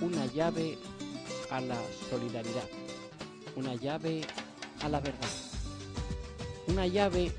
una 0.00 0.26
llave 0.26 0.78
a 1.50 1.60
la 1.60 1.76
solidaridad, 2.08 2.64
una 3.56 3.74
llave 3.74 4.22
a 4.82 4.88
la 4.88 5.00
verdad, 5.00 5.28
una 6.68 6.86
llave 6.86 7.32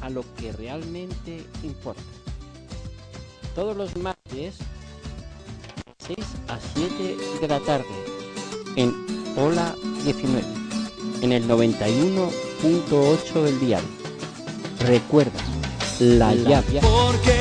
a 0.00 0.08
lo 0.10 0.24
que 0.36 0.52
realmente 0.52 1.44
importa. 1.62 2.02
Todos 3.54 3.76
los 3.76 3.96
martes, 3.96 4.56
6 6.06 6.18
a 6.48 6.58
7 6.74 7.16
de 7.40 7.48
la 7.48 7.60
tarde, 7.60 7.86
en 8.76 8.94
Hola 9.36 9.74
19, 10.04 10.44
en 11.22 11.32
el 11.32 11.48
91.8 11.48 13.42
del 13.42 13.60
dial. 13.60 13.82
Recuerda, 14.80 15.40
la, 15.98 16.34
llave. 16.34 16.80
Porque 16.80 17.37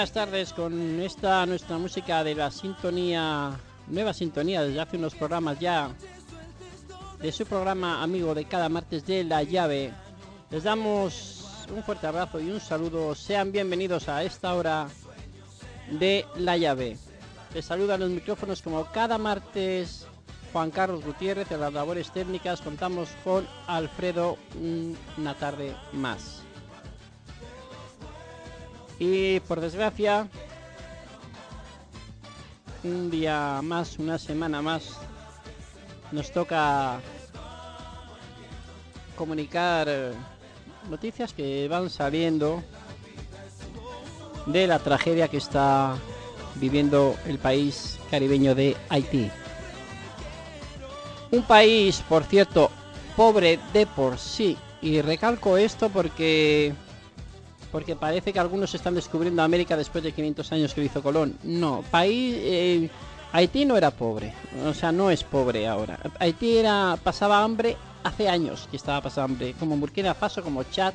buenas 0.00 0.12
tardes 0.12 0.52
con 0.54 0.98
esta 1.02 1.44
nuestra 1.44 1.76
música 1.76 2.24
de 2.24 2.34
la 2.34 2.50
sintonía, 2.50 3.50
nueva 3.86 4.14
sintonía 4.14 4.62
desde 4.62 4.80
hace 4.80 4.96
unos 4.96 5.14
programas 5.14 5.60
ya, 5.60 5.90
de 7.20 7.30
su 7.30 7.44
programa 7.44 8.02
amigo 8.02 8.34
de 8.34 8.46
cada 8.46 8.70
martes 8.70 9.04
de 9.04 9.24
La 9.24 9.42
Llave. 9.42 9.92
Les 10.48 10.62
damos 10.62 11.66
un 11.76 11.82
fuerte 11.82 12.06
abrazo 12.06 12.40
y 12.40 12.48
un 12.50 12.60
saludo, 12.60 13.14
sean 13.14 13.52
bienvenidos 13.52 14.08
a 14.08 14.24
esta 14.24 14.54
hora 14.54 14.88
de 15.90 16.24
La 16.36 16.56
Llave. 16.56 16.96
Les 17.52 17.66
saludan 17.66 18.00
los 18.00 18.08
micrófonos 18.08 18.62
como 18.62 18.86
cada 18.86 19.18
martes 19.18 20.06
Juan 20.50 20.70
Carlos 20.70 21.04
Gutiérrez, 21.04 21.52
en 21.52 21.60
las 21.60 21.74
labores 21.74 22.10
técnicas 22.10 22.62
contamos 22.62 23.10
con 23.22 23.46
Alfredo 23.66 24.38
una 25.18 25.34
tarde 25.34 25.76
más. 25.92 26.42
Y 29.00 29.40
por 29.40 29.62
desgracia, 29.62 30.28
un 32.84 33.10
día 33.10 33.60
más, 33.62 33.98
una 33.98 34.18
semana 34.18 34.60
más, 34.60 34.98
nos 36.12 36.30
toca 36.30 37.00
comunicar 39.16 39.86
eh, 39.88 40.12
noticias 40.90 41.32
que 41.32 41.66
van 41.66 41.88
saliendo 41.88 42.62
de 44.44 44.66
la 44.66 44.78
tragedia 44.78 45.28
que 45.28 45.38
está 45.38 45.96
viviendo 46.56 47.16
el 47.24 47.38
país 47.38 47.98
caribeño 48.10 48.54
de 48.54 48.76
Haití. 48.90 49.30
Un 51.30 51.42
país, 51.44 52.02
por 52.06 52.24
cierto, 52.24 52.70
pobre 53.16 53.58
de 53.72 53.86
por 53.86 54.18
sí. 54.18 54.58
Y 54.82 55.00
recalco 55.00 55.56
esto 55.56 55.88
porque 55.88 56.74
porque 57.70 57.96
parece 57.96 58.32
que 58.32 58.38
algunos 58.38 58.74
están 58.74 58.94
descubriendo 58.94 59.42
América 59.42 59.76
después 59.76 60.02
de 60.04 60.12
500 60.12 60.52
años 60.52 60.74
que 60.74 60.84
hizo 60.84 61.02
Colón. 61.02 61.38
No, 61.42 61.82
país 61.90 62.34
eh, 62.38 62.90
Haití 63.32 63.64
no 63.64 63.76
era 63.76 63.92
pobre, 63.92 64.34
o 64.66 64.74
sea, 64.74 64.90
no 64.90 65.10
es 65.10 65.22
pobre 65.22 65.68
ahora. 65.68 65.98
Haití 66.18 66.58
era 66.58 66.98
pasaba 67.02 67.42
hambre 67.42 67.76
hace 68.02 68.28
años 68.28 68.66
que 68.70 68.76
estaba 68.76 69.00
pasando 69.00 69.32
hambre, 69.34 69.54
como 69.58 69.76
Burkina 69.76 70.14
Faso, 70.14 70.42
como 70.42 70.64
Chad, 70.64 70.94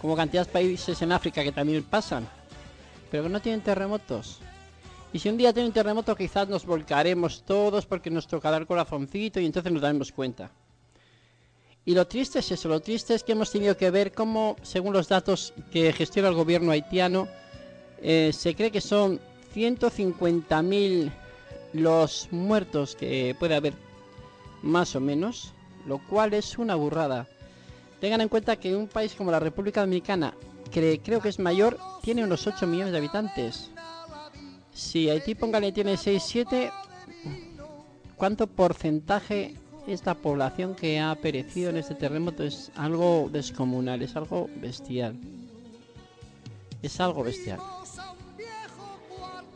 como 0.00 0.16
cantidad 0.16 0.46
de 0.46 0.52
países 0.52 1.00
en 1.02 1.12
África 1.12 1.44
que 1.44 1.52
también 1.52 1.84
pasan, 1.84 2.26
pero 3.10 3.24
que 3.24 3.28
no 3.28 3.40
tienen 3.40 3.60
terremotos. 3.60 4.40
Y 5.12 5.18
si 5.18 5.28
un 5.28 5.36
día 5.36 5.52
tiene 5.52 5.68
un 5.68 5.72
terremoto, 5.72 6.16
quizás 6.16 6.48
nos 6.48 6.66
volcaremos 6.66 7.42
todos 7.44 7.86
porque 7.86 8.10
nos 8.10 8.26
tocará 8.26 8.56
el 8.56 8.66
corazoncito 8.66 9.40
y 9.40 9.46
entonces 9.46 9.72
nos 9.72 9.82
daremos 9.82 10.10
cuenta. 10.10 10.50
Y 11.86 11.94
lo 11.94 12.04
triste 12.08 12.40
es 12.40 12.50
eso, 12.50 12.68
lo 12.68 12.80
triste 12.80 13.14
es 13.14 13.22
que 13.22 13.30
hemos 13.30 13.52
tenido 13.52 13.76
que 13.76 13.92
ver 13.92 14.12
cómo, 14.12 14.56
según 14.62 14.92
los 14.92 15.08
datos 15.08 15.54
que 15.70 15.92
gestiona 15.92 16.28
el 16.28 16.34
gobierno 16.34 16.72
haitiano, 16.72 17.28
eh, 18.02 18.32
se 18.34 18.56
cree 18.56 18.72
que 18.72 18.80
son 18.80 19.20
150.000 19.54 21.12
los 21.74 22.26
muertos 22.32 22.96
que 22.96 23.36
puede 23.38 23.54
haber 23.54 23.74
más 24.62 24.96
o 24.96 25.00
menos, 25.00 25.52
lo 25.86 25.98
cual 26.08 26.34
es 26.34 26.58
una 26.58 26.74
burrada. 26.74 27.28
Tengan 28.00 28.20
en 28.20 28.28
cuenta 28.30 28.56
que 28.56 28.74
un 28.74 28.88
país 28.88 29.14
como 29.14 29.30
la 29.30 29.38
República 29.38 29.82
Dominicana, 29.82 30.34
que 30.72 31.00
creo 31.04 31.20
que 31.20 31.28
es 31.28 31.38
mayor, 31.38 31.78
tiene 32.02 32.24
unos 32.24 32.48
8 32.48 32.66
millones 32.66 32.90
de 32.90 32.98
habitantes. 32.98 33.70
Si 34.74 35.08
Haití, 35.08 35.36
póngale, 35.36 35.70
tiene 35.70 35.96
6, 35.96 36.20
7, 36.26 36.72
¿cuánto 38.16 38.48
porcentaje 38.48 39.54
esta 39.86 40.14
población 40.14 40.74
que 40.74 41.00
ha 41.00 41.14
perecido 41.14 41.70
en 41.70 41.76
este 41.76 41.94
terremoto 41.94 42.42
es 42.42 42.70
algo 42.76 43.28
descomunal, 43.32 44.02
es 44.02 44.16
algo 44.16 44.48
bestial. 44.56 45.14
Es 46.82 47.00
algo 47.00 47.22
bestial. 47.22 47.60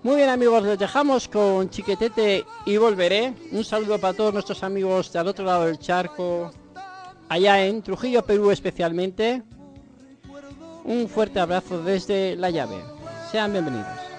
Muy 0.03 0.17
bien 0.17 0.31
amigos, 0.31 0.63
los 0.63 0.79
dejamos 0.79 1.29
con 1.29 1.69
Chiquetete 1.69 2.45
y 2.65 2.77
volveré. 2.79 3.35
Un 3.53 3.65
saludo 3.65 3.99
para 3.99 4.15
todos 4.15 4.33
nuestros 4.33 4.63
amigos 4.63 5.13
del 5.13 5.29
otro 5.29 5.45
lado 5.45 5.67
del 5.67 5.79
charco, 5.79 6.51
allá 7.29 7.65
en 7.67 7.83
Trujillo, 7.83 8.25
Perú 8.25 8.51
especialmente. 8.51 9.43
Un 10.85 11.09
fuerte 11.09 11.39
abrazo 11.39 11.83
desde 11.83 12.35
La 12.37 12.49
Llave. 12.49 12.83
Sean 13.31 13.53
bienvenidos. 13.53 14.10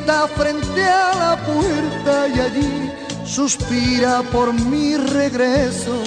sienta 0.00 0.28
frente 0.28 0.84
a 0.84 1.14
la 1.14 1.36
puerta 1.44 2.28
y 2.28 2.40
allí 2.40 2.92
suspira 3.24 4.22
por 4.32 4.52
mi 4.52 4.96
regreso. 4.96 6.02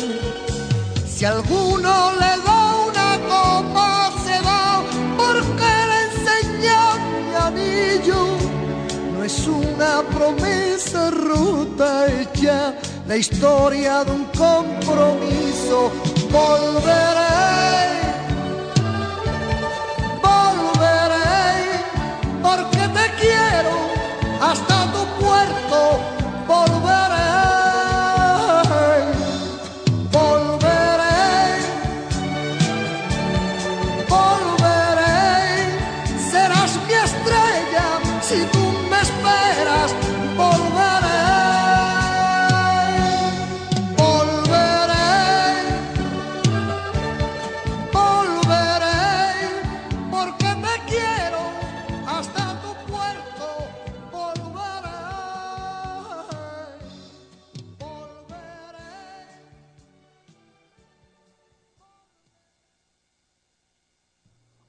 Si 1.08 1.26
alguno 1.26 2.12
le 2.14 2.44
da 2.44 2.76
una 2.88 3.20
copa 3.28 4.12
se 4.26 4.40
va 4.42 4.84
porque 5.18 5.72
le 5.90 6.00
enseñó 6.10 6.82
mi 7.30 7.36
anillo. 7.36 8.26
No 9.16 9.24
es 9.24 9.48
una 9.48 10.02
promesa 10.16 11.10
rota 11.12 12.08
hecha 12.08 12.74
la 13.08 13.18
historia 13.18 14.04
de 14.04 14.12
un 14.12 14.26
compromiso. 14.26 15.92
Volver 16.32 17.13
quiero 23.54 23.93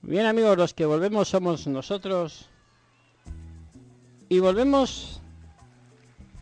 Bien 0.06 0.26
amigos, 0.26 0.58
los 0.58 0.74
que 0.74 0.84
volvemos 0.84 1.28
somos 1.28 1.66
nosotros. 1.66 2.50
Y 4.28 4.38
volvemos 4.38 5.22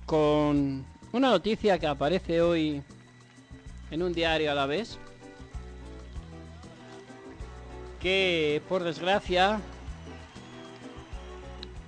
con 0.05 0.85
una 1.12 1.31
noticia 1.31 1.79
que 1.79 1.87
aparece 1.87 2.43
hoy 2.43 2.82
en 3.93 4.03
un 4.03 4.12
diario 4.12 4.50
a 4.50 4.55
la 4.56 4.67
vez. 4.67 4.99
Que 8.00 8.61
por 8.69 8.82
desgracia 8.82 9.61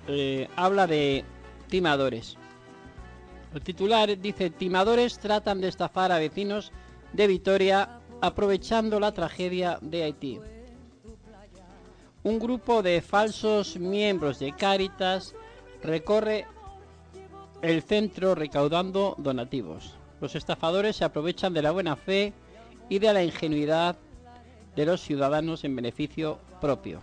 eh, 0.07 0.47
habla 0.55 0.87
de 0.87 1.25
timadores. 1.67 2.37
El 3.53 3.61
titular 3.61 4.17
dice, 4.17 4.49
timadores 4.49 5.19
tratan 5.19 5.59
de 5.59 5.67
estafar 5.67 6.13
a 6.13 6.19
vecinos 6.19 6.71
de 7.11 7.27
Vitoria 7.27 7.99
aprovechando 8.21 8.97
la 9.01 9.13
tragedia 9.13 9.77
de 9.81 10.03
Haití. 10.03 10.39
Un 12.25 12.39
grupo 12.39 12.81
de 12.81 13.03
falsos 13.03 13.77
miembros 13.77 14.39
de 14.39 14.51
Cáritas 14.51 15.35
recorre 15.83 16.47
el 17.61 17.83
centro 17.83 18.33
recaudando 18.33 19.13
donativos. 19.19 19.93
Los 20.19 20.33
estafadores 20.33 20.95
se 20.95 21.05
aprovechan 21.05 21.53
de 21.53 21.61
la 21.61 21.69
buena 21.69 21.95
fe 21.95 22.33
y 22.89 22.97
de 22.97 23.13
la 23.13 23.23
ingenuidad 23.23 23.95
de 24.75 24.85
los 24.87 25.01
ciudadanos 25.01 25.63
en 25.65 25.75
beneficio 25.75 26.39
propio. 26.59 26.99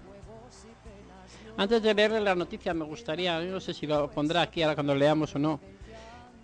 Antes 1.56 1.84
de 1.84 1.94
leerle 1.94 2.20
la 2.20 2.34
noticia 2.34 2.74
me 2.74 2.84
gustaría, 2.84 3.38
no 3.42 3.60
sé 3.60 3.74
si 3.74 3.86
lo 3.86 4.10
pondrá 4.10 4.42
aquí 4.42 4.64
ahora 4.64 4.74
cuando 4.74 4.96
leamos 4.96 5.36
o 5.36 5.38
no, 5.38 5.60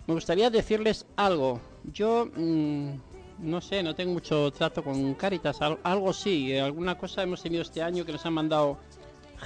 me 0.07 0.13
gustaría 0.13 0.49
decirles 0.49 1.05
algo. 1.17 1.59
Yo 1.83 2.29
mm, 2.33 2.91
no 3.41 3.61
sé, 3.61 3.81
no 3.83 3.95
tengo 3.95 4.13
mucho 4.13 4.51
trato 4.51 4.83
con 4.83 5.13
Caritas, 5.15 5.61
al- 5.61 5.79
algo 5.83 6.13
sí, 6.13 6.51
eh, 6.51 6.61
alguna 6.61 6.97
cosa 6.97 7.23
hemos 7.23 7.41
tenido 7.41 7.61
este 7.61 7.81
año 7.81 8.05
que 8.05 8.11
nos 8.11 8.25
han 8.25 8.33
mandado 8.33 8.77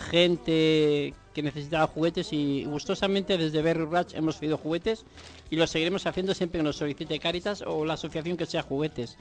gente 0.09 1.13
que 1.33 1.41
necesitaba 1.43 1.87
juguetes 1.87 2.31
y 2.33 2.65
gustosamente 2.65 3.37
desde 3.37 3.61
Berry 3.61 3.85
Ratch 3.85 4.13
hemos 4.15 4.37
pedido 4.37 4.57
juguetes 4.57 5.05
y 5.49 5.55
lo 5.55 5.67
seguiremos 5.67 6.05
haciendo 6.05 6.33
siempre 6.33 6.59
que 6.59 6.63
nos 6.63 6.77
solicite 6.77 7.19
Caritas 7.19 7.63
o 7.65 7.85
la 7.85 7.93
asociación 7.95 8.37
que 8.37 8.45
sea 8.45 8.63
juguetes. 8.63 9.17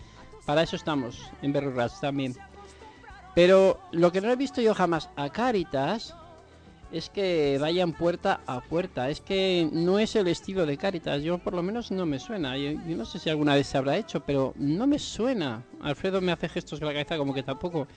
Para 0.46 0.62
eso 0.62 0.76
estamos 0.76 1.18
en 1.42 1.52
Berry 1.52 1.70
Ratch 1.72 2.00
también. 2.00 2.34
Pero 3.34 3.80
lo 3.92 4.12
que 4.12 4.20
no 4.20 4.30
he 4.30 4.36
visto 4.36 4.60
yo 4.60 4.74
jamás 4.74 5.08
a 5.16 5.30
Caritas 5.30 6.14
es 6.92 7.08
que 7.08 7.56
vayan 7.58 7.92
puerta 7.94 8.40
a 8.46 8.60
puerta. 8.60 9.08
Es 9.08 9.20
que 9.20 9.68
no 9.72 9.98
es 9.98 10.14
el 10.14 10.28
estilo 10.28 10.66
de 10.66 10.76
Caritas. 10.76 11.22
Yo 11.22 11.38
por 11.38 11.54
lo 11.54 11.62
menos 11.62 11.90
no 11.90 12.04
me 12.04 12.18
suena. 12.18 12.56
Yo, 12.56 12.72
no 12.72 13.04
sé 13.06 13.18
si 13.18 13.30
alguna 13.30 13.54
vez 13.54 13.66
se 13.66 13.78
habrá 13.78 13.96
hecho, 13.96 14.20
pero 14.20 14.52
no 14.56 14.86
me 14.86 14.98
suena. 14.98 15.64
Alfredo 15.80 16.20
me 16.20 16.32
hace 16.32 16.48
gestos 16.48 16.78
con 16.78 16.88
la 16.88 16.92
cabeza 16.92 17.16
como 17.16 17.32
que 17.32 17.42
tampoco. 17.42 17.88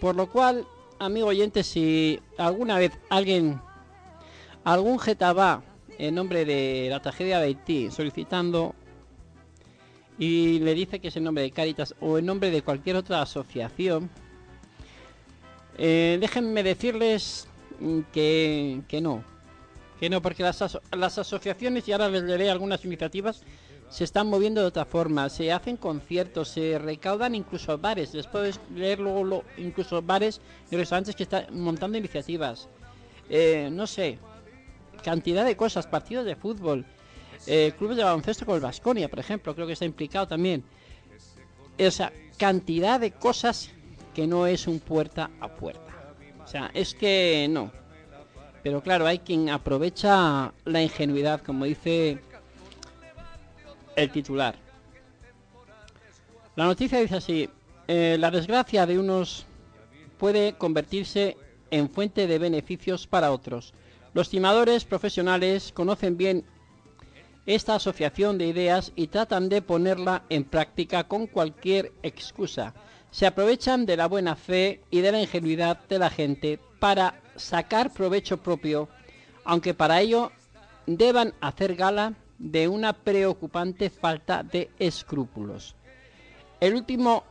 Por 0.00 0.14
lo 0.14 0.28
cual, 0.28 0.66
amigo 0.98 1.28
oyente, 1.28 1.62
si 1.62 2.20
alguna 2.36 2.78
vez 2.78 2.92
alguien, 3.08 3.60
algún 4.64 4.98
jeta 4.98 5.32
va 5.32 5.62
en 5.98 6.14
nombre 6.14 6.44
de 6.44 6.88
la 6.90 7.00
tragedia 7.00 7.38
de 7.38 7.46
Haití 7.46 7.90
solicitando 7.90 8.74
y 10.18 10.58
le 10.58 10.74
dice 10.74 11.00
que 11.00 11.08
es 11.08 11.16
en 11.16 11.24
nombre 11.24 11.42
de 11.42 11.50
Caritas 11.50 11.94
o 12.00 12.18
en 12.18 12.26
nombre 12.26 12.50
de 12.50 12.62
cualquier 12.62 12.96
otra 12.96 13.22
asociación, 13.22 14.10
eh, 15.78 16.18
déjenme 16.20 16.62
decirles 16.62 17.48
que, 18.12 18.82
que 18.88 19.00
no. 19.00 19.24
Que 19.98 20.10
no, 20.10 20.20
porque 20.20 20.42
las, 20.42 20.78
las 20.90 21.18
asociaciones, 21.18 21.86
y 21.86 21.92
ahora 21.92 22.08
les 22.08 22.22
leeré 22.22 22.50
algunas 22.50 22.84
iniciativas, 22.84 23.42
se 23.88 24.04
están 24.04 24.26
moviendo 24.28 24.60
de 24.62 24.66
otra 24.66 24.84
forma. 24.84 25.28
Se 25.28 25.52
hacen 25.52 25.76
conciertos, 25.76 26.48
se 26.48 26.78
recaudan 26.78 27.34
incluso 27.34 27.76
bares. 27.78 28.14
Les 28.14 28.26
puedo 28.26 28.50
leer 28.74 28.98
luego 28.98 29.44
incluso 29.58 30.00
bares 30.02 30.40
y 30.70 30.76
restaurantes 30.76 31.14
que 31.14 31.24
están 31.24 31.46
montando 31.50 31.98
iniciativas. 31.98 32.68
Eh, 33.28 33.68
no 33.70 33.86
sé, 33.86 34.18
cantidad 35.04 35.44
de 35.44 35.56
cosas, 35.56 35.86
partidos 35.86 36.24
de 36.24 36.36
fútbol, 36.36 36.86
eh, 37.46 37.72
clubes 37.76 37.96
de 37.96 38.04
baloncesto 38.04 38.44
como 38.44 38.56
el 38.56 38.62
Vasconia, 38.62 39.08
por 39.08 39.18
ejemplo, 39.18 39.54
creo 39.54 39.66
que 39.66 39.74
está 39.74 39.84
implicado 39.84 40.26
también. 40.26 40.64
O 41.78 41.90
sea, 41.90 42.12
cantidad 42.38 42.98
de 42.98 43.12
cosas 43.12 43.70
que 44.14 44.26
no 44.26 44.46
es 44.46 44.66
un 44.66 44.80
puerta 44.80 45.30
a 45.40 45.48
puerta. 45.48 45.91
Sea, 46.52 46.70
es 46.74 46.92
que 46.92 47.46
no. 47.48 47.72
Pero 48.62 48.82
claro, 48.82 49.06
hay 49.06 49.20
quien 49.20 49.48
aprovecha 49.48 50.52
la 50.66 50.82
ingenuidad, 50.82 51.40
como 51.40 51.64
dice 51.64 52.18
el 53.96 54.10
titular. 54.12 54.54
La 56.54 56.66
noticia 56.66 57.00
dice 57.00 57.16
así, 57.16 57.48
eh, 57.88 58.18
la 58.20 58.30
desgracia 58.30 58.84
de 58.84 58.98
unos 58.98 59.46
puede 60.18 60.52
convertirse 60.52 61.38
en 61.70 61.88
fuente 61.88 62.26
de 62.26 62.38
beneficios 62.38 63.06
para 63.06 63.32
otros. 63.32 63.72
Los 64.12 64.28
timadores 64.28 64.84
profesionales 64.84 65.72
conocen 65.72 66.18
bien 66.18 66.44
esta 67.46 67.76
asociación 67.76 68.36
de 68.36 68.48
ideas 68.48 68.92
y 68.94 69.06
tratan 69.06 69.48
de 69.48 69.62
ponerla 69.62 70.24
en 70.28 70.44
práctica 70.44 71.04
con 71.04 71.28
cualquier 71.28 71.92
excusa. 72.02 72.74
Se 73.12 73.26
aprovechan 73.26 73.84
de 73.84 73.98
la 73.98 74.08
buena 74.08 74.36
fe 74.36 74.80
y 74.90 75.00
de 75.00 75.12
la 75.12 75.20
ingenuidad 75.20 75.78
de 75.86 75.98
la 75.98 76.08
gente 76.08 76.58
para 76.80 77.20
sacar 77.36 77.92
provecho 77.92 78.38
propio, 78.38 78.88
aunque 79.44 79.74
para 79.74 80.00
ello 80.00 80.32
deban 80.86 81.34
hacer 81.42 81.76
gala 81.76 82.14
de 82.38 82.68
una 82.68 82.94
preocupante 82.94 83.90
falta 83.90 84.42
de 84.42 84.70
escrúpulos. 84.78 85.76
El 86.58 86.74
último 86.74 87.24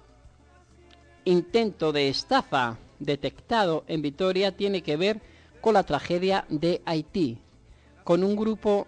intento 1.25 1.91
de 1.91 2.09
estafa 2.09 2.77
detectado 3.00 3.83
en 3.88 4.03
Vitoria 4.03 4.55
tiene 4.55 4.83
que 4.83 4.97
ver 4.97 5.19
con 5.61 5.73
la 5.73 5.83
tragedia 5.83 6.45
de 6.50 6.83
Haití, 6.85 7.39
con 8.03 8.23
un 8.23 8.35
grupo 8.35 8.85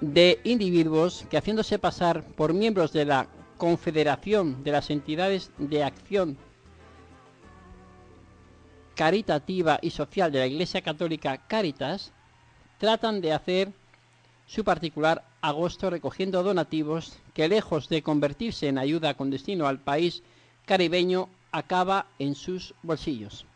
de 0.00 0.40
individuos 0.44 1.26
que 1.28 1.36
haciéndose 1.36 1.78
pasar 1.78 2.24
por 2.24 2.54
miembros 2.54 2.94
de 2.94 3.04
la 3.04 3.28
Confederación 3.58 4.62
de 4.64 4.72
las 4.72 4.90
Entidades 4.90 5.50
de 5.58 5.82
Acción 5.82 6.36
Caritativa 8.94 9.78
y 9.82 9.90
Social 9.90 10.32
de 10.32 10.38
la 10.38 10.46
Iglesia 10.46 10.80
Católica 10.80 11.46
Caritas, 11.46 12.12
tratan 12.78 13.20
de 13.20 13.32
hacer 13.32 13.72
su 14.46 14.64
particular 14.64 15.24
agosto 15.40 15.90
recogiendo 15.90 16.42
donativos 16.42 17.18
que 17.34 17.48
lejos 17.48 17.88
de 17.88 18.02
convertirse 18.02 18.68
en 18.68 18.78
ayuda 18.78 19.14
con 19.14 19.30
destino 19.30 19.66
al 19.66 19.80
país 19.80 20.22
caribeño 20.64 21.28
acaba 21.52 22.06
en 22.18 22.34
sus 22.34 22.74
bolsillos. 22.82 23.46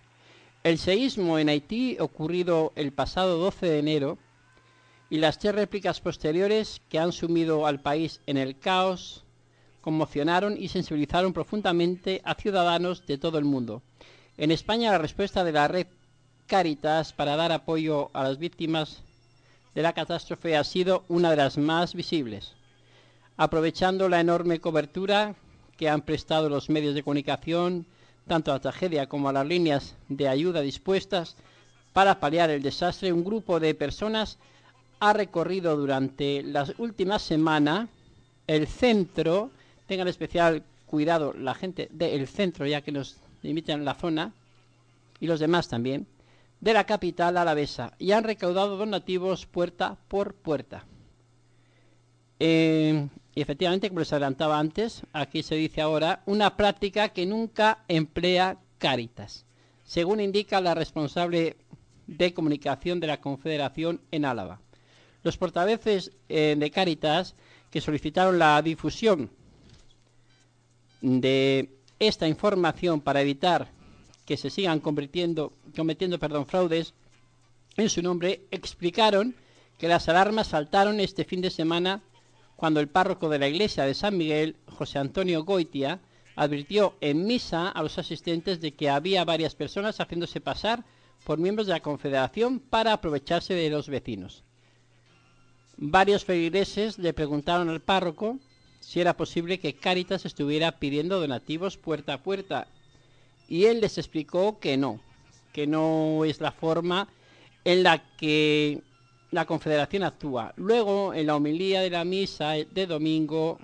El 0.63 0.79
seísmo 0.79 1.39
en 1.39 1.49
Haití 1.49 1.97
ocurrido 2.01 2.73
el 2.77 2.93
pasado 2.93 3.39
12 3.39 3.67
de 3.67 3.79
enero 3.79 4.19
y 5.09 5.19
las 5.19 5.39
tres 5.39 5.55
réplicas 5.55 6.01
posteriores 6.01 6.83
que 6.89 6.99
han 6.99 7.13
sumido 7.13 7.67
al 7.67 7.81
país 7.81 8.21
en 8.27 8.37
el 8.37 8.59
caos 8.59 9.25
conmocionaron 9.81 10.57
y 10.57 10.69
sensibilizaron 10.69 11.33
profundamente 11.33 12.21
a 12.25 12.35
ciudadanos 12.35 13.07
de 13.07 13.19
todo 13.19 13.39
el 13.39 13.45
mundo. 13.45 13.83
En 14.37 14.51
España 14.51 14.91
la 14.91 14.99
respuesta 14.99 15.45
de 15.45 15.53
la 15.53 15.69
red 15.69 15.87
Caritas 16.47 17.13
para 17.13 17.37
dar 17.37 17.53
apoyo 17.53 18.11
a 18.13 18.25
las 18.25 18.39
víctimas 18.39 19.03
de 19.75 19.83
la 19.83 19.93
catástrofe 19.93 20.57
ha 20.57 20.65
sido 20.65 21.05
una 21.09 21.31
de 21.31 21.37
las 21.37 21.59
más 21.59 21.95
visibles, 21.95 22.55
aprovechando 23.37 24.09
la 24.09 24.21
enorme 24.21 24.61
cobertura 24.61 25.37
que 25.77 25.89
han 25.89 26.03
prestado 26.03 26.49
los 26.49 26.69
medios 26.69 26.95
de 26.95 27.03
comunicación 27.03 27.87
tanto 28.27 28.51
a 28.51 28.55
la 28.55 28.61
tragedia 28.61 29.09
como 29.09 29.29
a 29.29 29.33
las 29.33 29.47
líneas 29.47 29.95
de 30.09 30.29
ayuda 30.29 30.61
dispuestas 30.61 31.37
para 31.93 32.21
paliar 32.21 32.51
el 32.51 32.63
desastre, 32.63 33.13
un 33.13 33.25
grupo 33.25 33.59
de 33.59 33.75
personas 33.75 34.39
ha 35.01 35.13
recorrido 35.13 35.77
durante 35.77 36.43
las 36.43 36.75
últimas 36.79 37.23
semanas 37.23 37.89
el 38.47 38.67
centro, 38.67 39.51
tengan 39.91 40.07
especial 40.07 40.63
cuidado 40.87 41.33
la 41.33 41.53
gente 41.53 41.89
del 41.91 42.29
centro 42.29 42.65
ya 42.65 42.81
que 42.81 42.93
nos 42.93 43.17
limitan 43.43 43.85
la 43.85 43.95
zona 43.95 44.33
y 45.19 45.27
los 45.27 45.41
demás 45.41 45.67
también, 45.67 46.07
de 46.61 46.73
la 46.73 46.85
capital 46.85 47.37
alavesa 47.37 47.93
y 47.99 48.13
han 48.13 48.23
recaudado 48.23 48.77
donativos 48.77 49.47
puerta 49.47 49.97
por 50.07 50.35
puerta. 50.37 50.85
Eh, 52.39 53.09
y 53.35 53.41
efectivamente, 53.43 53.89
como 53.89 53.99
les 53.99 54.13
adelantaba 54.13 54.61
antes, 54.61 55.03
aquí 55.13 55.43
se 55.43 55.57
dice 55.57 55.81
ahora 55.81 56.23
una 56.25 56.57
práctica 56.57 57.09
que 57.09 57.27
nunca 57.27 57.79
emplea 57.89 58.59
Cáritas, 58.79 59.45
según 59.83 60.21
indica 60.21 60.61
la 60.61 60.75
responsable 60.75 61.57
de 62.07 62.33
comunicación 62.33 63.01
de 63.01 63.09
la 63.09 63.21
Confederación 63.21 64.01
en 64.13 64.25
Álava. 64.25 64.61
Los 65.25 65.37
portavoces 65.37 66.13
eh, 66.29 66.55
de 66.57 66.71
Cáritas 66.71 67.35
que 67.73 67.81
solicitaron 67.81 68.39
la 68.39 68.63
difusión 68.63 69.31
de 71.01 71.79
esta 71.99 72.29
información 72.29 73.01
para 73.01 73.21
evitar 73.21 73.69
que 74.25 74.37
se 74.37 74.51
sigan 74.51 74.81
convirtiendo, 74.81 75.53
cometiendo 75.77 76.19
perdón, 76.19 76.47
fraudes 76.47 76.95
en 77.77 77.89
su 77.89 78.03
nombre, 78.03 78.43
explicaron 78.51 79.35
que 79.79 79.89
las 79.89 80.09
alarmas 80.09 80.49
saltaron 80.49 81.01
este 81.01 81.25
fin 81.25 81.41
de 81.41 81.51
semana 81.51 82.03
cuando 82.57 82.81
el 82.81 82.89
párroco 82.89 83.29
de 83.29 83.39
la 83.39 83.49
iglesia 83.49 83.85
de 83.85 83.95
San 83.95 84.17
Miguel, 84.19 84.57
José 84.67 84.99
Antonio 84.99 85.45
Goitia, 85.45 86.01
advirtió 86.37 86.95
en 87.01 87.27
misa 87.27 87.69
a 87.69 87.83
los 87.83 87.99
asistentes 87.99 88.61
de 88.61 88.73
que 88.73 88.91
había 88.91 89.25
varias 89.25 89.55
personas 89.55 89.99
haciéndose 89.99 90.41
pasar 90.41 90.85
por 91.25 91.39
miembros 91.39 91.67
de 91.67 91.73
la 91.73 91.81
Confederación 91.81 92.61
para 92.61 92.93
aprovecharse 92.93 93.55
de 93.55 93.71
los 93.71 93.89
vecinos. 93.89 94.45
Varios 95.77 96.25
feligreses 96.25 96.99
le 96.99 97.15
preguntaron 97.15 97.69
al 97.71 97.81
párroco 97.81 98.39
si 98.91 99.01
era 99.01 99.17
posible 99.17 99.61
que 99.61 99.75
Cáritas 99.75 100.27
estuviera 100.27 100.81
pidiendo 100.81 101.21
donativos 101.21 101.77
puerta 101.77 102.15
a 102.15 102.23
puerta 102.25 102.67
y 103.49 103.67
él 103.67 103.81
les 103.81 103.99
explicó 103.99 104.59
que 104.59 104.77
no, 104.77 104.99
que 105.53 105.69
no 105.69 106.25
es 106.25 106.41
la 106.41 106.51
forma 106.51 107.07
en 107.63 107.85
la 107.85 108.03
que 108.17 108.83
la 109.31 109.45
Confederación 109.45 110.03
actúa. 110.03 110.55
Luego, 110.57 111.15
en 111.15 111.29
la 111.29 111.37
homilía 111.37 111.83
de 111.83 111.91
la 111.91 112.05
misa 112.05 112.55
de 112.55 112.87
domingo, 112.89 113.61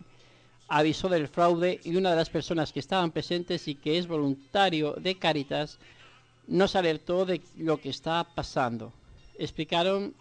avisó 0.69 1.09
del 1.09 1.27
fraude 1.27 1.81
y 1.83 1.97
una 1.97 2.11
de 2.11 2.17
las 2.17 2.31
personas 2.31 2.73
que 2.73 2.79
estaban 2.79 3.11
presentes 3.11 3.67
y 3.67 3.75
que 3.75 3.99
es 3.99 4.07
voluntario 4.07 4.93
de 4.93 5.19
Cáritas 5.19 5.81
nos 6.47 6.77
alertó 6.77 7.27
de 7.27 7.41
lo 7.57 7.81
que 7.81 7.89
está 7.89 8.23
pasando. 8.33 8.93
Explicaron 9.41 10.15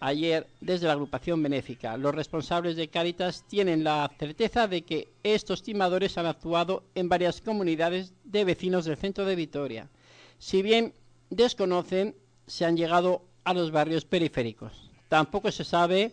ayer 0.00 0.46
desde 0.60 0.86
la 0.86 0.94
agrupación 0.94 1.42
benéfica. 1.42 1.96
Los 1.96 2.14
responsables 2.14 2.76
de 2.76 2.88
Cáritas 2.88 3.44
tienen 3.46 3.84
la 3.84 4.10
certeza 4.18 4.66
de 4.66 4.82
que 4.82 5.08
estos 5.22 5.62
timadores 5.62 6.18
han 6.18 6.26
actuado 6.26 6.82
en 6.94 7.08
varias 7.08 7.40
comunidades 7.40 8.12
de 8.24 8.44
vecinos 8.44 8.86
del 8.86 8.96
centro 8.96 9.26
de 9.26 9.36
Vitoria. 9.36 9.88
Si 10.38 10.62
bien 10.62 10.94
desconocen, 11.28 12.16
se 12.46 12.64
han 12.64 12.76
llegado 12.76 13.22
a 13.44 13.54
los 13.54 13.70
barrios 13.70 14.04
periféricos. 14.04 14.90
Tampoco 15.08 15.52
se 15.52 15.64
sabe 15.64 16.12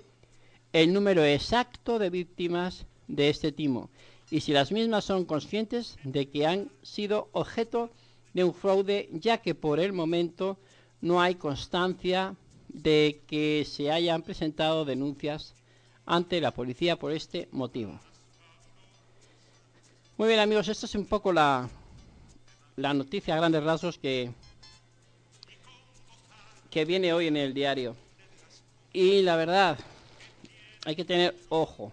el 0.73 0.93
número 0.93 1.23
exacto 1.23 1.97
de 1.97 2.09
víctimas 2.09 2.85
de 3.07 3.29
este 3.29 3.51
timo 3.51 3.89
y 4.29 4.41
si 4.41 4.51
las 4.51 4.71
mismas 4.71 5.05
son 5.05 5.25
conscientes 5.25 5.97
de 6.03 6.29
que 6.29 6.45
han 6.45 6.69
sido 6.81 7.29
objeto 7.31 7.89
de 8.33 8.43
un 8.43 8.53
fraude, 8.53 9.09
ya 9.13 9.37
que 9.37 9.55
por 9.55 9.79
el 9.79 9.93
momento 9.93 10.57
no 11.01 11.21
hay 11.21 11.35
constancia 11.35 12.35
de 12.67 13.21
que 13.27 13.65
se 13.69 13.91
hayan 13.91 14.21
presentado 14.21 14.85
denuncias 14.85 15.53
ante 16.05 16.41
la 16.41 16.51
policía 16.51 16.97
por 16.97 17.11
este 17.11 17.47
motivo. 17.51 17.99
Muy 20.17 20.27
bien 20.29 20.39
amigos, 20.39 20.67
esto 20.67 20.85
es 20.85 20.95
un 20.95 21.05
poco 21.05 21.31
la, 21.31 21.69
la 22.75 22.93
noticia 22.93 23.35
a 23.35 23.37
grandes 23.37 23.63
rasgos 23.63 23.97
que, 23.97 24.31
que 26.71 26.85
viene 26.85 27.13
hoy 27.13 27.27
en 27.27 27.37
el 27.37 27.53
diario. 27.53 27.95
Y 28.93 29.21
la 29.21 29.35
verdad, 29.35 29.77
hay 30.85 30.95
que 30.95 31.05
tener 31.05 31.35
ojo. 31.49 31.91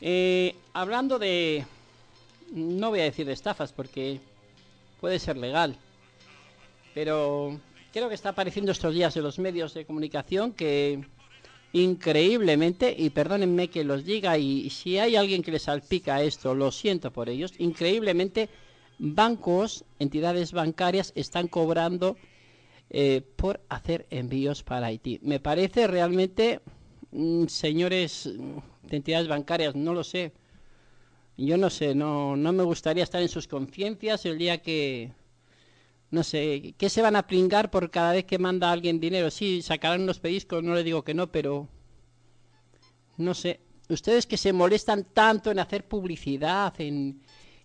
Eh, 0.00 0.56
hablando 0.72 1.18
de, 1.18 1.64
no 2.52 2.90
voy 2.90 3.00
a 3.00 3.04
decir 3.04 3.26
de 3.26 3.32
estafas 3.32 3.72
porque 3.72 4.20
puede 5.00 5.18
ser 5.18 5.36
legal, 5.36 5.76
pero 6.94 7.60
creo 7.92 8.08
que 8.08 8.14
está 8.14 8.30
apareciendo 8.30 8.72
estos 8.72 8.94
días 8.94 9.16
en 9.16 9.22
los 9.22 9.38
medios 9.38 9.74
de 9.74 9.84
comunicación 9.84 10.52
que 10.52 11.04
increíblemente, 11.72 12.94
y 12.96 13.10
perdónenme 13.10 13.68
que 13.68 13.84
los 13.84 14.04
diga, 14.04 14.38
y 14.38 14.70
si 14.70 14.98
hay 14.98 15.16
alguien 15.16 15.42
que 15.42 15.52
les 15.52 15.62
salpica 15.62 16.22
esto, 16.22 16.54
lo 16.54 16.72
siento 16.72 17.12
por 17.12 17.28
ellos, 17.28 17.52
increíblemente 17.58 18.48
bancos, 18.98 19.84
entidades 19.98 20.52
bancarias 20.52 21.12
están 21.14 21.48
cobrando 21.48 22.16
eh, 22.90 23.22
por 23.36 23.60
hacer 23.68 24.06
envíos 24.10 24.62
para 24.62 24.88
Haití. 24.88 25.20
Me 25.22 25.38
parece 25.38 25.86
realmente, 25.86 26.60
mm, 27.12 27.46
señores 27.46 28.28
de 28.82 28.96
entidades 28.96 29.28
bancarias, 29.28 29.76
no 29.76 29.94
lo 29.94 30.02
sé. 30.02 30.32
Yo 31.36 31.56
no 31.56 31.70
sé, 31.70 31.94
no, 31.94 32.36
no 32.36 32.52
me 32.52 32.64
gustaría 32.64 33.04
estar 33.04 33.22
en 33.22 33.28
sus 33.28 33.46
conciencias 33.46 34.26
el 34.26 34.36
día 34.36 34.58
que, 34.60 35.12
no 36.10 36.24
sé, 36.24 36.74
¿qué 36.76 36.90
se 36.90 37.02
van 37.02 37.14
a 37.16 37.26
pringar 37.26 37.70
por 37.70 37.90
cada 37.90 38.12
vez 38.12 38.24
que 38.24 38.38
manda 38.38 38.72
alguien 38.72 38.98
dinero? 38.98 39.30
Sí, 39.30 39.62
sacarán 39.62 40.02
unos 40.02 40.18
pediscos, 40.18 40.62
no 40.62 40.74
le 40.74 40.82
digo 40.82 41.04
que 41.04 41.14
no, 41.14 41.30
pero 41.30 41.68
no 43.16 43.34
sé. 43.34 43.60
Ustedes 43.88 44.26
que 44.26 44.36
se 44.36 44.52
molestan 44.52 45.04
tanto 45.04 45.50
en 45.50 45.58
hacer 45.58 45.86
publicidad, 45.86 46.74
en, 46.80 47.22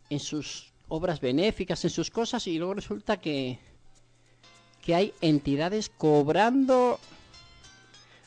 en 0.09 0.19
sus 0.19 0.73
obras 0.87 1.19
benéficas, 1.19 1.83
en 1.83 1.89
sus 1.89 2.11
cosas, 2.11 2.45
y 2.47 2.57
luego 2.57 2.75
resulta 2.75 3.17
que, 3.17 3.59
que 4.83 4.95
hay 4.95 5.13
entidades 5.21 5.89
cobrando... 5.89 6.99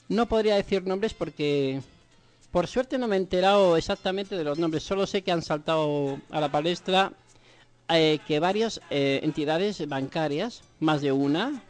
No 0.09 0.27
podría 0.27 0.57
decir 0.57 0.87
nombres 0.87 1.13
porque 1.13 1.83
por 2.51 2.67
suerte 2.67 2.97
no 2.97 3.09
me 3.09 3.17
he 3.17 3.19
enterado 3.19 3.77
exactamente 3.77 4.37
de 4.39 4.45
los 4.45 4.59
nombres, 4.59 4.83
solo 4.83 5.07
sé 5.07 5.23
que 5.23 5.33
han 5.33 5.43
saltado 5.43 6.19
a 6.31 6.41
la 6.41 6.51
palestra 6.51 7.13
eh, 7.89 8.19
que 8.27 8.41
varias 8.41 8.81
eh, 8.91 9.21
entidades 9.23 9.87
bancarias, 9.89 10.63
más 10.81 11.01
de 11.01 11.13
una, 11.13 11.63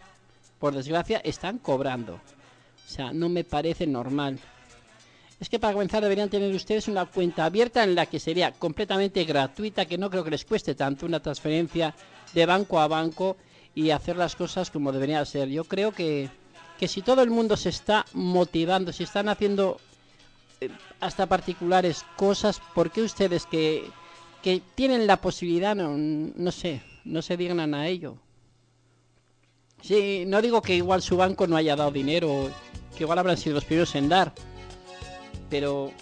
por 0.59 0.75
desgracia, 0.75 1.21
están 1.25 1.59
cobrando. 1.59 2.15
O 2.15 2.91
sea, 2.91 3.13
no 3.13 3.29
me 3.29 3.45
parece 3.45 3.87
normal. 3.87 4.39
Es 5.41 5.49
que 5.49 5.61
para 5.61 5.75
comenzar 5.75 6.03
deberían 6.03 6.29
tener 6.29 6.53
ustedes 6.53 6.89
una 6.89 7.07
cuenta 7.07 7.45
abierta 7.45 7.85
en 7.85 7.95
la 7.95 8.07
que 8.07 8.19
sería 8.19 8.51
completamente 8.51 9.25
gratuita, 9.25 9.87
que 9.87 9.99
no 9.99 10.11
creo 10.11 10.25
que 10.25 10.31
les 10.31 10.45
cueste 10.45 10.75
tanto 10.75 11.07
una 11.07 11.21
transferencia 11.21 11.95
de 12.35 12.47
banco 12.47 12.81
a 12.81 12.89
banco 12.89 13.37
y 13.75 13.91
hacer 13.91 14.17
las 14.17 14.35
cosas 14.35 14.71
como 14.71 14.91
debería 14.91 15.25
ser. 15.25 15.49
Yo 15.49 15.63
creo 15.63 15.93
que, 15.93 16.29
que 16.79 16.89
si 16.89 17.03
todo 17.03 17.23
el 17.23 17.31
mundo 17.31 17.57
se 17.57 17.69
está 17.69 18.05
motivando, 18.15 18.93
si 18.93 19.05
están 19.05 19.29
haciendo 19.29 19.79
eh, 20.61 20.71
hasta 20.99 21.27
particulares 21.27 22.05
cosas, 22.17 22.61
¿por 22.75 22.91
qué 22.91 23.03
ustedes 23.03 23.47
que 23.47 23.89
que 24.43 24.63
tienen 24.75 25.07
la 25.07 25.21
posibilidad, 25.21 25.75
no, 25.75 25.97
no 25.97 26.53
sé, 26.53 26.83
no 27.05 27.23
se 27.23 27.37
dignan 27.37 27.75
a 27.75 27.89
ello. 27.89 28.17
Sí, 29.83 30.25
no 30.27 30.43
digo 30.43 30.63
que 30.63 30.75
igual 30.75 31.03
su 31.03 31.17
banco 31.17 31.47
no 31.47 31.57
haya 31.57 31.77
dado 31.77 31.91
dinero, 31.91 32.51
que 32.97 33.05
igual 33.05 33.19
habrán 33.19 33.37
sido 33.37 33.55
los 33.55 33.65
primeros 33.65 33.95
en 33.95 34.09
dar, 34.09 34.33
pero 35.49 35.93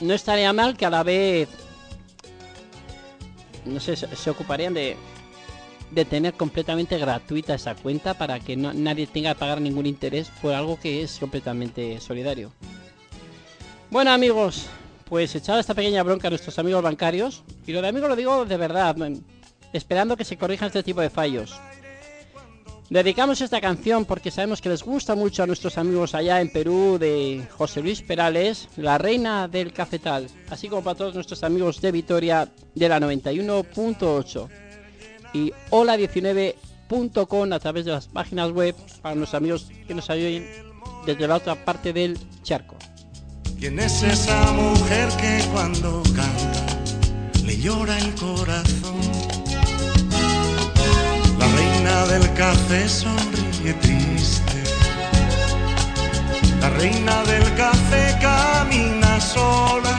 no 0.00 0.14
estaría 0.14 0.52
mal 0.52 0.76
que 0.76 0.86
a 0.86 0.90
la 0.90 1.02
vez, 1.02 1.48
no 3.64 3.80
sé, 3.80 3.96
se, 3.96 4.30
ocuparían 4.30 4.74
de, 4.74 4.96
de 5.90 6.04
tener 6.04 6.34
completamente 6.34 6.98
gratuita 6.98 7.54
esa 7.54 7.74
cuenta 7.74 8.14
para 8.14 8.38
que 8.38 8.56
no, 8.56 8.72
nadie 8.72 9.06
tenga 9.06 9.34
que 9.34 9.40
pagar 9.40 9.60
ningún 9.60 9.86
interés 9.86 10.30
por 10.40 10.54
algo 10.54 10.78
que 10.78 11.02
es 11.02 11.18
completamente 11.18 12.00
solidario. 12.00 12.52
Bueno 13.90 14.12
amigos, 14.12 14.66
pues 15.08 15.34
echado 15.34 15.58
esta 15.58 15.74
pequeña 15.74 16.02
bronca 16.02 16.28
a 16.28 16.30
nuestros 16.30 16.58
amigos 16.58 16.82
bancarios. 16.82 17.42
Y 17.66 17.72
lo 17.72 17.80
de 17.80 17.88
amigos 17.88 18.08
lo 18.08 18.16
digo 18.16 18.44
de 18.44 18.56
verdad, 18.56 18.96
esperando 19.72 20.16
que 20.16 20.24
se 20.24 20.36
corrijan 20.36 20.66
este 20.68 20.82
tipo 20.82 21.00
de 21.00 21.10
fallos. 21.10 21.54
Dedicamos 22.88 23.40
esta 23.40 23.60
canción 23.60 24.04
porque 24.04 24.30
sabemos 24.30 24.60
que 24.60 24.68
les 24.68 24.84
gusta 24.84 25.16
mucho 25.16 25.42
a 25.42 25.46
nuestros 25.46 25.76
amigos 25.76 26.14
allá 26.14 26.40
en 26.40 26.52
Perú 26.52 26.98
de 27.00 27.44
José 27.50 27.82
Luis 27.82 28.00
Perales, 28.00 28.68
la 28.76 28.96
reina 28.96 29.48
del 29.48 29.72
cafetal, 29.72 30.28
así 30.50 30.68
como 30.68 30.84
para 30.84 30.96
todos 30.96 31.14
nuestros 31.14 31.42
amigos 31.42 31.80
de 31.80 31.90
Vitoria 31.90 32.48
de 32.76 32.88
la 32.88 33.00
91.8 33.00 34.48
y 35.32 35.52
hola19.com 35.70 37.52
a 37.52 37.58
través 37.58 37.84
de 37.84 37.90
las 37.90 38.06
páginas 38.06 38.52
web 38.52 38.76
para 39.02 39.16
los 39.16 39.34
amigos 39.34 39.68
que 39.88 39.94
nos 39.94 40.08
ayuden 40.08 40.48
desde 41.04 41.26
la 41.26 41.36
otra 41.36 41.64
parte 41.64 41.92
del 41.92 42.16
charco. 42.44 42.76
¿Quién 43.58 43.78
es 43.78 44.02
esa 44.02 44.52
mujer 44.52 45.08
que 45.20 45.44
cuando 45.52 46.02
canta 46.14 46.66
le 47.44 47.56
llora 47.58 47.98
el 47.98 48.14
corazón? 48.14 49.00
La 51.38 51.46
reina 51.48 52.06
del 52.06 52.32
café 52.34 52.88
sonríe 52.88 53.74
triste 53.80 54.62
La 56.60 56.70
reina 56.70 57.22
del 57.24 57.54
café 57.54 58.18
camina 58.20 59.20
sola 59.20 59.98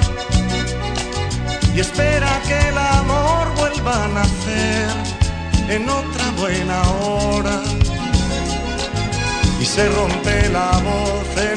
y 1.77 1.79
espera 1.79 2.41
que 2.47 2.69
el 2.69 2.77
amor 2.77 3.53
vuelva 3.55 4.05
a 4.05 4.07
nacer 4.07 4.89
en 5.69 5.87
otra 5.87 6.31
buena 6.35 6.81
hora. 6.89 7.61
Y 9.61 9.65
se 9.65 9.87
rompe 9.89 10.49
la 10.49 10.71
voz 10.79 11.43
en 11.51 11.56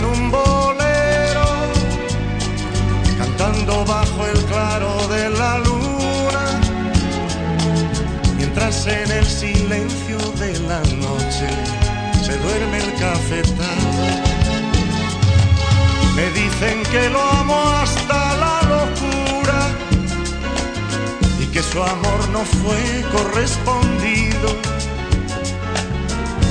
en 8.87 9.11
el 9.11 9.27
silencio 9.27 10.17
de 10.39 10.59
la 10.61 10.81
noche 10.81 11.49
se 12.25 12.37
duerme 12.39 12.79
el 12.79 12.95
cafetal. 12.95 14.23
Me 16.17 16.31
dicen 16.31 16.83
que 16.91 17.11
lo 17.11 17.21
amo 17.21 17.61
hasta 17.83 18.37
la 18.37 18.63
locura 18.75 19.69
y 21.41 21.47
que 21.47 21.63
su 21.63 21.83
amor 21.83 22.29
no 22.31 22.41
fue 22.41 23.05
correspondido. 23.13 24.49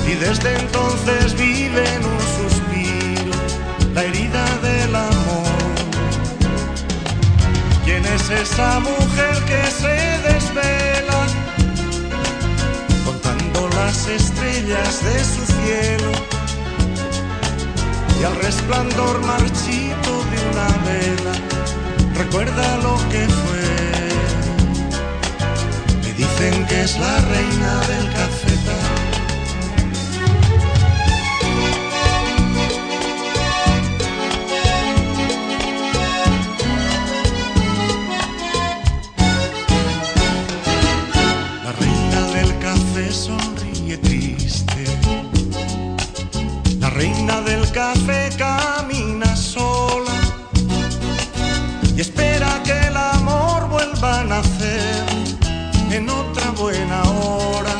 Y 0.06 0.14
desde 0.14 0.56
entonces 0.56 1.34
vive 1.34 1.84
en 1.96 2.04
un 2.04 2.20
suspiro 2.38 3.34
la 3.92 4.04
herida 4.04 4.44
del 4.62 4.94
amor. 4.94 5.50
¿Quién 7.84 8.04
es 8.06 8.30
esa 8.30 8.78
mujer 8.78 9.36
que 9.46 9.70
se 9.70 10.32
desvela 10.32 11.19
las 13.90 14.06
estrellas 14.06 15.02
de 15.02 15.24
su 15.24 15.44
cielo? 15.44 16.12
y 18.20 18.24
al 18.24 18.36
resplandor 18.36 19.20
marchito 19.26 20.12
de 20.30 20.38
una 20.50 20.68
vela 20.86 21.34
recuerda 22.14 22.76
lo 22.86 22.96
que 23.08 23.26
fue. 23.40 23.70
Me 26.02 26.12
dicen 26.12 26.66
que 26.68 26.82
es 26.82 26.98
la 27.00 27.16
reina 27.34 27.80
del 27.90 28.06
cafetal. 28.12 28.90
La 41.64 41.72
triste. 43.98 44.84
La 46.78 46.90
reina 46.90 47.40
del 47.42 47.70
café 47.72 48.30
camina 48.36 49.34
sola 49.36 50.12
y 51.96 52.00
espera 52.00 52.62
que 52.64 52.86
el 52.88 52.96
amor 52.96 53.68
vuelva 53.68 54.20
a 54.20 54.24
nacer 54.24 55.04
en 55.90 56.08
otra 56.08 56.50
buena 56.52 57.02
hora. 57.02 57.74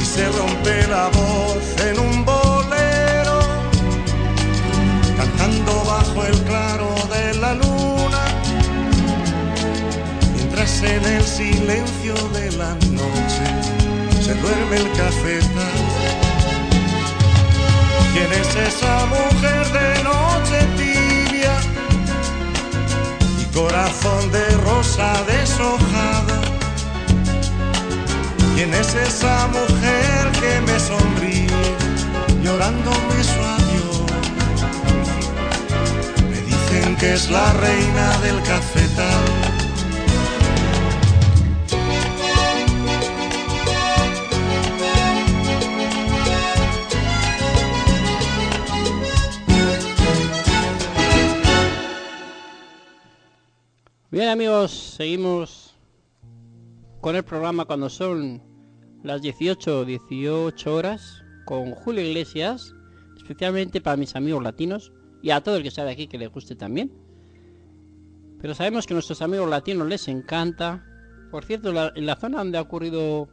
Y 0.00 0.04
se 0.04 0.28
rompe 0.28 0.86
la 0.88 1.08
voz 1.08 1.64
en 1.88 1.98
un 1.98 2.24
bolero, 2.24 3.40
cantando 5.16 5.84
bajo 5.84 6.24
el 6.24 6.38
claro 6.44 6.94
de 7.14 7.34
la 7.34 7.54
luna, 7.54 8.22
mientras 10.34 10.82
en 10.82 11.04
el 11.04 11.24
silencio 11.24 12.14
de 12.34 12.52
la 12.52 12.74
noche 12.90 13.79
se 14.30 14.36
duerme 14.36 14.76
el 14.76 14.92
cafetal. 14.92 15.80
¿Quién 18.12 18.32
es 18.32 18.50
esa 18.68 19.06
mujer 19.06 19.64
de 19.78 20.04
noche 20.04 20.58
tibia 20.78 21.54
y 23.40 23.44
corazón 23.52 24.30
de 24.30 24.46
rosa 24.68 25.10
deshojada? 25.26 26.38
¿Quién 28.54 28.72
es 28.74 28.94
esa 28.94 29.48
mujer 29.48 30.22
que 30.40 30.52
me 30.66 30.78
sonríe 30.78 31.62
llorándome 32.44 33.16
su 33.30 33.40
adiós? 33.56 34.12
Me 36.30 36.40
dicen 36.52 36.96
que 36.96 37.14
es 37.14 37.30
la 37.30 37.52
reina 37.54 38.18
del 38.18 38.40
cafetal. 38.42 39.39
Bien 54.10 54.28
amigos, 54.28 54.70
seguimos 54.72 55.74
con 57.00 57.16
el 57.16 57.22
programa 57.22 57.64
cuando 57.64 57.88
son 57.88 58.42
las 59.02 59.22
18 59.22 59.84
18 59.84 60.74
horas 60.74 61.22
con 61.46 61.72
Julio 61.72 62.02
Iglesias, 62.04 62.74
especialmente 63.16 63.80
para 63.80 63.96
mis 63.96 64.16
amigos 64.16 64.42
latinos 64.42 64.92
y 65.22 65.30
a 65.30 65.40
todo 65.42 65.56
el 65.56 65.62
que 65.62 65.70
sea 65.70 65.84
de 65.84 65.92
aquí 65.92 66.06
que 66.08 66.18
le 66.18 66.26
guste 66.26 66.56
también. 66.56 66.92
Pero 68.40 68.54
sabemos 68.54 68.86
que 68.86 68.94
a 68.94 68.96
nuestros 68.96 69.22
amigos 69.22 69.48
latinos 69.48 69.86
les 69.86 70.08
encanta. 70.08 70.84
Por 71.30 71.44
cierto, 71.44 71.72
la- 71.72 71.92
en 71.94 72.06
la 72.06 72.16
zona 72.16 72.38
donde 72.38 72.58
ha 72.58 72.62
ocurrido 72.62 73.28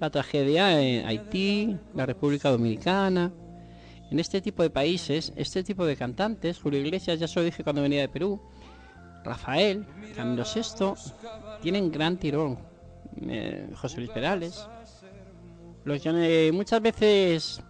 la 0.00 0.10
tragedia, 0.10 0.80
en 0.80 1.06
Haití, 1.06 1.76
la 1.94 2.06
República 2.06 2.50
Dominicana, 2.50 3.32
en 4.10 4.18
este 4.20 4.40
tipo 4.40 4.62
de 4.62 4.70
países, 4.70 5.32
este 5.36 5.64
tipo 5.64 5.86
de 5.86 5.96
cantantes, 5.96 6.60
Julio 6.60 6.80
Iglesias, 6.80 7.18
ya 7.18 7.26
se 7.26 7.40
lo 7.40 7.44
dije 7.44 7.64
cuando 7.64 7.82
venía 7.82 8.02
de 8.02 8.08
Perú, 8.08 8.40
Rafael, 9.24 9.86
Camilo 10.14 10.44
Sexto, 10.44 10.94
tienen 11.62 11.90
gran 11.90 12.16
tirón. 12.18 12.58
Eh, 13.22 13.70
José 13.74 13.98
Luis 13.98 14.10
Perales. 14.10 14.66
Los 15.84 16.00
eh, 16.06 16.50
muchas 16.52 16.80
veces, 16.80 17.62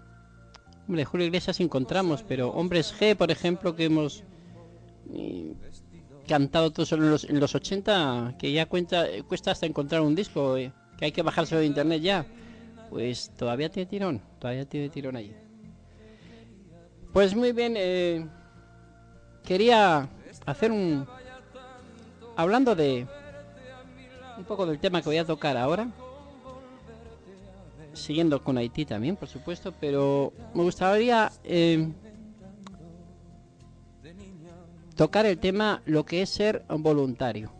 hombre, 0.86 1.04
Julio 1.04 1.26
Iglesias 1.26 1.58
encontramos, 1.60 2.22
pero 2.22 2.50
Hombres 2.50 2.94
G, 2.98 3.16
por 3.16 3.30
ejemplo, 3.30 3.74
que 3.74 3.86
hemos 3.86 4.22
eh, 5.12 5.52
cantado 6.26 6.70
todos 6.70 6.92
en 6.92 7.10
los, 7.10 7.24
en 7.24 7.40
los 7.40 7.54
80, 7.54 8.36
que 8.38 8.52
ya 8.52 8.66
cuenta, 8.66 9.06
cuesta 9.26 9.50
hasta 9.50 9.66
encontrar 9.66 10.00
un 10.00 10.14
disco, 10.14 10.56
eh, 10.56 10.72
que 10.96 11.06
hay 11.06 11.12
que 11.12 11.22
bajárselo 11.22 11.60
de 11.60 11.66
internet 11.66 12.02
ya, 12.02 12.24
pues 12.88 13.32
todavía 13.36 13.68
tiene 13.68 13.90
tirón, 13.90 14.22
todavía 14.38 14.64
tiene 14.64 14.88
tirón 14.90 15.16
allí. 15.16 15.34
Pues 17.12 17.34
muy 17.34 17.52
bien, 17.52 18.30
quería 19.44 20.08
hacer 20.46 20.70
un... 20.70 21.06
Hablando 22.36 22.74
de 22.74 23.06
un 24.36 24.44
poco 24.44 24.66
del 24.66 24.78
tema 24.80 25.00
que 25.00 25.08
voy 25.08 25.18
a 25.18 25.24
tocar 25.24 25.56
ahora, 25.56 25.88
siguiendo 27.92 28.42
con 28.42 28.58
Haití 28.58 28.84
también, 28.84 29.16
por 29.16 29.28
supuesto, 29.28 29.72
pero 29.80 30.32
me 30.52 30.62
gustaría 30.62 31.30
eh, 31.44 31.88
tocar 34.96 35.26
el 35.26 35.38
tema 35.38 35.82
lo 35.86 36.04
que 36.04 36.22
es 36.22 36.30
ser 36.30 36.64
voluntario. 36.68 37.52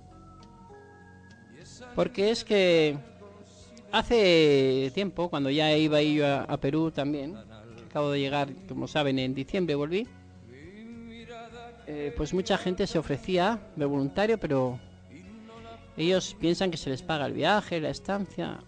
Porque 1.94 2.30
es 2.30 2.44
que 2.44 2.98
hace 3.92 4.90
tiempo, 4.92 5.30
cuando 5.30 5.50
ya 5.50 5.76
iba 5.76 6.02
yo 6.02 6.26
a, 6.26 6.40
a 6.42 6.56
Perú 6.56 6.90
también, 6.90 7.36
acabo 7.88 8.10
de 8.10 8.18
llegar, 8.18 8.48
como 8.68 8.88
saben, 8.88 9.20
en 9.20 9.34
diciembre 9.34 9.76
volví, 9.76 10.08
eh, 11.86 12.12
pues 12.16 12.32
mucha 12.34 12.56
gente 12.58 12.86
se 12.86 12.98
ofrecía 12.98 13.60
de 13.76 13.84
voluntario, 13.84 14.38
pero 14.38 14.78
ellos 15.96 16.36
piensan 16.40 16.70
que 16.70 16.76
se 16.76 16.90
les 16.90 17.02
paga 17.02 17.26
el 17.26 17.32
viaje, 17.32 17.80
la 17.80 17.90
estancia. 17.90 18.58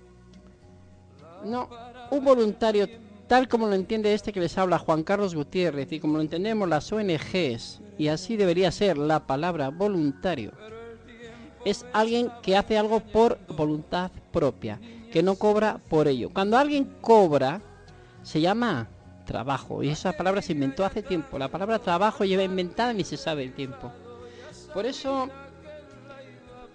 No, 1.45 1.69
un 2.11 2.25
voluntario 2.25 2.89
tal 3.27 3.49
como 3.49 3.67
lo 3.67 3.75
entiende 3.75 4.15
este 4.15 4.33
que 4.33 4.41
les 4.41 4.57
habla 4.57 4.79
Juan 4.79 5.03
Carlos 5.03 5.35
Gutiérrez 5.35 5.91
y 5.93 6.01
como 6.01 6.17
lo 6.17 6.21
entendemos 6.21 6.69
las 6.69 6.93
ONGs, 6.93 7.81
y 7.99 8.09
así 8.09 8.37
debería 8.37 8.71
ser 8.71 8.99
la 8.99 9.27
palabra 9.27 9.71
voluntario, 9.71 10.53
es 11.65 11.85
alguien 11.93 12.31
que 12.43 12.57
hace 12.57 12.79
algo 12.79 13.01
por 13.01 13.39
voluntad 13.49 14.11
propia, 14.33 14.79
que 15.11 15.23
no 15.23 15.35
cobra 15.35 15.79
por 15.89 16.07
ello. 16.07 16.31
Cuando 16.33 16.57
alguien 16.57 16.85
cobra, 17.01 17.61
se 18.23 18.41
llama 18.41 18.89
trabajo, 19.27 19.83
y 19.83 19.91
esa 19.91 20.13
palabra 20.13 20.41
se 20.41 20.53
inventó 20.53 20.87
hace 20.87 21.03
tiempo. 21.03 21.39
La 21.39 21.49
palabra 21.49 21.79
trabajo 21.79 22.25
lleva 22.25 22.43
inventada 22.43 22.95
ni 22.95 23.05
se 23.05 23.19
sabe 23.19 23.43
el 23.43 23.53
tiempo. 23.53 23.93
Por 24.73 24.87
eso, 24.87 25.29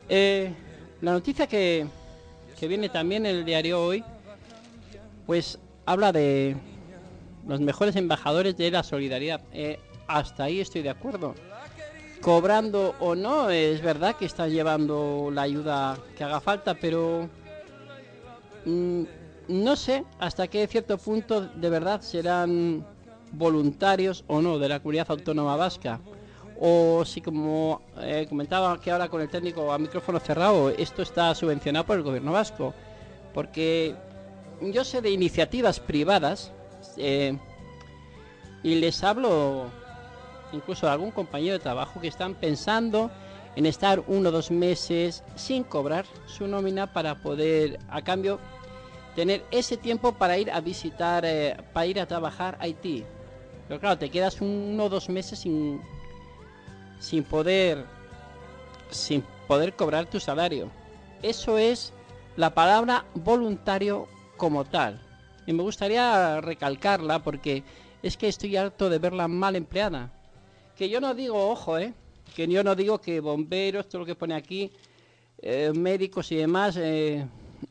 eh, 0.08 0.54
la 1.02 1.14
noticia 1.14 1.48
que, 1.48 1.88
que 2.60 2.68
viene 2.68 2.90
también 2.90 3.26
en 3.26 3.38
el 3.38 3.46
diario 3.46 3.84
hoy, 3.84 4.04
pues 5.26 5.58
habla 5.86 6.12
de 6.12 6.56
los 7.48 7.60
mejores 7.60 7.96
embajadores 7.96 8.56
de 8.58 8.70
la 8.70 8.84
solidaridad. 8.84 9.42
Eh, 9.54 9.80
hasta 10.08 10.44
ahí 10.44 10.60
estoy 10.60 10.82
de 10.82 10.90
acuerdo. 10.90 11.36
Cobrando 12.22 12.96
o 13.00 13.16
no, 13.16 13.50
es 13.50 13.82
verdad 13.82 14.16
que 14.16 14.26
están 14.26 14.52
llevando 14.52 15.32
la 15.34 15.42
ayuda 15.42 15.98
que 16.16 16.24
haga 16.24 16.40
falta, 16.40 16.76
pero 16.76 17.28
mm, 18.66 19.04
no 19.52 19.76
sé 19.76 20.06
hasta 20.20 20.48
qué 20.48 20.66
cierto 20.68 20.98
punto 20.98 21.42
de 21.42 21.70
verdad 21.70 22.02
serán 22.02 22.86
voluntarios 23.34 24.24
o 24.28 24.42
no 24.42 24.58
de 24.58 24.70
la 24.70 24.80
comunidad 24.80 25.08
autónoma 25.10 25.56
vasca. 25.56 26.00
O 26.60 27.04
si 27.06 27.22
como 27.22 27.82
eh, 28.00 28.26
comentaba 28.30 28.80
que 28.80 28.92
ahora 28.92 29.10
con 29.10 29.22
el 29.22 29.30
técnico 29.30 29.72
a 29.72 29.78
micrófono 29.78 30.20
cerrado, 30.20 30.70
esto 30.70 31.02
está 31.02 31.34
subvencionado 31.36 31.86
por 31.86 31.98
el 31.98 32.04
gobierno 32.04 32.32
vasco. 32.32 32.74
Porque 33.34 33.96
yo 34.62 34.84
sé 34.84 35.02
de 35.02 35.10
iniciativas 35.10 35.80
privadas 35.80 36.52
eh, 36.98 37.38
y 38.64 38.76
les 38.76 39.04
hablo 39.04 39.66
incluso 40.54 40.86
de 40.86 40.94
algún 40.94 41.12
compañero 41.12 41.54
de 41.54 41.60
trabajo 41.60 42.00
que 42.00 42.08
están 42.08 42.36
pensando 42.36 43.10
en 43.56 43.66
estar 43.66 44.04
uno 44.08 44.30
o 44.30 44.32
dos 44.32 44.52
meses 44.52 45.24
sin 45.36 45.64
cobrar 45.64 46.06
su 46.26 46.48
nómina 46.48 46.94
para 46.94 47.16
poder 47.16 47.80
a 47.90 48.02
cambio 48.02 48.40
tener 49.16 49.44
ese 49.52 49.78
tiempo 49.78 50.14
para 50.14 50.38
ir 50.38 50.52
a 50.52 50.62
visitar, 50.62 51.26
eh, 51.26 51.58
para 51.74 51.86
ir 51.86 52.00
a 52.00 52.06
trabajar 52.06 52.58
a 52.60 52.64
Haití. 52.64 53.04
Pero 53.68 53.80
claro, 53.80 53.98
te 53.98 54.10
quedas 54.10 54.42
uno 54.42 54.86
o 54.86 54.90
dos 54.90 55.10
meses 55.10 55.40
sin, 55.40 55.82
sin 57.00 57.24
poder, 57.24 57.86
sin 58.90 59.24
poder 59.48 59.74
cobrar 59.74 60.06
tu 60.06 60.20
salario. 60.20 60.70
Eso 61.22 61.58
es 61.58 61.94
la 62.36 62.54
palabra 62.54 63.06
voluntario 63.14 64.08
como 64.38 64.66
tal. 64.66 65.00
Y 65.46 65.54
me 65.54 65.64
gustaría 65.64 66.42
recalcarla 66.42 67.20
porque 67.20 67.64
es 68.04 68.18
que 68.18 68.28
estoy 68.28 68.56
harto 68.56 68.90
de 68.90 69.00
verla 69.00 69.28
mal 69.28 69.56
empleada. 69.56 70.12
Que 70.76 70.90
yo 70.90 71.00
no 71.02 71.14
digo, 71.14 71.50
ojo, 71.50 71.78
eh, 71.78 71.94
que 72.36 72.48
yo 72.48 72.64
no 72.64 72.76
digo 72.76 73.02
que 73.02 73.20
bomberos, 73.20 73.88
todo 73.88 74.00
lo 74.00 74.06
que 74.06 74.16
pone 74.16 74.36
aquí, 74.36 74.72
eh, 75.42 75.72
médicos 75.76 76.32
y 76.32 76.38
demás, 76.38 76.78
eh, 76.78 77.26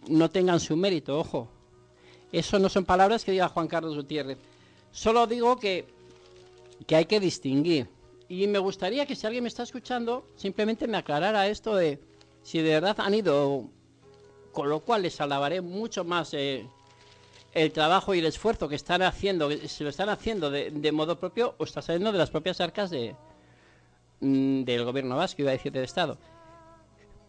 no 0.09 0.31
tengan 0.31 0.61
su 0.61 0.77
mérito, 0.77 1.19
ojo. 1.19 1.49
Eso 2.33 2.59
no 2.59 2.69
son 2.69 2.85
palabras 2.85 3.25
que 3.25 3.33
diga 3.33 3.49
Juan 3.49 3.69
Carlos 3.69 3.97
Gutiérrez. 3.97 4.39
Solo 4.93 5.27
digo 5.27 5.59
que, 5.59 5.87
que 6.87 6.97
hay 6.97 7.07
que 7.07 7.21
distinguir. 7.21 7.89
Y 8.29 8.47
me 8.47 8.59
gustaría 8.59 9.07
que 9.07 9.17
si 9.17 9.27
alguien 9.27 9.43
me 9.43 9.49
está 9.49 9.65
escuchando, 9.65 10.25
simplemente 10.37 10.87
me 10.87 10.97
aclarara 10.97 11.49
esto 11.49 11.75
de 11.75 12.01
si 12.43 12.59
de 12.59 12.71
verdad 12.71 12.97
han 13.01 13.15
ido, 13.15 13.69
con 14.53 14.69
lo 14.69 14.81
cual 14.81 15.03
les 15.03 15.21
alabaré 15.21 15.61
mucho 15.61 16.05
más 16.05 16.33
eh, 16.35 16.67
el 17.53 17.73
trabajo 17.73 18.15
y 18.15 18.21
el 18.21 18.27
esfuerzo 18.27 18.69
que 18.69 18.77
están 18.77 19.03
haciendo, 19.03 19.51
si 19.51 19.83
lo 19.83 19.91
están 19.91 20.09
haciendo 20.09 20.51
de, 20.51 20.93
modo 20.93 21.19
propio 21.19 21.55
o 21.59 21.65
está 21.65 21.83
saliendo 21.83 22.13
de 22.13 22.19
las 22.19 22.31
propias 22.31 22.61
arcas 22.61 22.91
de, 22.91 23.17
mm, 24.21 24.63
del 24.63 24.85
gobierno 24.85 25.17
vasco, 25.17 25.43
iba 25.43 25.51
a 25.51 25.55
decir 25.55 25.73
del 25.73 25.85
Estado. 25.85 26.17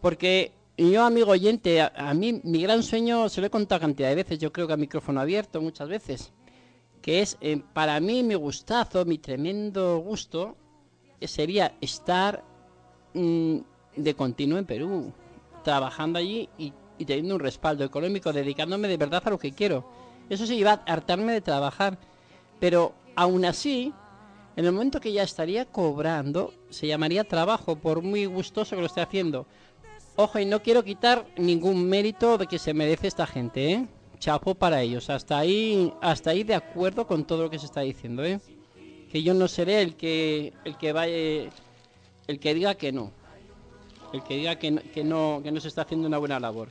Porque 0.02 0.52
yo, 0.77 1.03
amigo 1.03 1.31
oyente, 1.31 1.81
a, 1.81 2.13
mí 2.13 2.41
mi 2.43 2.62
gran 2.62 2.81
sueño 2.84 3.29
se 3.29 3.41
lo 3.41 3.47
he 3.47 3.49
contado 3.49 3.81
cantidad 3.81 4.10
de 4.10 4.15
veces, 4.15 4.39
yo 4.39 4.51
creo 4.51 4.67
que 4.67 4.73
a 4.73 4.77
micrófono 4.77 5.19
abierto 5.19 5.62
muchas 5.62 5.89
veces, 5.89 6.31
que 7.01 7.21
es 7.21 7.38
eh, 7.41 7.62
para 7.73 7.99
mí 7.99 8.23
mi 8.23 8.36
gustazo, 8.36 9.05
mi 9.05 9.17
tremendo 9.17 9.97
gusto, 9.99 10.55
eh, 11.19 11.27
sería 11.27 11.75
estar 11.81 12.43
mm, 13.13 13.57
de 13.95 14.15
continuo 14.15 14.57
en 14.57 14.65
Perú, 14.65 15.13
trabajando 15.63 16.19
allí 16.19 16.49
y, 16.57 16.73
y, 16.97 17.05
teniendo 17.05 17.36
un 17.36 17.41
respaldo 17.41 17.84
económico, 17.84 18.34
dedicándome 18.34 18.88
de 18.88 18.97
verdad 18.97 19.21
a 19.25 19.29
lo 19.29 19.38
que 19.38 19.51
quiero. 19.51 19.86
Eso 20.29 20.45
sí, 20.45 20.55
iba 20.55 20.71
a 20.71 20.93
hartarme 20.93 21.34
de 21.34 21.41
trabajar, 21.41 21.97
pero 22.60 22.93
aún 23.15 23.45
así, 23.45 23.93
en 24.55 24.65
el 24.65 24.71
momento 24.71 24.99
que 24.99 25.12
ya 25.12 25.23
estaría 25.23 25.65
cobrando, 25.65 26.53
se 26.69 26.88
llamaría 26.88 27.23
trabajo, 27.23 27.75
por 27.75 28.01
muy 28.01 28.25
gustoso 28.25 28.75
que 28.75 28.81
lo 28.81 28.88
esté 28.88 29.01
haciendo. 29.01 29.45
Ojo, 30.23 30.38
y 30.38 30.45
no 30.45 30.62
quiero 30.62 30.84
quitar 30.84 31.25
ningún 31.36 31.89
mérito 31.89 32.38
de 32.38 32.45
que 32.45 32.60
se 32.60 32.75
merece 32.75 33.07
esta 33.07 33.25
gente, 33.25 33.71
¿eh? 33.71 33.88
Chapo 34.19 34.53
para 34.53 34.84
ellos. 34.84 35.10
Hasta 35.10 35.39
ahí, 35.39 35.91
hasta 35.99 36.29
ahí 36.29 36.43
de 36.43 36.53
acuerdo 36.53 37.07
con 37.07 37.25
todo 37.25 37.41
lo 37.41 37.49
que 37.49 37.57
se 37.57 37.65
está 37.65 37.81
diciendo, 37.81 38.23
¿eh? 38.23 38.39
Que 39.12 39.23
yo 39.23 39.34
no 39.34 39.47
seré 39.47 39.81
el 39.81 39.95
que, 39.95 40.53
el 40.63 40.77
que 40.77 40.93
vaya, 40.93 41.49
el 42.27 42.39
que 42.39 42.53
diga 42.53 42.75
que 42.75 42.91
no, 42.91 43.12
el 44.13 44.21
que 44.21 44.36
diga 44.36 44.60
que 44.60 44.69
no, 44.69 44.81
que 44.93 45.03
no, 45.03 45.39
que 45.43 45.51
no 45.51 45.60
se 45.60 45.69
está 45.69 45.81
haciendo 45.81 46.07
una 46.07 46.19
buena 46.19 46.39
labor. 46.39 46.69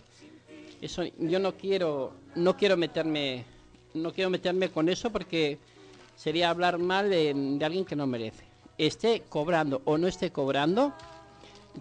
Eso, 0.81 1.03
yo 1.19 1.41
no 1.41 1.57
quiero, 1.57 2.13
no 2.37 2.57
quiero 2.57 2.77
meterme, 2.77 3.45
no 3.95 4.13
quiero 4.13 4.31
meterme 4.31 4.69
con 4.69 4.89
eso 4.89 5.11
porque 5.11 5.59
sería 6.15 6.51
hablar 6.51 6.79
mal 6.79 7.11
de, 7.11 7.35
de 7.35 7.65
alguien 7.65 7.85
que 7.85 7.97
no 7.97 8.07
merece. 8.07 8.45
Esté 8.79 9.25
cobrando 9.29 9.83
o 9.87 9.99
no 9.99 10.07
esté 10.07 10.31
cobrando, 10.31 10.95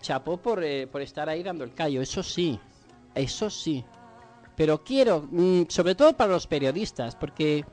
chapó 0.02 0.38
por, 0.38 0.64
eh, 0.64 0.88
por 0.88 1.02
estar 1.02 1.30
ahí 1.30 1.44
dando 1.44 1.64
el 1.64 1.74
callo, 1.74 2.02
eso 2.02 2.24
sí, 2.24 2.60
eso 3.16 3.50
sí. 3.50 3.84
Pero 4.56 4.84
quiero, 4.84 5.28
mm, 5.30 5.64
sobre 5.70 5.96
todo 5.96 6.16
para 6.16 6.34
los 6.34 6.48
periodistas, 6.48 7.16
porque, 7.16 7.66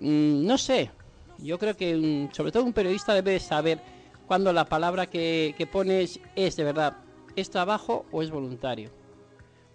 mm, 0.00 0.46
no 0.46 0.58
sé, 0.58 0.90
yo 1.38 1.58
creo 1.58 1.76
que 1.76 1.94
mm, 1.96 2.34
sobre 2.34 2.52
todo 2.52 2.64
un 2.64 2.72
periodista 2.72 3.14
debe 3.14 3.38
saber 3.40 3.80
cuando 4.26 4.52
la 4.52 4.64
palabra 4.64 5.06
que, 5.06 5.54
que 5.56 5.66
pones 5.66 6.20
es 6.34 6.56
de 6.56 6.64
verdad, 6.64 6.96
es 7.36 7.50
trabajo 7.50 8.06
o 8.10 8.22
es 8.22 8.30
voluntario. 8.30 8.90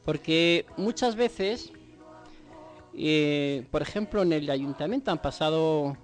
Porque 0.03 0.65
muchas 0.77 1.15
veces, 1.15 1.71
eh, 2.97 3.65
por 3.71 3.81
ejemplo, 3.81 4.23
en 4.23 4.33
el 4.33 4.49
ayuntamiento 4.49 5.11
han 5.11 5.21
pasado 5.21 5.95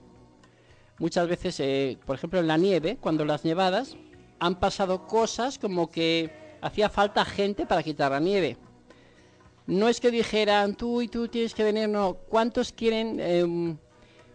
muchas 1.00 1.28
veces, 1.28 1.60
eh, 1.60 1.98
por 2.06 2.16
ejemplo, 2.16 2.40
en 2.40 2.48
la 2.48 2.58
nieve, 2.58 2.98
cuando 3.02 3.26
las 3.26 3.44
nevadas, 3.44 3.98
han 4.40 4.60
pasado 4.60 5.08
cosas 5.08 5.58
como 5.58 5.90
que 5.90 6.30
hacía 6.62 6.90
falta 6.90 7.26
gente 7.26 7.66
para 7.66 7.84
quitar 7.84 8.12
la 8.12 8.20
nieve. 8.20 8.58
No 9.66 9.90
es 9.90 10.00
que 10.00 10.12
dijeran 10.12 10.76
tú 10.76 11.02
y 11.02 11.08
tú 11.08 11.28
tienes 11.28 11.54
que 11.54 11.64
venir, 11.64 11.90
no. 11.90 12.16
¿Cuántos 12.30 12.72
quieren, 12.72 13.20
em, 13.20 13.78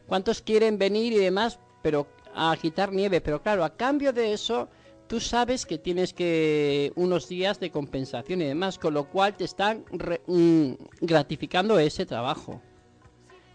cuántos 0.06 0.42
quieren 0.42 0.78
venir 0.78 1.12
y 1.12 1.18
demás, 1.18 1.58
pero 1.80 2.06
a 2.34 2.54
quitar 2.60 2.92
nieve? 2.92 3.20
Pero 3.20 3.42
claro, 3.42 3.64
a 3.64 3.74
cambio 3.74 4.12
de 4.12 4.34
eso, 4.34 4.68
tú 5.06 5.20
sabes 5.20 5.64
que 5.64 5.78
tienes 5.78 6.12
que 6.12 6.92
unos 6.96 7.28
días 7.28 7.58
de 7.60 7.70
compensación 7.70 8.42
y 8.42 8.44
demás, 8.44 8.78
con 8.78 8.92
lo 8.92 9.08
cual 9.08 9.34
te 9.34 9.44
están 9.44 9.84
mm, 10.26 10.72
gratificando 11.00 11.78
ese 11.78 12.04
trabajo. 12.04 12.60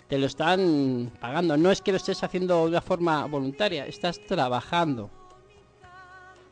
Te 0.08 0.18
lo 0.18 0.26
están 0.26 1.12
pagando. 1.20 1.58
No 1.58 1.70
es 1.70 1.82
que 1.82 1.92
lo 1.92 1.98
estés 1.98 2.24
haciendo 2.24 2.64
de 2.64 2.70
una 2.70 2.82
forma 2.82 3.26
voluntaria, 3.28 3.86
estás 3.86 4.20
trabajando 4.26 5.12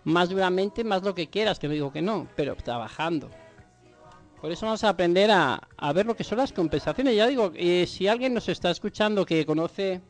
más 0.05 0.29
duramente, 0.29 0.83
más 0.83 1.03
lo 1.03 1.13
que 1.13 1.27
quieras, 1.27 1.59
que 1.59 1.67
no 1.67 1.73
digo 1.73 1.91
que 1.91 2.01
no, 2.01 2.27
pero 2.35 2.55
trabajando. 2.55 3.29
Por 4.39 4.51
eso 4.51 4.67
vamos 4.67 4.83
a 4.83 4.89
aprender 4.89 5.31
a, 5.31 5.59
ver 5.93 6.05
lo 6.05 6.15
que 6.15 6.23
son 6.23 6.37
las 6.37 6.53
compensaciones. 6.53 7.15
Ya 7.15 7.27
digo, 7.27 7.51
eh, 7.55 7.85
si 7.87 8.07
alguien 8.07 8.33
nos 8.33 8.47
está 8.47 8.69
escuchando 8.69 9.25
que 9.25 9.45
conoce 9.45 10.01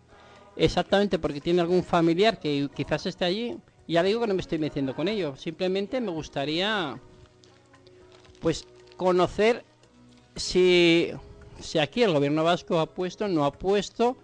exactamente 0.57 1.17
porque 1.19 1.39
tiene 1.41 1.61
algún 1.61 1.83
familiar 1.83 2.39
que 2.39 2.69
quizás 2.75 3.05
esté 3.05 3.23
allí, 3.23 3.57
ya 3.87 4.03
digo 4.03 4.19
que 4.21 4.27
no 4.27 4.33
me 4.33 4.41
estoy 4.41 4.59
metiendo 4.59 4.93
con 4.93 5.07
ello. 5.07 5.37
Simplemente 5.37 6.01
me 6.01 6.11
gustaría, 6.11 6.99
pues, 8.41 8.67
conocer 8.97 9.63
si, 10.35 11.11
si 11.61 11.79
aquí 11.79 12.03
el 12.03 12.11
gobierno 12.11 12.43
vasco 12.43 12.79
ha 12.79 12.87
puesto, 12.87 13.29
no 13.29 13.45
ha 13.45 13.53
puesto, 13.53 14.17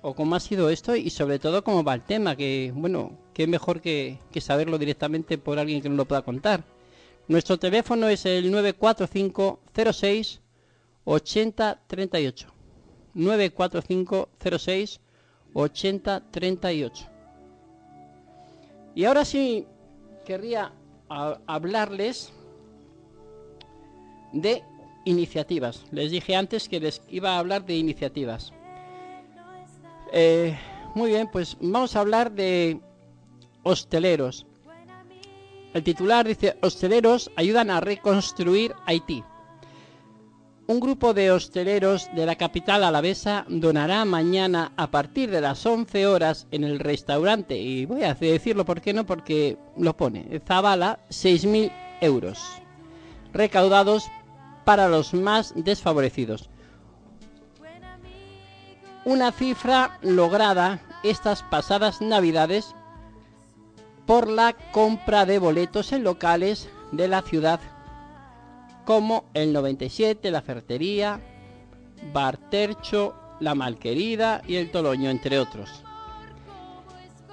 o 0.00 0.14
cómo 0.14 0.34
ha 0.34 0.40
sido 0.40 0.68
esto 0.70 0.96
y 0.96 1.10
sobre 1.10 1.38
todo 1.38 1.62
cómo 1.62 1.84
va 1.84 1.94
el 1.94 2.02
tema, 2.02 2.34
que, 2.34 2.72
bueno, 2.74 3.21
qué 3.34 3.46
mejor 3.46 3.80
que, 3.80 4.18
saberlo 4.40 4.78
directamente 4.78 5.38
por 5.38 5.58
alguien 5.58 5.80
que 5.80 5.88
nos 5.88 5.98
lo 5.98 6.04
pueda 6.06 6.22
contar. 6.22 6.64
Nuestro 7.28 7.58
teléfono 7.58 8.08
es 8.08 8.26
el 8.26 8.50
945 8.50 9.60
06 9.92 10.40
80 11.04 11.80
38. 11.86 12.48
945 13.14 14.28
06 14.58 15.00
80 15.54 16.30
38. 16.30 17.06
Y 18.94 19.04
ahora 19.04 19.24
sí 19.24 19.66
querría 20.24 20.72
hablarles 21.08 22.32
de 24.32 24.62
iniciativas. 25.04 25.84
Les 25.90 26.10
dije 26.10 26.36
antes 26.36 26.68
que 26.68 26.80
les 26.80 27.02
iba 27.08 27.34
a 27.34 27.38
hablar 27.38 27.64
de 27.64 27.76
iniciativas. 27.76 28.52
Eh, 30.12 30.56
muy 30.94 31.10
bien, 31.10 31.28
pues 31.30 31.56
vamos 31.60 31.96
a 31.96 32.00
hablar 32.00 32.32
de 32.32 32.80
hosteleros. 33.62 34.46
El 35.74 35.82
titular 35.82 36.26
dice, 36.26 36.56
hosteleros 36.60 37.30
ayudan 37.36 37.70
a 37.70 37.80
reconstruir 37.80 38.74
Haití. 38.86 39.24
Un 40.66 40.80
grupo 40.80 41.12
de 41.12 41.32
hosteleros 41.32 42.08
de 42.14 42.24
la 42.24 42.36
capital 42.36 42.84
alavesa 42.84 43.44
donará 43.48 44.04
mañana 44.04 44.72
a 44.76 44.90
partir 44.90 45.30
de 45.30 45.40
las 45.40 45.66
11 45.66 46.06
horas 46.06 46.46
en 46.50 46.64
el 46.64 46.78
restaurante, 46.78 47.58
y 47.58 47.84
voy 47.84 48.04
a 48.04 48.14
decirlo 48.14 48.64
por 48.64 48.80
qué 48.80 48.92
no, 48.92 49.04
porque 49.04 49.58
lo 49.76 49.96
pone, 49.96 50.40
Zabala, 50.46 51.00
6.000 51.10 51.72
euros, 52.00 52.40
recaudados 53.32 54.08
para 54.64 54.88
los 54.88 55.14
más 55.14 55.52
desfavorecidos. 55.56 56.48
Una 59.04 59.32
cifra 59.32 59.98
lograda 60.00 60.80
estas 61.02 61.42
pasadas 61.42 62.00
navidades 62.00 62.74
por 64.06 64.28
la 64.28 64.54
compra 64.72 65.26
de 65.26 65.38
boletos 65.38 65.92
en 65.92 66.04
locales 66.04 66.68
de 66.90 67.08
la 67.08 67.22
ciudad 67.22 67.60
como 68.84 69.24
el 69.34 69.52
97, 69.52 70.30
la 70.30 70.42
Ferretería, 70.42 71.20
Bartercho, 72.12 73.14
la 73.40 73.54
Malquerida 73.54 74.42
y 74.46 74.56
el 74.56 74.70
Toloño, 74.70 75.10
entre 75.10 75.38
otros. 75.38 75.84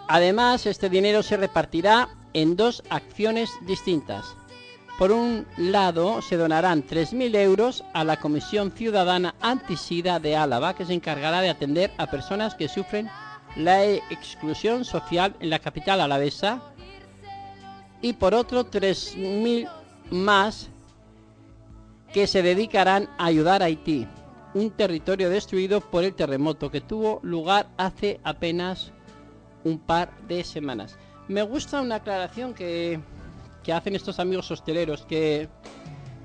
Además, 0.08 0.65
este 0.65 0.89
dinero 0.89 1.23
se 1.23 1.38
repartirá 1.38 2.10
en 2.34 2.55
dos 2.55 2.84
acciones 2.89 3.49
distintas. 3.62 4.36
Por 4.97 5.12
un 5.12 5.47
lado, 5.58 6.21
se 6.21 6.36
donarán 6.36 6.86
3.000 6.86 7.36
euros 7.38 7.84
a 7.93 8.03
la 8.03 8.17
Comisión 8.17 8.71
Ciudadana 8.71 9.36
Antisida 9.39 10.19
de 10.19 10.36
Álava, 10.36 10.75
que 10.75 10.86
se 10.86 10.93
encargará 10.93 11.41
de 11.41 11.49
atender 11.49 11.91
a 11.97 12.08
personas 12.08 12.53
que 12.55 12.67
sufren 12.67 13.10
la 13.56 13.84
exclusión 13.86 14.86
social 14.86 15.36
en 15.40 15.50
la 15.50 15.60
capital 15.60 16.02
alavesa. 16.02 16.62
Y 18.02 18.14
por 18.14 18.34
otro, 18.34 18.70
3.000 18.70 19.70
más 20.12 20.70
que 22.14 22.28
se 22.28 22.42
dedicarán 22.42 23.10
a 23.18 23.26
ayudar 23.26 23.62
a 23.62 23.66
Haití, 23.66 24.08
un 24.54 24.72
territorio 24.72 25.30
destruido 25.30 25.82
por 25.82 26.04
el 26.04 26.16
terremoto 26.16 26.72
que 26.72 26.82
tuvo 26.82 27.20
lugar 27.22 27.70
hace 27.78 28.20
apenas 28.24 28.92
un 29.64 29.80
par 29.80 30.18
de 30.28 30.44
semanas. 30.44 30.98
Me 31.28 31.44
gusta 31.44 31.82
una 31.82 31.96
aclaración 31.96 32.54
que, 32.54 33.00
que 33.64 33.74
hacen 33.74 33.96
estos 33.96 34.20
amigos 34.20 34.50
hosteleros, 34.50 35.06
que, 35.06 35.50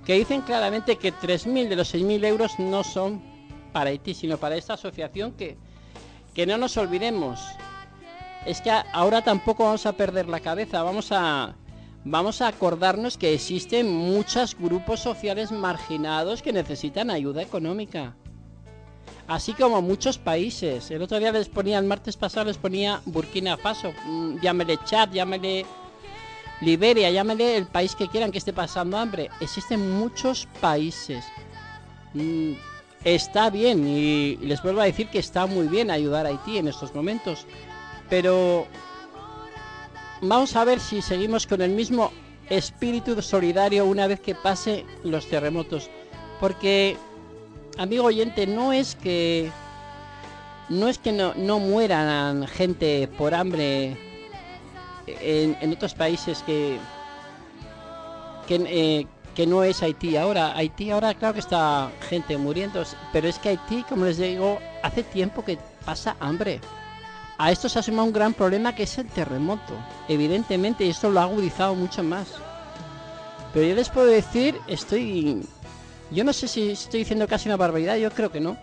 que 0.06 0.14
dicen 0.14 0.40
claramente 0.42 0.96
que 0.96 1.12
3.000 1.12 1.68
de 1.68 1.76
los 1.76 1.94
6.000 1.94 2.24
euros 2.24 2.58
no 2.58 2.82
son 2.82 3.22
para 3.72 3.90
Haití, 3.90 4.14
sino 4.14 4.38
para 4.38 4.56
esta 4.56 4.74
asociación 4.74 5.32
que, 5.32 5.58
que 6.34 6.46
no 6.46 6.58
nos 6.58 6.76
olvidemos. 6.76 7.40
Es 8.44 8.60
que 8.60 8.70
ahora 8.70 9.22
tampoco 9.22 9.64
vamos 9.64 9.86
a 9.86 9.92
perder 9.92 10.28
la 10.28 10.40
cabeza, 10.40 10.82
vamos 10.82 11.12
a, 11.12 11.54
vamos 12.04 12.42
a 12.42 12.48
acordarnos 12.48 13.16
que 13.16 13.32
existen 13.32 13.90
muchos 13.90 14.56
grupos 14.58 15.00
sociales 15.00 15.50
marginados 15.50 16.42
que 16.42 16.52
necesitan 16.52 17.10
ayuda 17.10 17.42
económica. 17.42 18.14
Así 19.26 19.54
como 19.54 19.80
muchos 19.80 20.18
países. 20.18 20.90
El 20.90 21.00
otro 21.00 21.18
día 21.18 21.32
les 21.32 21.48
ponía, 21.48 21.78
el 21.78 21.86
martes 21.86 22.16
pasado 22.16 22.44
les 22.46 22.58
ponía 22.58 23.00
Burkina 23.06 23.56
Faso, 23.56 23.92
mm, 24.04 24.40
llámele 24.40 24.78
Chad, 24.84 25.12
llámele 25.12 25.64
Liberia, 26.60 27.10
llámele 27.10 27.56
el 27.56 27.66
país 27.66 27.94
que 27.94 28.08
quieran 28.08 28.30
que 28.30 28.38
esté 28.38 28.52
pasando 28.52 28.98
hambre. 28.98 29.30
Existen 29.40 29.90
muchos 29.90 30.46
países. 30.60 31.24
Está 33.04 33.50
bien 33.50 33.86
y 33.86 34.36
les 34.36 34.62
vuelvo 34.62 34.80
a 34.80 34.84
decir 34.84 35.08
que 35.08 35.18
está 35.18 35.46
muy 35.46 35.68
bien 35.68 35.90
ayudar 35.90 36.26
a 36.26 36.30
Haití 36.30 36.56
en 36.58 36.68
estos 36.68 36.94
momentos. 36.94 37.46
Pero 38.08 38.66
vamos 40.22 40.56
a 40.56 40.64
ver 40.64 40.80
si 40.80 41.02
seguimos 41.02 41.46
con 41.46 41.60
el 41.60 41.70
mismo 41.70 42.12
espíritu 42.48 43.20
solidario 43.20 43.84
una 43.84 44.06
vez 44.06 44.20
que 44.20 44.34
pase 44.34 44.86
los 45.02 45.28
terremotos. 45.28 45.90
Porque, 46.40 46.96
amigo 47.76 48.04
oyente, 48.04 48.46
no 48.46 48.72
es 48.72 48.94
que 48.94 49.50
no 50.70 50.88
es 50.88 50.98
que 50.98 51.12
no, 51.12 51.34
no 51.34 51.58
mueran 51.58 52.46
gente 52.46 53.06
por 53.18 53.34
hambre 53.34 53.98
en, 55.06 55.56
en 55.60 55.72
otros 55.72 55.92
países 55.92 56.42
que 56.42 56.78
que, 58.46 58.56
eh, 58.66 59.06
que 59.34 59.46
no 59.46 59.64
es 59.64 59.82
Haití 59.82 60.16
ahora. 60.16 60.56
Haití 60.56 60.90
ahora 60.90 61.14
claro 61.14 61.34
que 61.34 61.40
está 61.40 61.90
gente 62.08 62.36
muriendo, 62.38 62.82
pero 63.12 63.28
es 63.28 63.38
que 63.38 63.50
Haití, 63.50 63.84
como 63.88 64.04
les 64.04 64.18
digo, 64.18 64.58
hace 64.82 65.02
tiempo 65.02 65.44
que 65.44 65.58
pasa 65.84 66.16
hambre. 66.20 66.60
A 67.36 67.50
esto 67.50 67.68
se 67.68 67.78
ha 67.78 68.02
un 68.02 68.12
gran 68.12 68.32
problema 68.32 68.74
que 68.74 68.84
es 68.84 68.96
el 68.96 69.08
terremoto, 69.08 69.74
evidentemente, 70.08 70.84
y 70.84 70.90
esto 70.90 71.10
lo 71.10 71.20
ha 71.20 71.24
agudizado 71.24 71.74
mucho 71.74 72.02
más. 72.04 72.28
Pero 73.52 73.66
yo 73.66 73.74
les 73.74 73.88
puedo 73.88 74.06
decir, 74.06 74.60
estoy... 74.68 75.46
Yo 76.10 76.22
no 76.22 76.32
sé 76.32 76.46
si 76.46 76.70
estoy 76.70 77.00
diciendo 77.00 77.26
casi 77.26 77.48
una 77.48 77.56
barbaridad, 77.56 77.96
yo 77.96 78.10
creo 78.12 78.30
que 78.30 78.40
no. 78.40 78.56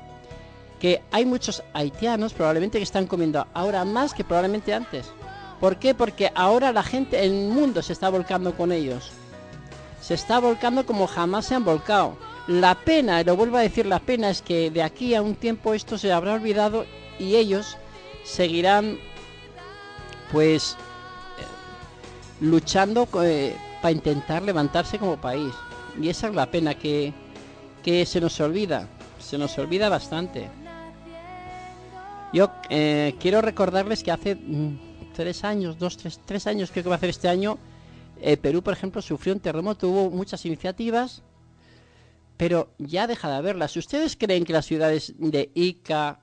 Que 0.80 1.02
hay 1.12 1.26
muchos 1.26 1.64
haitianos 1.74 2.34
probablemente 2.34 2.78
que 2.78 2.84
están 2.84 3.08
comiendo 3.08 3.46
ahora 3.54 3.84
más 3.84 4.14
que 4.14 4.24
probablemente 4.24 4.74
antes. 4.74 5.08
¿Por 5.60 5.78
qué? 5.78 5.94
Porque 5.94 6.32
ahora 6.34 6.72
la 6.72 6.82
gente, 6.82 7.24
el 7.24 7.50
mundo 7.50 7.82
se 7.82 7.94
está 7.94 8.10
volcando 8.10 8.56
con 8.56 8.72
ellos. 8.72 9.12
Se 10.02 10.16
está 10.16 10.40
volcando 10.40 10.86
como 10.86 11.08
jamás 11.08 11.46
se 11.46 11.56
han 11.56 11.64
volcado. 11.64 12.18
La 12.48 12.76
pena, 12.76 13.24
lo 13.24 13.36
vuelvo 13.36 13.58
a 13.58 13.62
decir, 13.62 13.86
la 13.86 14.00
pena 14.00 14.30
es 14.30 14.42
que 14.42 14.72
de 14.72 14.84
aquí 14.84 15.14
a 15.14 15.22
un 15.22 15.36
tiempo 15.36 15.74
esto 15.74 15.98
se 15.98 16.12
habrá 16.12 16.34
olvidado 16.34 16.86
y 17.20 17.36
ellos 17.36 17.78
seguirán 18.24 18.98
pues 20.32 20.76
eh, 21.38 22.44
luchando 22.44 23.08
eh, 23.24 23.56
para 23.82 23.92
intentar 23.92 24.42
levantarse 24.42 24.98
como 24.98 25.18
país. 25.18 25.54
Y 26.02 26.10
esa 26.10 26.28
es 26.28 26.36
la 26.36 26.50
pena 26.50 26.74
que, 26.74 27.14
que 27.84 28.06
se 28.06 28.20
nos 28.20 28.40
olvida. 28.40 28.88
Se 29.20 29.38
nos 29.38 29.58
olvida 29.60 29.88
bastante. 29.88 30.50
Yo 32.34 32.50
eh, 32.70 33.16
quiero 33.20 33.42
recordarles 33.42 34.04
que 34.04 34.12
hace 34.12 34.36
mm, 34.36 35.14
tres 35.14 35.44
años, 35.44 35.78
dos, 35.78 35.98
tres, 35.98 36.20
tres 36.26 36.48
años 36.48 36.72
creo 36.72 36.84
que 36.84 36.90
va 36.90 36.96
a 36.96 36.98
hacer 36.98 37.10
este 37.10 37.28
año, 37.28 37.58
eh, 38.22 38.38
Perú, 38.38 38.62
por 38.62 38.74
ejemplo, 38.74 39.02
sufrió 39.02 39.34
un 39.34 39.40
terremoto, 39.40 39.90
hubo 39.90 40.10
muchas 40.10 40.46
iniciativas, 40.46 41.24
pero 42.38 42.70
ya 42.78 43.08
deja 43.08 43.30
de 43.30 43.36
haberlas. 43.36 43.76
¿Ustedes 43.76 44.16
creen 44.16 44.46
que 44.46 44.54
las 44.54 44.66
ciudades 44.66 45.14
de 45.18 45.52
Ica, 45.54 46.22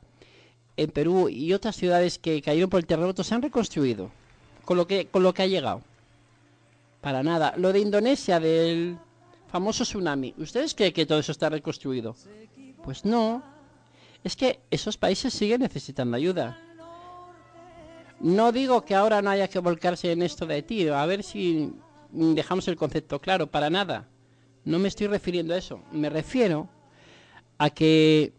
en 0.78 0.90
Perú 0.90 1.28
y 1.28 1.52
otras 1.52 1.76
ciudades 1.76 2.18
que 2.18 2.40
cayeron 2.40 2.70
por 2.70 2.78
el 2.78 2.86
terremoto 2.86 3.24
se 3.24 3.34
han 3.34 3.42
reconstruido 3.42 4.10
con 4.64 4.76
lo 4.76 4.86
que 4.86 5.08
con 5.08 5.22
lo 5.22 5.34
que 5.34 5.42
ha 5.42 5.46
llegado. 5.46 5.82
Para 7.00 7.22
nada. 7.22 7.54
Lo 7.56 7.72
de 7.72 7.80
Indonesia 7.80 8.38
del 8.38 8.96
famoso 9.50 9.84
tsunami, 9.84 10.34
¿ustedes 10.38 10.74
creen 10.74 10.92
que 10.92 11.06
todo 11.06 11.18
eso 11.18 11.32
está 11.32 11.48
reconstruido? 11.48 12.14
Pues 12.84 13.04
no. 13.04 13.42
Es 14.22 14.36
que 14.36 14.60
esos 14.70 14.96
países 14.96 15.34
siguen 15.34 15.62
necesitando 15.62 16.16
ayuda. 16.16 16.58
No 18.20 18.52
digo 18.52 18.84
que 18.84 18.94
ahora 18.94 19.22
no 19.22 19.30
haya 19.30 19.48
que 19.48 19.58
volcarse 19.58 20.12
en 20.12 20.22
esto 20.22 20.46
de 20.46 20.54
Haití, 20.54 20.88
a 20.88 21.06
ver 21.06 21.22
si 21.22 21.72
dejamos 22.10 22.68
el 22.68 22.76
concepto 22.76 23.20
claro, 23.20 23.48
para 23.48 23.70
nada. 23.70 24.08
No 24.64 24.78
me 24.78 24.88
estoy 24.88 25.06
refiriendo 25.06 25.54
a 25.54 25.58
eso, 25.58 25.82
me 25.92 26.10
refiero 26.10 26.68
a 27.58 27.70
que 27.70 28.32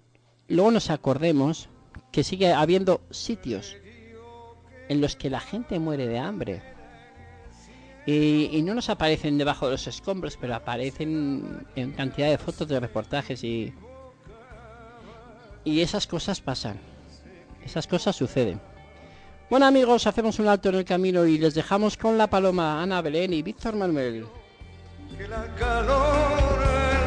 luego 0.48 0.72
nos 0.72 0.90
acordemos 0.90 1.70
que 2.12 2.24
sigue 2.24 2.54
habiendo 2.54 3.02
sitios 3.10 3.76
en 4.90 5.02
los 5.02 5.16
que 5.16 5.30
la 5.30 5.40
gente 5.40 5.80
muere 5.80 6.08
de 6.08 6.20
hambre. 6.20 6.62
Y, 8.06 8.62
no 8.64 8.74
nos 8.74 8.90
aparecen 8.90 9.38
debajo 9.38 9.68
de 9.68 9.74
los 9.74 9.86
escombros, 9.86 10.36
pero 10.36 10.56
aparecen 10.56 11.68
en 11.76 11.92
cantidad 11.92 12.30
de 12.30 12.40
fotos 12.40 12.68
de 12.68 12.80
reportajes 12.80 13.44
y... 13.44 13.74
Y 15.64 15.82
esas 15.82 16.08
cosas 16.08 16.42
pasan. 16.42 16.80
Esas 17.64 17.86
cosas 17.86 18.16
suceden. 18.16 18.60
Bueno 19.50 19.66
amigos, 19.66 20.06
hacemos 20.06 20.38
un 20.38 20.48
alto 20.48 20.70
en 20.70 20.76
el 20.76 20.86
camino 20.86 21.26
y 21.26 21.40
les 21.40 21.56
dejamos 21.56 21.98
con 21.98 22.20
la 22.20 22.28
paloma 22.28 22.84
Ana 22.84 23.02
Belén 23.02 23.34
y 23.34 23.42
Víctor 23.42 23.76
Manuel. 23.76 24.28
Que 25.18 25.28
la 25.28 25.44
calor, 25.56 26.60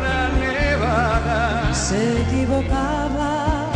la 0.03 0.29
nevada, 0.41 1.73
Se 1.73 2.21
equivocaba, 2.23 3.71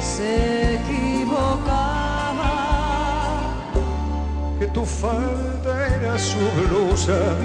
se 0.00 0.76
equivocaba. 0.76 2.08
que 4.58 4.66
tu 4.68 4.86
falda 4.86 5.96
era 5.96 6.18
su 6.18 6.38
blusa, 6.38 7.36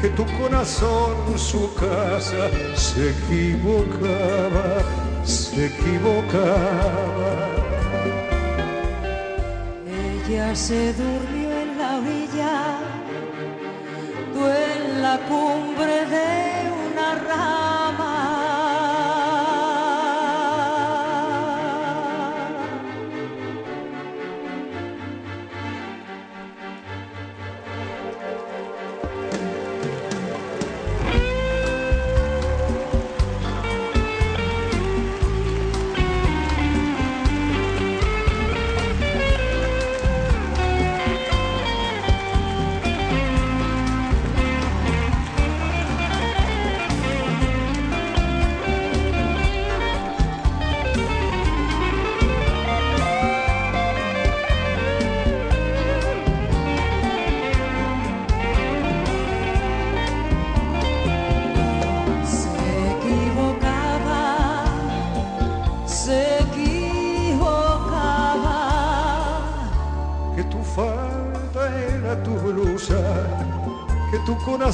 que 0.00 0.08
tu 0.08 0.26
corazón 0.38 1.38
su 1.38 1.72
casa, 1.74 2.50
se 2.74 3.10
equivocaba, 3.10 4.82
se 5.22 5.66
equivocaba. 5.66 7.63
Ella 10.26 10.56
se 10.56 10.94
durmió 10.94 11.50
en 11.50 11.78
la 11.78 11.98
orilla, 11.98 12.78
tú 14.32 14.46
en 14.46 15.02
la 15.02 15.18
cumbre 15.28 16.06
de 16.06 16.53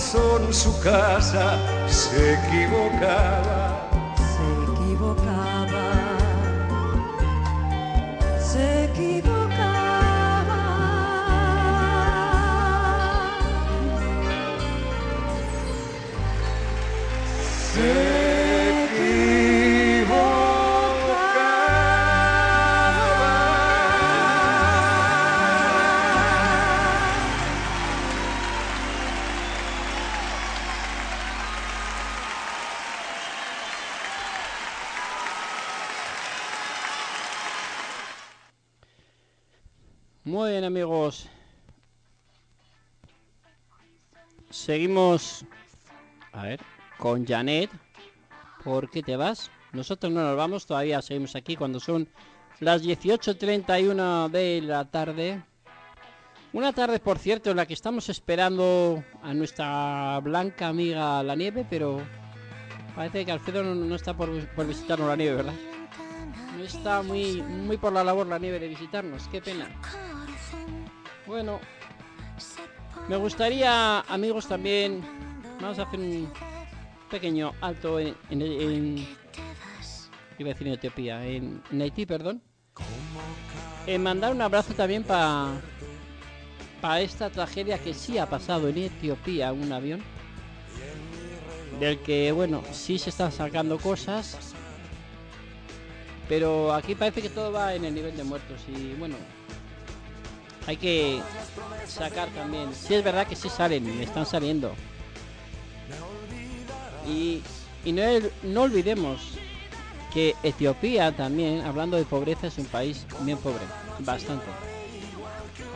corazón, 0.00 0.52
su 0.52 0.80
casa, 0.80 1.58
se 1.86 2.34
equivocaba. 2.34 3.59
Seguimos 44.70 45.44
a 46.30 46.44
ver 46.44 46.61
con 46.96 47.26
Janet. 47.26 47.68
¿Por 48.62 48.88
qué 48.88 49.02
te 49.02 49.16
vas? 49.16 49.50
Nosotros 49.72 50.12
no 50.12 50.22
nos 50.22 50.37
vamos, 50.37 50.64
todavía 50.64 51.02
seguimos 51.02 51.35
aquí 51.35 51.56
cuando 51.56 51.80
son 51.80 52.09
las 52.61 52.85
18.31 52.85 54.28
de 54.30 54.61
la 54.62 54.85
tarde. 54.85 55.42
Una 56.52 56.72
tarde, 56.72 57.00
por 57.00 57.18
cierto, 57.18 57.50
en 57.50 57.56
la 57.56 57.66
que 57.66 57.74
estamos 57.74 58.09
esperando 58.11 59.02
a 59.24 59.35
nuestra 59.35 60.20
blanca 60.20 60.68
amiga 60.68 61.20
la 61.24 61.35
nieve, 61.35 61.66
pero 61.68 62.00
parece 62.94 63.24
que 63.24 63.33
Alfredo 63.33 63.64
no, 63.74 63.94
está 63.96 64.16
por, 64.16 64.30
por 64.50 64.68
visitarnos 64.68 65.09
la 65.09 65.16
nieve, 65.16 65.35
¿verdad? 65.35 65.54
No 66.56 66.62
está 66.62 67.02
muy, 67.02 67.42
muy 67.42 67.76
por 67.76 67.92
la 67.92 68.04
labor 68.04 68.28
la 68.28 68.38
nieve 68.38 68.61
de 68.61 68.68
visitarnos, 68.68 69.26
qué 69.33 69.42
pena. 69.42 69.68
Bueno, 71.26 71.59
me 73.10 73.16
gustaría, 73.16 74.02
amigos, 74.02 74.46
también. 74.46 75.02
Vamos 75.60 75.80
a 75.80 75.82
hacer 75.82 75.98
un 75.98 76.32
pequeño 77.10 77.52
alto 77.60 77.98
en. 77.98 78.14
en, 78.30 78.98
iba 80.38 80.50
a 80.50 80.52
decir 80.52 80.68
en 80.68 80.74
Etiopía, 80.74 81.26
en, 81.26 81.60
en 81.72 81.82
Haití, 81.82 82.06
perdón. 82.06 82.40
En 83.88 84.00
mandar 84.04 84.32
un 84.32 84.40
abrazo 84.40 84.74
también 84.74 85.02
para. 85.02 85.60
Para 86.80 87.00
esta 87.00 87.30
tragedia 87.30 87.80
que 87.80 87.94
sí 87.94 88.16
ha 88.16 88.26
pasado 88.26 88.68
en 88.68 88.78
Etiopía, 88.78 89.52
un 89.52 89.72
avión. 89.72 90.00
Del 91.80 91.98
que, 91.98 92.30
bueno, 92.30 92.62
sí 92.70 92.96
se 92.96 93.10
están 93.10 93.32
sacando 93.32 93.76
cosas. 93.78 94.54
Pero 96.28 96.72
aquí 96.72 96.94
parece 96.94 97.22
que 97.22 97.28
todo 97.28 97.50
va 97.50 97.74
en 97.74 97.84
el 97.84 97.92
nivel 97.92 98.16
de 98.16 98.22
muertos. 98.22 98.60
Y 98.68 98.94
bueno, 98.94 99.16
hay 100.66 100.76
que 100.76 101.20
sacar 101.86 102.28
también. 102.30 102.74
Sí 102.74 102.94
es 102.94 103.04
verdad 103.04 103.26
que 103.26 103.36
sí 103.36 103.48
salen, 103.48 103.98
y 103.98 104.02
están 104.02 104.26
saliendo. 104.26 104.72
Y, 107.06 107.42
no, 107.84 108.02
no 108.42 108.62
olvidemos 108.62 109.20
que 110.12 110.34
Etiopía 110.42 111.16
también, 111.16 111.62
hablando 111.62 111.96
de 111.96 112.04
pobreza, 112.04 112.46
es 112.46 112.58
un 112.58 112.66
país 112.66 113.06
bien 113.22 113.38
pobre, 113.38 113.64
bastante. 114.00 114.46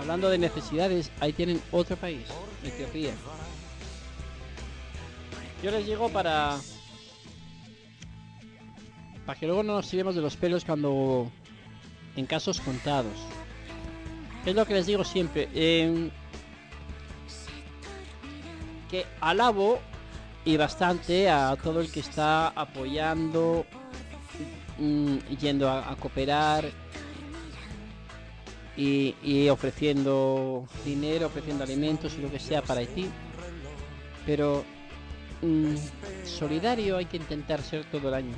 Hablando 0.01 0.29
de 0.29 0.39
necesidades, 0.39 1.11
ahí 1.21 1.33
tienen 1.33 1.61
otro 1.73 1.97
país, 1.97 2.27
Etiopía. 2.63 3.13
Yo 5.63 5.71
les 5.71 5.87
digo 5.87 6.11
para 6.11 6.59
para 9.25 9.39
que 9.39 9.47
luego 9.47 9.63
no 9.63 9.75
nos 9.75 9.89
tiremos 9.89 10.15
de 10.15 10.21
los 10.21 10.37
pelos 10.37 10.65
cuando 10.65 11.31
en 12.17 12.27
casos 12.27 12.61
contados. 12.61 13.15
Es 14.47 14.55
lo 14.55 14.67
que 14.67 14.75
les 14.75 14.87
digo 14.87 15.05
siempre. 15.05 15.49
em, 15.55 16.11
que 18.91 19.07
alabo 19.21 19.81
y 20.45 20.57
bastante 20.57 21.29
a 21.29 21.57
todo 21.57 21.81
el 21.81 21.91
que 21.91 22.01
está 22.01 22.49
apoyando, 22.49 23.65
mm, 24.79 25.17
yendo 25.41 25.71
a, 25.71 25.97
cooperar 25.97 26.71
y, 28.77 29.49
ofreciendo 29.49 30.67
dinero, 30.85 31.27
ofreciendo 31.27 31.65
alimentos 31.65 32.15
y 32.19 32.23
lo 32.23 32.31
que 32.31 32.39
sea 32.39 32.61
para 32.63 32.81
Haití. 32.81 33.09
Pero 34.27 34.65
mm, 35.41 35.75
solidario 36.25 36.99
hay 36.99 37.07
que 37.07 37.17
intentar 37.17 37.63
ser 37.63 37.85
todo 37.87 38.09
el 38.09 38.15
año. 38.15 38.35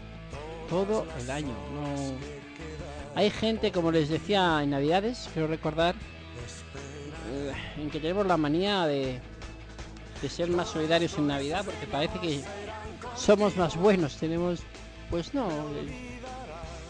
Todo 0.70 1.06
el 1.20 1.30
año. 1.30 1.54
Hay 3.16 3.30
gente, 3.30 3.72
como 3.72 3.90
les 3.90 4.10
decía 4.10 4.60
en 4.62 4.68
Navidades, 4.68 5.30
quiero 5.32 5.48
recordar, 5.48 5.94
eh, 7.32 7.52
en 7.78 7.88
que 7.88 7.98
tenemos 7.98 8.26
la 8.26 8.36
manía 8.36 8.84
de, 8.84 9.22
ser 10.28 10.50
más 10.50 10.68
solidarios 10.68 11.16
en 11.16 11.28
Navidad, 11.28 11.64
porque 11.64 11.86
parece 11.86 12.20
que 12.20 12.42
somos 13.16 13.56
más 13.56 13.74
buenos. 13.74 14.16
Tenemos, 14.16 14.60
pues 15.08 15.32
no, 15.32 15.48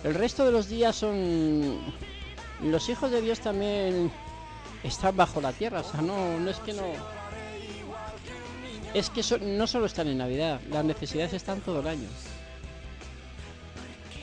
el, 0.02 0.14
resto 0.16 0.44
de 0.44 0.50
los 0.50 0.68
días 0.68 0.96
son... 0.96 1.94
Los 2.60 2.88
hijos 2.88 3.12
de 3.12 3.20
Dios 3.20 3.38
también 3.38 4.10
están 4.82 5.16
bajo 5.16 5.40
la 5.40 5.52
tierra, 5.52 5.82
o 5.82 5.84
sea, 5.84 6.02
no, 6.02 6.40
no 6.40 6.50
es 6.50 6.58
que 6.58 6.72
no... 6.72 6.82
Es 8.94 9.10
que 9.10 9.22
no 9.38 9.68
solo 9.68 9.86
están 9.86 10.08
en 10.08 10.18
Navidad, 10.18 10.60
las 10.70 10.84
necesidades 10.84 11.34
están 11.34 11.60
todo 11.60 11.78
el 11.78 11.86
año. 11.86 12.08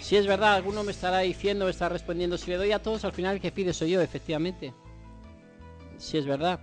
Si 0.04 0.18
es 0.18 0.28
verdad, 0.28 0.56
alguno 0.56 0.84
me 0.84 0.92
estará 0.92 1.20
diciendo, 1.20 1.64
me 1.64 1.72
estará 1.72 1.94
respondiendo, 1.94 2.38
si 2.38 2.52
le 2.52 2.58
doy 2.58 2.74
a 2.74 2.82
todos, 2.84 3.06
al 3.06 3.14
final 3.14 3.36
el 3.36 3.42
que 3.42 3.54
pide 3.54 3.72
soy 3.72 3.92
yo, 3.92 4.02
efectivamente. 4.02 4.74
Si 5.98 6.18
es 6.18 6.26
verdad. 6.26 6.60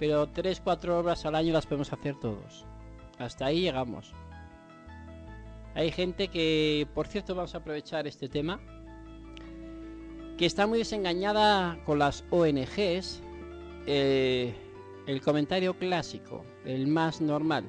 Pero 0.00 0.26
3-4 0.32 0.88
obras 0.92 1.26
al 1.26 1.34
año 1.34 1.52
las 1.52 1.66
podemos 1.66 1.92
hacer 1.92 2.18
todos. 2.18 2.64
Hasta 3.18 3.44
ahí 3.44 3.60
llegamos. 3.60 4.14
Hay 5.74 5.92
gente 5.92 6.28
que, 6.28 6.88
por 6.94 7.06
cierto, 7.06 7.34
vamos 7.34 7.54
a 7.54 7.58
aprovechar 7.58 8.06
este 8.06 8.30
tema, 8.30 8.58
que 10.38 10.46
está 10.46 10.66
muy 10.66 10.78
desengañada 10.78 11.78
con 11.84 11.98
las 11.98 12.24
ONGs. 12.30 13.20
eh, 13.86 14.54
el 15.06 15.20
comentario 15.20 15.76
clásico, 15.78 16.46
el 16.64 16.86
más 16.86 17.20
normal. 17.20 17.64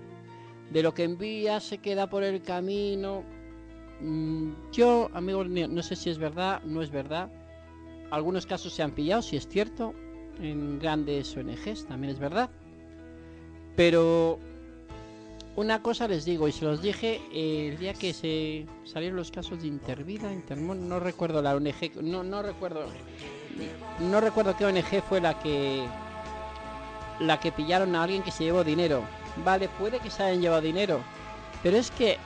De 0.71 0.83
lo 0.83 0.93
que 0.93 1.03
envía 1.03 1.59
se 1.59 1.79
queda 1.79 2.09
por 2.09 2.23
el 2.23 2.41
camino. 2.41 3.25
Mm, 4.01 4.51
Yo, 4.71 5.09
amigos, 5.13 5.47
míos, 5.47 5.69
no 5.69 5.83
sé 5.83 5.95
si 5.95 6.09
es 6.09 6.17
verdad, 6.17 6.61
no 6.63 6.81
es 6.81 6.89
verdad. 6.89 7.29
Algunos 8.11 8.45
casos 8.45 8.73
se 8.73 8.83
han 8.83 8.91
pillado, 8.91 9.21
si 9.21 9.37
es 9.37 9.47
cierto. 9.47 9.93
En 10.39 10.79
grandes 10.79 11.35
ONGs 11.35 11.85
también 11.85 12.13
es 12.13 12.19
verdad. 12.19 12.49
Pero 13.75 14.39
una 15.55 15.81
cosa 15.81 16.07
les 16.07 16.23
digo, 16.23 16.47
y 16.47 16.51
se 16.53 16.63
los 16.63 16.81
dije 16.81 17.21
eh, 17.33 17.69
el 17.71 17.77
día 17.77 17.93
que 17.93 18.13
se 18.13 18.65
salieron 18.85 19.17
los 19.17 19.31
casos 19.31 19.61
de 19.61 19.67
Intervida, 19.67 20.31
Intermon, 20.31 20.87
no 20.87 20.99
recuerdo 20.99 21.41
la 21.41 21.55
ONG, 21.55 22.01
no, 22.01 22.23
no 22.23 22.41
recuerdo, 22.41 22.85
no 23.99 24.21
recuerdo 24.21 24.55
qué 24.55 24.65
ONG 24.65 25.03
fue 25.07 25.19
la 25.19 25.37
que 25.39 25.85
la 27.19 27.37
que 27.37 27.51
pillaron 27.51 27.95
a 27.95 28.03
alguien 28.03 28.23
que 28.23 28.31
se 28.31 28.45
llevó 28.45 28.63
dinero. 28.63 29.03
Vale, 29.43 29.67
puede 29.77 29.99
que 29.99 30.09
se 30.09 30.23
hayan 30.23 30.41
llevado 30.41 30.61
dinero, 30.61 31.01
pero 31.61 31.75
es 31.75 31.91
que 31.91 32.17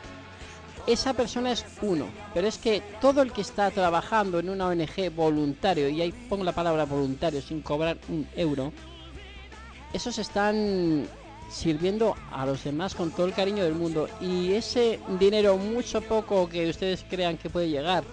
esa 0.88 1.14
persona 1.14 1.52
es 1.52 1.66
uno, 1.82 2.08
pero 2.34 2.48
es 2.48 2.58
que 2.58 2.82
todo 3.00 3.22
el 3.22 3.32
que 3.32 3.42
está 3.42 3.72
trabajando 3.72 4.40
en 4.40 4.50
una 4.50 4.68
ONG 4.68 5.14
voluntario, 5.16 5.90
y 5.90 6.02
ahí 6.02 6.12
pongo 6.30 6.44
la 6.44 6.52
palabra 6.52 6.86
voluntario 6.86 7.42
sin 7.42 7.62
cobrar 7.62 7.98
un 8.10 8.28
euro, 8.36 8.74
esos 9.94 10.18
están 10.18 11.08
sirviendo 11.50 12.16
a 12.32 12.46
los 12.46 12.64
demás 12.64 12.96
con 12.96 13.12
todo 13.12 13.28
el 13.28 13.34
cariño 13.34 13.64
del 13.64 13.76
mundo 13.76 14.10
y 14.20 14.54
ese 14.54 15.00
dinero 15.20 15.58
mucho 15.58 16.02
poco 16.02 16.50
que 16.50 16.68
ustedes 16.68 17.06
crean 17.08 17.38
que 17.38 17.50
puede 17.50 17.70
llegar 17.70 18.04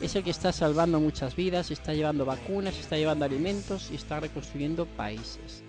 es 0.00 0.14
el 0.16 0.22
que 0.22 0.30
está 0.30 0.52
salvando 0.52 1.00
muchas 1.00 1.34
vidas, 1.34 1.70
está 1.70 1.94
llevando 1.94 2.24
vacunas, 2.24 2.78
está 2.78 2.96
llevando 2.96 3.24
alimentos 3.24 3.90
y 3.90 3.94
está 3.94 4.20
reconstruyendo 4.20 4.86
países. 4.86 5.62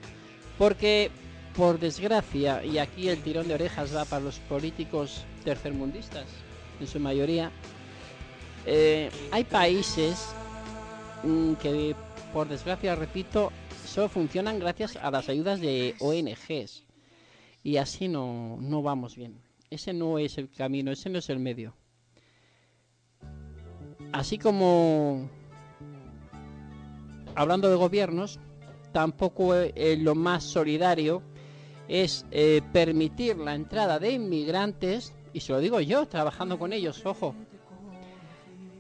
Porque, 0.58 1.12
por 1.56 1.80
desgracia, 1.80 2.64
y 2.64 2.78
aquí 2.78 3.08
el 3.08 3.22
tirón 3.22 3.48
de 3.48 3.54
orejas 3.54 3.96
va 3.96 4.06
para 4.06 4.24
los 4.26 4.40
políticos 4.40 5.24
tercermundistas, 5.44 6.26
en 6.80 6.88
su 6.88 7.00
mayoría, 7.00 7.52
eh, 8.66 9.10
hay 9.32 9.44
países 9.44 10.34
mm, 11.24 11.54
que, 11.54 11.96
por 12.34 12.48
desgracia, 12.48 12.96
repito, 12.96 13.52
solo 13.86 14.10
funcionan 14.10 14.60
gracias 14.60 14.96
a 14.96 15.12
las 15.12 15.30
ayudas 15.30 15.62
de 15.62 15.96
ONGs. 16.00 16.84
Y 17.64 17.78
así 17.78 18.08
no, 18.08 18.58
no 18.60 18.82
vamos 18.82 19.16
bien. 19.16 19.42
Ese 19.70 19.94
no 19.94 20.20
es 20.20 20.38
el 20.38 20.50
camino, 20.50 20.92
ese 20.92 21.10
no 21.10 21.20
es 21.20 21.30
el 21.30 21.40
medio. 21.40 21.76
Así 24.12 24.38
como, 24.38 25.30
hablando 27.34 27.70
de 27.70 27.76
gobiernos, 27.76 28.40
tampoco 28.92 29.56
es 29.56 30.00
lo 30.00 30.16
más 30.16 30.44
solidario 30.44 31.22
es 31.88 32.26
eh, 32.32 32.62
permitir 32.74 33.38
la 33.38 33.56
entrada 33.56 34.00
de 34.00 34.12
inmigrantes, 34.12 35.14
y 35.36 35.42
se 35.42 35.52
lo 35.52 35.60
digo 35.60 35.82
yo, 35.82 36.08
trabajando 36.08 36.58
con 36.58 36.72
ellos, 36.72 37.06
ojo, 37.06 37.36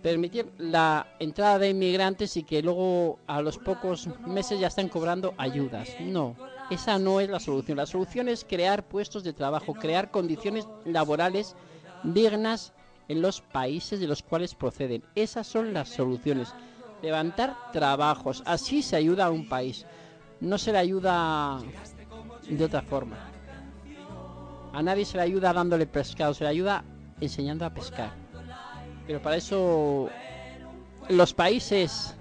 permitir 0.02 0.50
la 0.58 1.06
entrada 1.20 1.60
de 1.60 1.72
inmigrantes 1.72 2.38
y 2.38 2.44
que 2.44 2.62
luego 2.62 3.20
a 3.28 3.42
los 3.42 3.58
pocos 3.58 4.08
meses 4.26 4.62
ya 4.62 4.68
están 4.68 4.88
cobrando 4.88 5.34
ayudas. 5.38 5.90
No, 6.00 6.34
esa 6.70 6.98
no 6.98 7.20
es 7.20 7.30
la 7.30 7.42
solución. 7.42 7.76
La 7.76 7.86
solución 7.86 8.30
es 8.30 8.46
crear 8.46 8.88
puestos 8.88 9.26
de 9.26 9.34
trabajo, 9.34 9.74
crear 9.74 10.12
condiciones 10.12 10.66
laborales 10.86 11.58
dignas 12.04 12.72
en 13.10 13.22
los 13.22 13.42
países 13.42 14.00
de 14.00 14.08
los 14.08 14.24
cuales 14.24 14.56
proceden. 14.56 15.04
Esas 15.14 15.48
son 15.48 15.74
las 15.74 15.90
soluciones. 15.90 16.54
Levantar 17.02 17.54
trabajos. 17.74 18.44
Así 18.46 18.82
se 18.82 18.96
ayuda 18.96 19.26
a 19.26 19.32
un 19.32 19.50
país. 19.50 19.86
No 20.40 20.58
se 20.58 20.72
le 20.72 20.78
ayuda 20.78 21.60
de 22.48 22.64
otra 22.64 22.82
forma. 22.82 23.35
A 24.76 24.84
nadie 24.84 25.06
se 25.06 25.16
le 25.16 25.24
ayuda 25.24 25.54
dándole 25.54 25.88
pescado, 25.88 26.34
se 26.34 26.44
le 26.44 26.50
ayuda 26.50 26.84
enseñando 27.22 27.64
a 27.66 27.70
pescar. 27.70 28.12
Pero 29.08 29.22
para 29.22 29.38
eso 29.38 30.10
los 31.08 31.34
países 31.34 32.14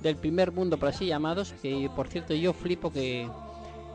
del 0.00 0.16
primer 0.16 0.50
mundo, 0.50 0.78
por 0.78 0.88
así 0.88 1.06
llamados, 1.06 1.54
que 1.62 1.88
por 1.94 2.08
cierto 2.08 2.34
yo 2.34 2.52
flipo 2.52 2.92
que, 2.92 3.30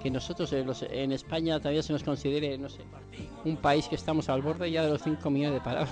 que 0.01 0.09
nosotros 0.09 0.53
en, 0.53 0.67
los, 0.67 0.83
en 0.83 1.11
España 1.11 1.59
todavía 1.59 1.83
se 1.83 1.91
nos 1.91 2.01
considere, 2.01 2.57
no 2.57 2.69
sé, 2.69 2.79
un 3.43 3.57
país 3.57 3.89
que 3.89 3.95
estamos 3.95 4.29
al 4.29 4.41
borde 4.41 4.71
ya 4.71 4.83
de 4.83 4.91
los 4.91 5.03
5 5.03 5.29
millones 5.29 5.55
de 5.55 5.61
parados. 5.61 5.89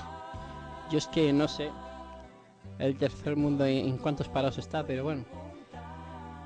Yo 0.89 0.99
es 0.99 1.07
que 1.07 1.33
no 1.33 1.49
sé 1.49 1.69
el 2.79 2.95
tercer 2.95 3.35
mundo 3.35 3.65
en, 3.65 3.89
en 3.89 3.97
cuántos 3.97 4.29
parados 4.29 4.57
está, 4.57 4.85
pero 4.85 5.03
bueno. 5.03 5.25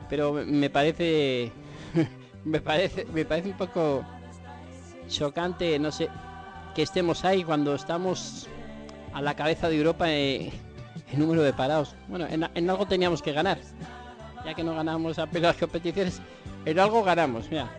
Pero 0.09 0.33
me 0.33 0.71
parece 0.71 1.51
me 2.43 2.59
parece 2.59 3.05
me 3.13 3.23
parece 3.23 3.49
un 3.49 3.57
poco 3.57 4.03
chocante, 5.07 5.77
no 5.79 5.91
sé, 5.91 6.09
que 6.75 6.83
estemos 6.83 7.25
ahí 7.25 7.43
cuando 7.43 7.75
estamos 7.75 8.47
a 9.13 9.21
la 9.21 9.35
cabeza 9.35 9.69
de 9.69 9.77
Europa 9.77 10.11
en, 10.11 10.51
número 11.13 11.43
de 11.43 11.53
parados. 11.53 11.95
Bueno, 12.07 12.25
en, 12.29 12.69
algo 12.69 12.85
teníamos 12.85 13.21
que 13.21 13.33
ganar. 13.33 13.59
Ya 14.45 14.53
que 14.53 14.63
no 14.63 14.73
ganamos 14.73 15.19
apenas 15.19 15.53
las 15.53 15.57
competiciones, 15.57 16.21
en 16.65 16.79
algo 16.79 17.03
ganamos, 17.03 17.49
mira. 17.49 17.69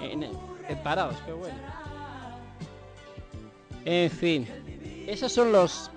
En, 0.00 0.22
en 0.22 0.82
parados, 0.84 1.16
pero 1.24 1.38
bueno. 1.38 1.56
En 3.84 4.10
fin, 4.10 4.46
esos 5.06 5.32
son 5.32 5.52
los 5.52 5.90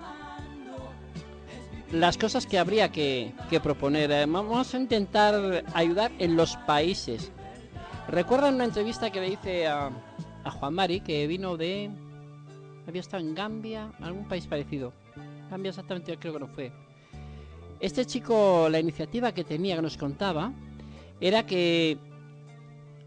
las 1.92 2.16
cosas 2.16 2.46
que 2.46 2.58
habría 2.58 2.90
que, 2.90 3.32
que 3.48 3.60
proponer. 3.60 4.10
Eh, 4.10 4.26
vamos 4.26 4.74
a 4.74 4.78
intentar 4.78 5.64
ayudar 5.74 6.12
en 6.18 6.36
los 6.36 6.56
países. 6.58 7.32
¿Recuerdan 8.10 8.56
una 8.56 8.64
entrevista 8.64 9.10
que 9.10 9.20
le 9.20 9.28
hice 9.28 9.68
a, 9.68 9.92
Juan 10.58 10.74
Mari, 10.74 11.00
que 11.00 11.28
vino 11.28 11.56
de 11.56 11.90
había 12.88 13.02
estado 13.02 13.22
en 13.22 13.36
Gambia, 13.36 13.92
algún 14.00 14.26
país 14.26 14.48
parecido. 14.48 14.92
Gambia 15.48 15.68
exactamente 15.68 16.16
creo 16.18 16.32
que 16.32 16.40
no 16.40 16.48
fue. 16.48 16.72
Este 17.78 18.04
chico, 18.04 18.68
la 18.68 18.80
iniciativa 18.80 19.32
que 19.32 19.44
tenía, 19.44 19.76
que 19.76 19.82
nos 19.82 19.96
contaba, 19.96 20.52
era 21.20 21.46
que 21.46 21.98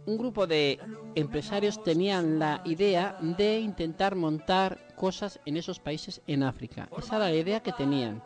un 0.06 0.18
grupo 0.18 0.48
de 0.48 0.80
empresarios 1.16 1.84
tenían 1.84 2.40
la 2.40 2.62
idea 2.64 3.18
de 3.20 3.60
intentar 3.60 4.16
montar 4.16 4.96
cosas 4.96 5.42
en 5.46 5.58
esos 5.58 5.80
países 5.80 6.22
en 6.28 6.44
África. 6.44 6.88
Esa 6.98 7.18
era 7.18 7.26
la 7.26 7.36
idea 7.36 7.62
que 7.62 7.74
tenían. 7.74 8.24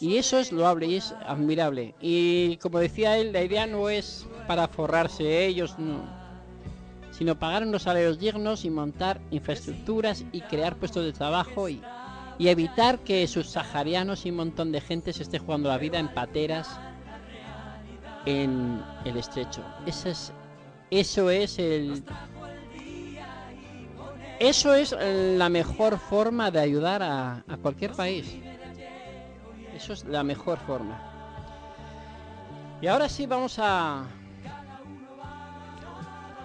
Y 0.00 0.16
eso 0.16 0.38
es 0.38 0.50
loable 0.50 0.86
y 0.86 0.96
es 0.96 1.12
admirable. 1.24 1.94
Y 2.00 2.56
como 2.56 2.80
decía 2.80 3.16
él, 3.16 3.32
la 3.32 3.44
idea 3.44 3.66
no 3.66 3.88
es 3.88 4.26
para 4.46 4.68
forrarse 4.68 5.46
ellos, 5.46 5.78
no 5.78 6.20
sino 7.20 7.38
pagar 7.38 7.64
unos 7.64 7.82
salarios 7.82 8.18
dignos 8.18 8.64
y 8.64 8.70
montar 8.70 9.20
infraestructuras 9.30 10.24
y 10.32 10.40
crear 10.40 10.76
puestos 10.76 11.04
de 11.04 11.12
trabajo 11.12 11.68
y, 11.68 11.82
y 12.38 12.48
evitar 12.48 13.00
que 13.00 13.26
sus 13.26 13.46
saharianos 13.50 14.24
y 14.24 14.30
un 14.30 14.36
montón 14.36 14.72
de 14.72 14.80
gente 14.80 15.12
se 15.12 15.24
esté 15.24 15.38
jugando 15.38 15.68
la 15.68 15.76
vida 15.76 15.98
en 15.98 16.08
pateras 16.08 16.80
en 18.24 18.82
el 19.04 19.18
estrecho. 19.18 19.62
Eso 19.84 20.08
es, 20.08 20.32
eso 20.90 21.28
es 21.28 21.58
el... 21.58 22.02
Eso 24.38 24.74
es 24.74 24.96
la 25.02 25.50
mejor 25.50 25.98
forma 25.98 26.50
de 26.50 26.60
ayudar 26.60 27.02
a, 27.02 27.44
a 27.46 27.56
cualquier 27.58 27.92
país. 27.92 28.38
Eso 29.76 29.92
es 29.92 30.04
la 30.04 30.22
mejor 30.22 30.58
forma. 30.60 30.98
Y 32.80 32.86
ahora 32.86 33.10
sí 33.10 33.26
vamos 33.26 33.58
a, 33.58 34.06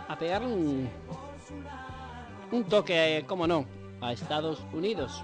a 0.08 0.18
pegar 0.18 0.44
un, 0.44 0.90
un 2.52 2.64
toque, 2.66 3.24
como 3.28 3.48
no, 3.48 3.66
a 4.02 4.14
Estados 4.14 4.60
Unidos. 4.74 5.24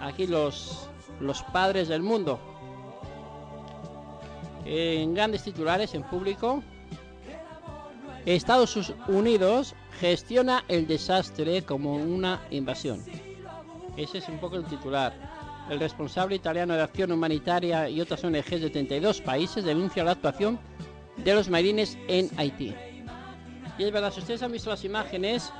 Aquí 0.00 0.26
los, 0.26 0.88
los 1.20 1.42
padres 1.42 1.88
del 1.88 2.02
mundo. 2.02 2.38
En 4.64 5.14
grandes 5.14 5.42
titulares, 5.42 5.94
en 5.94 6.02
público. 6.04 6.62
Estados 8.24 8.94
Unidos 9.06 9.74
gestiona 10.00 10.64
el 10.68 10.86
desastre 10.86 11.62
como 11.62 11.94
una 11.94 12.40
invasión. 12.50 13.04
Ese 13.96 14.18
es 14.18 14.28
un 14.28 14.38
poco 14.38 14.56
el 14.56 14.64
titular. 14.64 15.12
El 15.70 15.78
responsable 15.78 16.36
italiano 16.36 16.74
de 16.74 16.82
acción 16.82 17.12
humanitaria 17.12 17.88
y 17.88 18.00
otras 18.00 18.24
ONGs 18.24 18.60
de 18.60 18.70
32 18.70 19.20
países 19.20 19.64
denuncia 19.64 20.04
la 20.04 20.12
actuación 20.12 20.58
de 21.16 21.34
los 21.34 21.48
marines 21.48 21.96
en 22.08 22.30
Haití. 22.36 22.74
Y 23.78 23.84
es 23.84 23.92
verdad, 23.92 24.12
si 24.12 24.20
ustedes 24.20 24.42
han 24.42 24.52
visto 24.52 24.70
las 24.70 24.84
imágenes, 24.84 25.52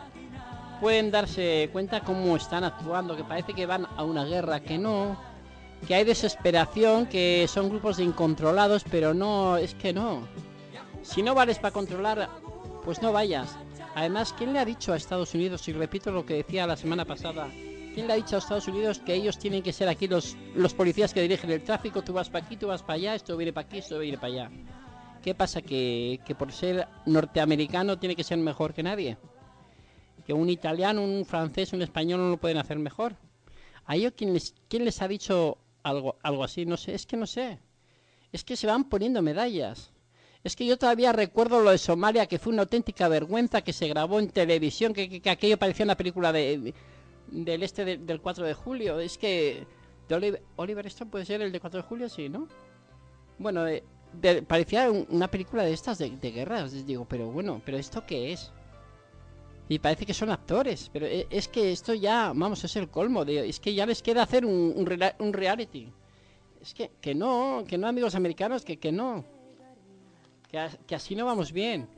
pueden 0.81 1.11
darse 1.11 1.69
cuenta 1.73 2.01
cómo 2.01 2.37
están 2.37 2.65
actuando, 2.65 3.17
que 3.17 3.25
parece 3.25 3.55
que 3.55 3.67
van 3.67 3.87
a 3.97 4.05
una 4.05 4.25
guerra, 4.25 4.61
que 4.61 4.79
no, 4.79 5.17
que 5.87 5.95
hay 5.95 6.05
desesperación, 6.05 7.07
que 7.07 7.47
son 7.49 7.69
grupos 7.69 7.97
de 7.97 8.05
incontrolados, 8.05 8.85
pero 8.91 9.15
no, 9.15 9.57
es 9.57 9.75
que 9.75 9.93
no. 9.93 10.27
Si 11.03 11.23
no 11.23 11.35
vales 11.35 11.59
para 11.59 11.73
controlar, 11.73 12.29
pues 12.85 13.03
no 13.03 13.13
vayas. 13.13 13.57
Además, 13.95 14.35
¿quién 14.37 14.53
le 14.53 14.59
ha 14.59 14.65
dicho 14.65 14.93
a 14.93 14.97
Estados 14.97 15.35
Unidos, 15.35 15.67
y 15.69 15.73
repito 15.73 16.11
lo 16.11 16.25
que 16.25 16.35
decía 16.35 16.67
la 16.67 16.77
semana 16.77 17.05
pasada, 17.05 17.49
¿quién 17.95 18.07
le 18.07 18.13
ha 18.13 18.17
dicho 18.17 18.37
a 18.37 18.39
Estados 18.39 18.69
Unidos 18.69 18.99
que 18.99 19.15
ellos 19.15 19.39
tienen 19.39 19.63
que 19.63 19.73
ser 19.73 19.89
aquí 19.89 20.09
los, 20.09 20.37
los 20.55 20.75
policías 20.75 21.13
que 21.15 21.23
dirigen 21.23 21.51
el 21.51 21.63
tráfico? 21.63 22.03
Tú 22.03 22.13
vas 22.13 22.29
para 22.29 22.45
aquí, 22.45 22.57
tú 22.57 22.69
vas 22.69 22.83
para 22.83 22.95
allá, 22.95 23.15
esto 23.15 23.37
viene 23.37 23.53
para 23.53 23.67
aquí, 23.67 23.79
esto 23.79 23.99
viene 23.99 24.19
para 24.19 24.33
allá. 24.33 24.51
¿Qué 25.25 25.35
pasa? 25.35 25.63
¿Que, 25.63 26.21
¿Que, 26.27 26.35
por 26.35 26.53
ser 26.53 26.87
norteamericano 27.07 27.99
tiene 27.99 28.15
que 28.15 28.23
ser 28.23 28.37
mejor 28.37 28.75
que 28.75 28.83
nadie. 28.83 29.17
Que 30.27 30.35
un 30.35 30.51
italiano, 30.51 31.03
un 31.03 31.25
francés, 31.25 31.73
un 31.73 31.81
español 31.81 32.21
no 32.21 32.29
lo 32.29 32.37
pueden 32.37 32.59
hacer 32.59 32.79
mejor. 32.79 33.17
¿A 33.87 33.97
ellos 33.97 34.13
quién 34.15 34.35
les, 34.35 34.55
quién 34.69 34.85
les 34.85 35.01
ha 35.01 35.09
dicho 35.09 35.57
algo, 35.83 36.19
algo 36.23 36.45
así? 36.45 36.67
No 36.67 36.77
sé, 36.77 36.95
es 36.95 37.07
que 37.07 37.17
no 37.17 37.27
sé. 37.27 37.59
Es 38.33 38.45
que 38.45 38.55
se 38.55 38.67
van 38.67 38.85
poniendo 38.85 39.23
medallas. 39.23 39.93
Es 40.43 40.57
que 40.57 40.67
yo 40.67 40.77
todavía 40.77 41.11
recuerdo 41.11 41.61
lo 41.61 41.71
de 41.71 41.79
Somalia, 41.79 42.27
que 42.27 42.39
fue 42.39 42.53
una 42.53 42.65
auténtica 42.65 43.09
vergüenza, 43.09 43.63
que 43.63 43.73
se 43.73 43.89
grabó 43.89 44.19
en 44.19 44.29
televisión, 44.29 44.93
que, 44.93 45.09
que, 45.09 45.23
que 45.23 45.31
aquello 45.31 45.59
parecía 45.59 45.87
una 45.87 45.97
película 45.97 46.35
de, 46.35 46.59
de 46.59 46.75
del 47.31 47.63
este 47.63 47.87
de, 47.87 47.97
del 47.97 48.21
4 48.21 48.45
de 48.45 48.53
julio. 48.53 49.01
Es 49.01 49.17
que... 49.17 49.67
De 50.07 50.17
Oliver, 50.17 50.43
Oliver 50.57 50.87
Stone 50.89 51.11
puede 51.11 51.25
ser 51.25 51.41
el 51.41 51.51
de 51.51 51.61
4 51.61 51.81
de 51.81 51.89
julio, 51.89 52.09
sí, 52.11 52.29
¿no? 52.29 52.47
Bueno, 53.39 53.65
de, 53.65 53.83
de, 54.21 54.43
parecía 54.43 54.91
una 54.91 55.29
película 55.29 55.63
de 55.63 55.73
estas 55.73 55.99
de, 55.99 56.11
de 56.11 56.31
guerras. 56.31 56.87
Digo, 56.87 57.07
pero 57.09 57.31
bueno, 57.31 57.61
¿pero 57.65 57.79
esto 57.79 58.05
qué 58.07 58.33
es? 58.33 58.53
Y 59.69 59.79
parece 59.79 60.05
que 60.05 60.13
son 60.13 60.31
actores, 60.31 60.91
pero 60.93 61.07
es, 61.07 61.27
es 61.31 61.49
que 61.49 61.73
esto 61.73 61.95
ya, 61.95 62.33
vamos, 62.35 62.63
es 62.65 62.77
el 62.77 62.89
colmo. 62.89 63.25
De, 63.25 63.49
es 63.49 63.61
que 63.61 63.75
ya 63.75 63.87
les 63.87 64.03
queda 64.03 64.23
hacer 64.23 64.45
un, 64.45 64.75
un, 64.77 64.89
un 65.19 65.33
reality. 65.33 65.93
Es 66.61 66.75
que, 66.75 66.91
que 67.01 67.15
no, 67.15 67.65
que 67.67 67.79
no, 67.79 67.87
amigos 67.89 68.15
americanos, 68.15 68.65
que, 68.65 68.79
que 68.79 68.93
no. 68.93 69.25
Que, 70.51 70.69
que 70.87 70.95
así 70.95 71.15
no 71.15 71.27
vamos 71.27 71.53
bien. 71.53 71.89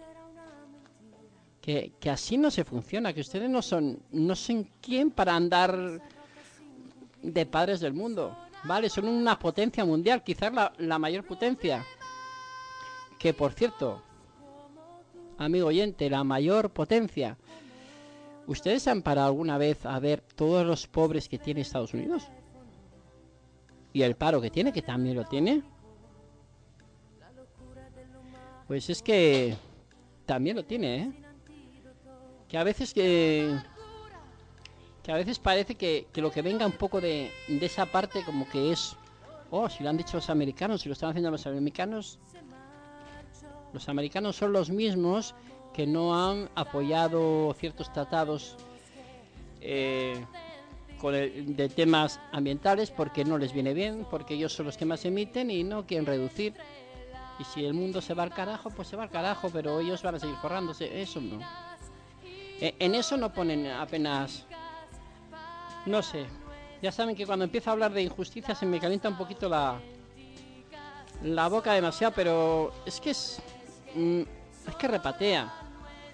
Que, 1.60 1.92
que 1.98 2.10
así 2.10 2.38
no 2.38 2.50
se 2.52 2.62
funciona, 2.62 3.12
que 3.12 3.20
ustedes 3.20 3.50
no 3.50 3.60
son, 3.60 3.98
no 4.12 4.36
son 4.36 4.70
quién 4.80 5.10
para 5.10 5.34
andar 5.34 6.00
de 7.22 7.46
padres 7.46 7.80
del 7.80 7.92
mundo. 7.92 8.36
Vale, 8.62 8.88
son 8.88 9.08
una 9.08 9.38
potencia 9.38 9.84
mundial, 9.84 10.22
quizás 10.22 10.52
la, 10.52 10.72
la 10.78 10.98
mayor 10.98 11.24
potencia. 11.24 11.84
Que 13.18 13.32
por 13.32 13.52
cierto, 13.52 14.02
amigo 15.38 15.68
oyente, 15.68 16.10
la 16.10 16.24
mayor 16.24 16.70
potencia. 16.70 17.36
¿Ustedes 18.46 18.86
han 18.86 19.02
parado 19.02 19.26
alguna 19.26 19.58
vez 19.58 19.84
a 19.84 19.98
ver 19.98 20.20
todos 20.20 20.64
los 20.64 20.86
pobres 20.86 21.28
que 21.28 21.38
tiene 21.38 21.62
Estados 21.62 21.94
Unidos? 21.94 22.28
Y 23.92 24.02
el 24.02 24.14
paro 24.14 24.40
que 24.40 24.50
tiene, 24.50 24.72
que 24.72 24.82
también 24.82 25.16
lo 25.16 25.24
tiene. 25.24 25.62
Pues 28.68 28.90
es 28.90 29.02
que 29.02 29.56
también 30.26 30.56
lo 30.56 30.64
tiene, 30.64 30.96
¿eh? 30.96 31.12
Que 32.48 32.58
a 32.58 32.64
veces 32.64 32.92
que... 32.92 33.56
Que 35.02 35.12
a 35.12 35.16
veces 35.16 35.38
parece 35.38 35.76
que, 35.76 36.08
que 36.12 36.20
lo 36.20 36.32
que 36.32 36.42
venga 36.42 36.66
un 36.66 36.72
poco 36.72 37.00
de, 37.00 37.30
de 37.48 37.66
esa 37.66 37.86
parte 37.86 38.24
como 38.24 38.48
que 38.48 38.72
es... 38.72 38.96
Oh, 39.50 39.68
si 39.68 39.84
lo 39.84 39.90
han 39.90 39.96
dicho 39.96 40.16
los 40.16 40.28
americanos, 40.30 40.82
si 40.82 40.88
lo 40.88 40.94
están 40.94 41.10
haciendo 41.10 41.30
los 41.30 41.46
americanos, 41.46 42.18
Los 43.72 43.88
americanos 43.88 44.36
son 44.36 44.52
los 44.52 44.70
mismos 44.70 45.34
que 45.74 45.86
no 45.86 46.14
han 46.28 46.48
apoyado 46.54 47.54
ciertos 47.58 47.92
tratados 47.92 48.56
eh, 49.60 50.24
con 51.00 51.14
el- 51.14 51.54
de 51.56 51.68
temas 51.68 52.18
ambientales 52.32 52.90
porque 52.90 53.24
no 53.24 53.36
les 53.36 53.52
viene 53.52 53.74
bien, 53.74 54.06
porque 54.10 54.34
ellos 54.34 54.52
son 54.52 54.66
los 54.66 54.76
que 54.76 54.84
más 54.86 55.04
emiten 55.04 55.50
y 55.50 55.62
no 55.64 55.86
quieren 55.86 56.06
reducir. 56.06 56.54
Y 57.38 57.44
si 57.44 57.64
el 57.66 57.74
mundo 57.74 58.00
se 58.00 58.14
va 58.14 58.22
al 58.22 58.30
carajo, 58.32 58.70
pues 58.70 58.88
se 58.88 58.96
va 58.96 59.02
al 59.02 59.10
carajo, 59.10 59.50
pero 59.52 59.80
ellos 59.80 60.02
van 60.02 60.14
a 60.14 60.18
seguir 60.18 60.36
forrándose. 60.36 61.02
Eso 61.02 61.20
no. 61.20 61.38
Eh, 62.60 62.74
en 62.78 62.94
eso 62.94 63.16
no 63.18 63.30
ponen 63.32 63.66
apenas... 63.66 64.46
No 65.84 66.02
sé. 66.02 66.24
Ya 66.80 66.90
saben 66.90 67.14
que 67.14 67.26
cuando 67.26 67.44
empiezo 67.44 67.68
a 67.68 67.74
hablar 67.74 67.92
de 67.92 68.02
injusticia 68.02 68.54
se 68.54 68.64
me 68.64 68.80
calienta 68.80 69.08
un 69.10 69.18
poquito 69.18 69.48
la... 69.50 69.78
La 71.22 71.48
boca 71.48 71.72
demasiado, 71.74 72.14
pero 72.14 72.72
es 72.86 73.00
que 73.00 73.10
es... 73.10 73.42
mm, 73.96 74.22
es 74.68 74.76
que 74.76 74.88
repatea. 74.88 75.52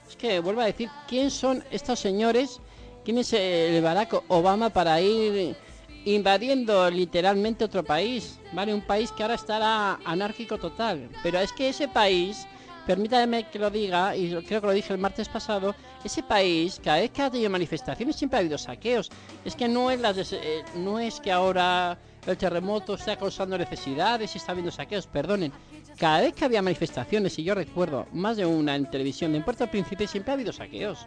Es 0.09 0.17
que 0.17 0.41
vuelvo 0.41 0.61
a 0.61 0.67
decir, 0.67 0.91
¿quién 1.09 1.31
son 1.31 1.65
estos 1.71 1.99
señores? 1.99 2.61
¿Quién 3.05 3.19
es 3.19 3.33
el 3.33 3.83
Barack 3.83 4.23
Obama 4.29 4.71
para 4.71 5.01
ir 5.01 5.57
invadiendo 6.05 6.91
literalmente 6.91 7.65
otro 7.65 7.83
país? 7.83 8.39
¿Vale? 8.53 8.75
Un 8.75 8.83
país 8.83 9.11
que 9.11 9.23
ahora 9.23 9.35
estará 9.35 9.99
anárquico 10.05 10.59
total. 10.59 11.09
Pero 11.23 11.41
es 11.41 11.53
que 11.53 11.69
ese 11.69 11.89
país, 11.89 12.47
permítame 12.87 13.49
que 13.49 13.59
lo 13.59 13.71
diga, 13.71 14.15
y 14.17 14.31
creo 14.45 14.61
que 14.61 14.67
lo 14.67 14.73
dije 14.73 14.93
el 14.93 14.99
martes 14.99 15.29
pasado, 15.29 15.75
ese 16.05 16.23
país, 16.23 16.81
cada 16.83 16.99
vez 16.99 17.11
que 17.11 17.23
ha 17.23 17.31
tenido 17.31 17.51
manifestaciones 17.51 18.17
siempre 18.17 18.37
ha 18.37 18.41
habido 18.41 18.59
saqueos. 18.59 19.11
Es 19.45 19.57
que 19.57 19.69
no 19.69 19.91
es, 19.91 20.01
las 20.01 20.33
eh, 20.33 20.63
no 20.77 20.99
es 20.99 21.21
que 21.21 21.33
ahora 21.33 21.99
el 22.27 22.37
terremoto 22.37 22.95
está 22.95 23.17
causando 23.17 23.59
necesidades 23.59 24.35
y 24.35 24.39
está 24.39 24.53
habiendo 24.53 24.71
saqueos, 24.71 25.07
perdonen. 25.07 25.53
Cada 25.99 26.21
vez 26.21 26.35
que 26.35 26.45
había 26.45 26.63
manifestaciones, 26.63 27.39
y 27.39 27.45
yo 27.45 27.55
recuerdo 27.55 28.07
más 28.13 28.37
de 28.37 28.47
una 28.47 28.75
en 28.77 28.91
televisión 28.91 29.35
en 29.35 29.45
Puerto 29.45 29.67
Príncipe, 29.69 30.07
siempre 30.07 30.33
ha 30.33 30.35
habido 30.35 30.53
saqueos. 30.53 31.07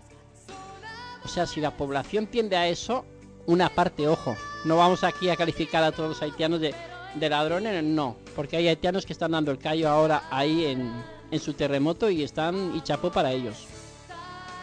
O 1.23 1.27
sea, 1.27 1.45
si 1.45 1.59
la 1.59 1.71
población 1.71 2.27
tiende 2.27 2.55
a 2.55 2.67
eso, 2.67 3.05
una 3.47 3.69
parte, 3.69 4.07
ojo, 4.07 4.35
no 4.63 4.77
vamos 4.77 5.03
aquí 5.03 5.29
a 5.29 5.35
calificar 5.35 5.83
a 5.83 5.91
todos 5.91 6.09
los 6.09 6.21
haitianos 6.21 6.61
de, 6.61 6.73
ladrones, 7.19 7.83
no, 7.83 8.17
porque 8.35 8.57
hay 8.57 8.67
haitianos 8.67 9.05
que 9.05 9.13
están 9.13 9.31
dando 9.31 9.51
el 9.51 9.57
callo 9.57 9.89
ahora 9.89 10.23
ahí 10.29 10.65
en, 10.65 10.91
en 11.31 11.39
su 11.39 11.53
terremoto 11.53 12.09
y 12.09 12.23
están, 12.23 12.75
y 12.75 12.81
chapó 12.81 13.11
para 13.11 13.31
ellos. 13.31 13.67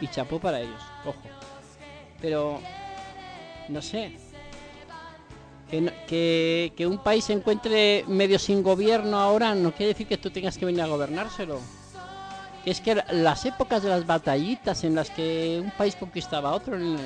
Y 0.01 0.09
chapó 0.09 0.39
para 0.39 0.61
ellos, 0.61 0.81
ojo. 1.05 1.23
Pero, 2.21 2.61
no 3.69 3.83
sé, 3.83 4.17
que, 6.07 6.87
un 6.87 6.99
país 6.99 7.25
se 7.25 7.33
encuentre 7.33 8.05
medio 8.07 8.39
sin 8.39 8.63
gobierno 8.63 9.19
ahora 9.19 9.55
no 9.55 9.73
quiere 9.73 9.93
decir 9.93 10.07
que 10.07 10.19
tú 10.19 10.31
tengas 10.31 10.59
que 10.59 10.67
venir 10.67 10.83
a 10.83 10.87
gobernárselo. 10.87 11.61
Es 12.65 12.81
que 12.81 12.95
la- 12.95 13.07
las 13.11 13.45
épocas 13.47 13.83
de 13.83 13.89
las 13.89 14.07
batallitas 14.07 14.85
en 14.85 14.95
las 14.95 15.11
que 15.11 15.61
un 15.63 15.71
país 15.73 15.97
conquistaba 15.97 16.53
otro, 16.53 16.77
en, 16.77 16.97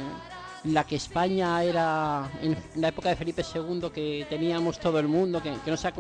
la 0.64 0.82
que 0.84 0.96
España 0.96 1.62
era 1.62 2.28
en 2.42 2.56
la 2.74 2.88
época 2.88 3.10
de 3.10 3.16
Felipe 3.16 3.44
II 3.54 3.88
que 3.94 4.26
teníamos 4.28 4.80
todo 4.80 4.98
el 4.98 5.06
mundo, 5.06 5.40
que, 5.40 5.52
no 5.64 5.76
se 5.76 5.92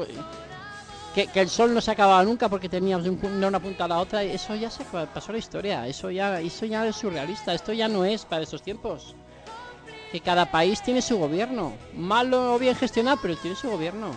que, 1.14 1.28
que 1.28 1.40
el 1.40 1.48
sol 1.48 1.72
no 1.72 1.80
se 1.80 1.92
acababa 1.92 2.22
nunca 2.24 2.48
porque 2.48 2.68
teníamos 2.68 3.06
una 3.06 3.60
punta 3.60 3.84
a 3.84 3.88
la 3.88 3.98
otra, 3.98 4.24
eso 4.24 4.56
ya 4.56 4.68
se 4.68 4.84
pasó 4.84 5.30
la 5.30 5.38
historia, 5.38 5.86
eso 5.86 6.10
ya, 6.10 6.40
eso 6.40 6.66
ya 6.66 6.84
es 6.84 6.96
surrealista, 6.96 7.54
esto 7.54 7.72
ya 7.72 7.86
no 7.86 8.04
es 8.04 8.24
para 8.24 8.42
esos 8.42 8.60
tiempos 8.60 9.14
que 10.12 10.20
cada 10.20 10.50
país 10.50 10.82
tiene 10.82 11.02
su 11.02 11.18
gobierno, 11.18 11.74
malo 11.94 12.54
o 12.54 12.58
bien 12.58 12.74
gestionado, 12.74 13.18
pero 13.20 13.36
tiene 13.36 13.56
su 13.56 13.70
gobierno. 13.70 14.10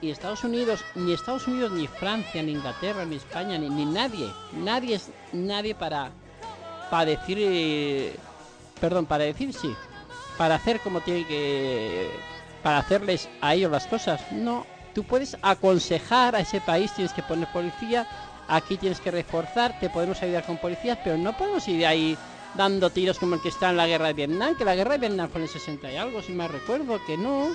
Y 0.00 0.10
Estados 0.10 0.44
Unidos, 0.44 0.84
ni 0.94 1.12
Estados 1.12 1.48
Unidos, 1.48 1.72
ni 1.72 1.86
Francia, 1.86 2.42
ni 2.42 2.52
Inglaterra, 2.52 3.04
ni 3.04 3.16
España, 3.16 3.58
ni, 3.58 3.68
ni 3.68 3.84
nadie, 3.84 4.30
nadie 4.52 4.96
es 4.96 5.10
nadie 5.32 5.74
para, 5.74 6.10
para 6.90 7.04
decir, 7.04 8.16
perdón, 8.80 9.06
para 9.06 9.24
decir 9.24 9.52
sí, 9.52 9.74
para 10.36 10.54
hacer 10.54 10.80
como 10.80 11.00
tiene 11.00 11.26
que, 11.26 12.10
para 12.62 12.78
hacerles 12.78 13.28
a 13.40 13.54
ellos 13.54 13.72
las 13.72 13.86
cosas. 13.86 14.20
No, 14.30 14.66
tú 14.94 15.02
puedes 15.02 15.36
aconsejar 15.42 16.36
a 16.36 16.40
ese 16.40 16.60
país, 16.60 16.94
tienes 16.94 17.12
que 17.12 17.22
poner 17.22 17.50
policía, 17.52 18.06
aquí 18.46 18.76
tienes 18.76 19.00
que 19.00 19.10
reforzar, 19.10 19.78
te 19.80 19.90
podemos 19.90 20.22
ayudar 20.22 20.44
con 20.44 20.58
policías, 20.58 20.98
pero 21.02 21.18
no 21.18 21.36
podemos 21.36 21.66
ir 21.66 21.84
ahí 21.84 22.16
dando 22.54 22.90
tiros 22.90 23.18
como 23.18 23.36
el 23.36 23.40
que 23.40 23.48
está 23.48 23.70
en 23.70 23.76
la 23.76 23.86
guerra 23.86 24.08
de 24.08 24.14
Vietnam, 24.14 24.56
que 24.56 24.64
la 24.64 24.74
guerra 24.74 24.92
de 24.92 24.98
Vietnam 25.06 25.28
fue 25.28 25.40
en 25.40 25.44
el 25.44 25.48
60 25.48 25.92
y 25.92 25.96
algo, 25.96 26.22
si 26.22 26.32
me 26.32 26.48
recuerdo, 26.48 26.98
que 27.06 27.16
no, 27.16 27.48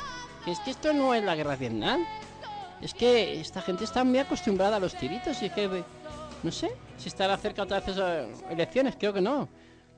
que 0.46 0.52
es 0.52 0.60
que 0.60 0.72
esto 0.72 0.94
no 0.94 1.14
es 1.14 1.24
la 1.24 1.36
guerra 1.36 1.52
de 1.52 1.70
Vietnam. 1.70 2.06
Es 2.82 2.94
que 2.94 3.40
esta 3.40 3.62
gente 3.62 3.86
está 3.86 4.04
muy 4.04 4.20
acostumbrada 4.20 4.78
a 4.78 4.80
los 4.80 4.94
tiritos 4.96 5.42
y 5.42 5.46
es 5.46 5.54
que, 5.54 5.84
no 6.44 6.52
sé, 6.52 6.76
si 6.98 7.08
estará 7.08 7.38
cerca 7.38 7.64
otra 7.64 7.80
vez 7.80 7.90
esas 7.90 8.44
elecciones, 8.50 8.96
creo 9.00 9.14
que 9.14 9.22
no. 9.22 9.48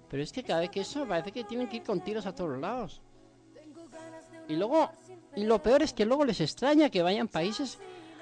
Pero 0.10 0.22
es 0.22 0.32
que 0.32 0.44
cada 0.44 0.60
vez 0.60 0.70
que 0.70 0.82
eso 0.82 1.06
parece 1.08 1.32
que 1.32 1.44
tienen 1.44 1.68
que 1.68 1.78
ir 1.78 1.84
con 1.84 2.02
tiros 2.02 2.26
a 2.28 2.36
todos 2.36 2.60
lados. 2.60 3.02
Y 4.48 4.56
luego, 4.56 4.92
y 5.36 5.46
lo 5.46 5.62
peor 5.64 5.82
es 5.82 5.94
que 5.94 6.06
luego 6.06 6.26
les 6.26 6.40
extraña 6.42 6.92
que 6.92 7.02
vayan 7.02 7.28
países 7.28 7.80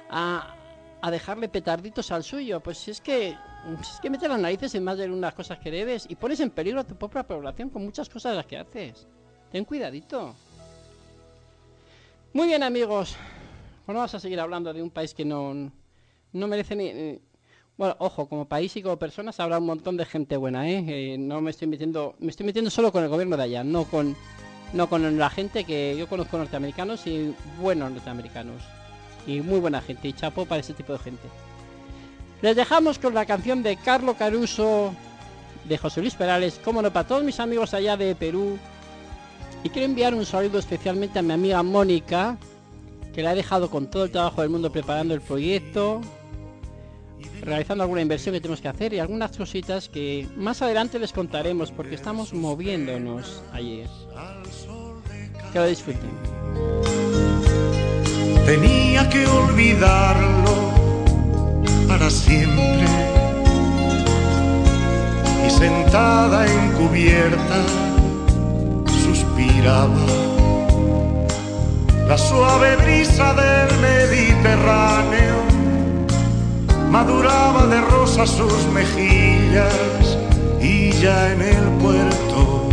a, 0.09 0.55
a 1.01 1.11
dejarle 1.11 1.49
petarditos 1.49 2.11
al 2.11 2.24
suyo. 2.24 2.61
Pues 2.61 2.88
es 2.88 3.01
que, 3.01 3.36
es 3.80 3.99
que 4.01 4.09
metes 4.09 4.30
las 4.30 4.39
narices 4.39 4.76
en 4.76 4.84
más 4.84 4.97
de 4.97 5.09
unas 5.09 5.34
cosas 5.34 5.59
que 5.59 5.72
debes 5.72 6.05
y 6.09 6.16
pones 6.16 6.39
en 6.39 6.49
peligro 6.49 6.82
a 6.82 6.84
tu 6.84 6.95
propia 6.95 7.24
población 7.24 7.70
con 7.70 7.84
muchas 7.84 8.09
cosas 8.09 8.34
de 8.34 8.38
las 8.38 8.45
que 8.45 8.57
haces. 8.57 9.07
Ten 9.51 9.66
cuidadito. 9.66 10.36
Muy 12.34 12.47
bien 12.47 12.64
amigos, 12.64 13.16
bueno, 13.86 13.99
vamos 13.99 14.16
a 14.16 14.20
seguir 14.20 14.39
hablando 14.39 14.74
de 14.74 14.82
un 14.82 14.89
país 14.89 15.14
que 15.14 15.26
no, 15.26 15.53
no 16.32 16.47
merece 16.47 16.76
ni... 16.76 17.20
Bueno, 17.76 17.95
ojo, 17.99 18.28
como 18.28 18.45
país 18.45 18.76
y 18.78 18.82
como 18.84 18.97
personas 18.97 19.39
habrá 19.39 19.57
un 19.57 19.66
montón 19.66 19.97
de 19.97 20.05
gente 20.05 20.38
buena, 20.38 20.70
¿eh? 20.70 20.86
Eh, 20.88 21.18
no 21.18 21.41
me 21.41 21.51
estoy 21.51 21.68
metiendo... 21.68 22.16
Me 22.20 22.30
estoy 22.30 22.45
metiendo 22.45 22.72
solo 22.72 22.91
con 22.91 23.03
el 23.03 23.09
gobierno 23.09 23.36
de 23.36 23.43
allá, 23.43 23.64
no 23.64 23.86
con, 23.86 24.16
no 24.74 24.88
con 24.89 25.18
la 25.18 25.30
gente 25.30 25.64
que 25.64 25.95
yo 25.97 26.07
conozco 26.07 26.38
norteamericanos 26.38 27.05
y 27.07 27.36
buenos 27.59 27.91
norteamericanos. 27.91 28.61
Y 29.28 29.41
muy 29.41 29.59
buena 29.59 29.82
gente, 29.82 30.07
y 30.07 30.14
chapo 30.14 30.45
para 30.45 30.61
ese 30.61 30.74
tipo 30.74 30.93
de 30.93 30.99
gente. 30.99 31.28
Les 32.43 32.57
dejamos 32.57 32.99
con 32.99 33.13
la 33.13 33.25
canción 33.25 33.63
de 33.63 33.77
Carlo 33.77 34.15
Caruso, 34.15 34.93
de 35.63 35.77
José 35.77 36.01
Luis 36.01 36.13
Perales, 36.13 36.59
como 36.61 36.81
no, 36.81 36.91
para 36.91 37.07
todos 37.07 37.23
mis 37.23 37.39
amigos 37.39 37.73
allá 37.73 37.95
de 37.95 38.15
Perú. 38.15 38.57
Y 39.63 39.69
quiero 39.69 39.85
enviar 39.85 40.13
un 40.13 40.25
saludo 40.25 40.59
especialmente 40.59 41.19
a 41.19 41.21
mi 41.21 41.31
amiga 41.31 41.63
Mónica, 41.63 42.37
que 43.15 43.23
la 43.23 43.31
he 43.31 43.35
dejado 43.37 43.71
con 43.71 43.87
todo 43.87 44.03
el 44.03 44.11
trabajo 44.11 44.41
del 44.41 44.49
mundo 44.49 44.73
preparando 44.73 45.13
el 45.13 45.21
proyecto, 45.21 46.01
realizando 47.43 47.85
alguna 47.85 48.01
inversión 48.01 48.35
que 48.35 48.41
tenemos 48.41 48.59
que 48.59 48.67
hacer 48.67 48.93
y 48.93 48.99
algunas 48.99 49.37
cositas 49.37 49.87
que 49.87 50.27
más 50.35 50.61
adelante 50.61 50.99
les 50.99 51.13
contaremos 51.13 51.71
porque 51.71 51.95
estamos 51.95 52.33
moviéndonos 52.33 53.41
ayer. 53.53 53.87
Que 55.53 55.59
lo 55.59 55.65
disfruten. 55.65 56.11
tenía 58.45 59.07
que 59.07 59.25
olvidarlo 59.27 60.72
para 61.93 62.09
siempre. 62.09 62.87
Y 65.45 65.49
sentada 65.51 66.39
encubierta, 66.47 67.59
suspiraba. 69.05 70.05
La 72.07 72.17
suave 72.17 72.77
brisa 72.77 73.35
del 73.35 73.69
Mediterráneo 73.89 75.37
maduraba 76.89 77.67
de 77.67 77.79
rosa 77.81 78.25
sus 78.25 78.65
mejillas 78.73 80.17
y 80.59 80.91
ya 80.93 81.31
en 81.33 81.41
el 81.43 81.65
puerto 81.83 82.69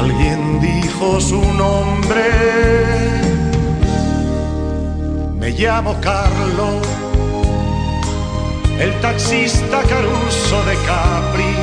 alguien 0.00 0.58
dijo 0.60 1.20
su 1.20 1.42
nombre. 1.52 3.23
Me 5.44 5.50
llamo 5.50 5.94
Carlo, 6.00 6.80
el 8.80 8.98
taxista 9.02 9.82
Caruso 9.82 10.64
de 10.64 10.74
Capri. 10.86 11.54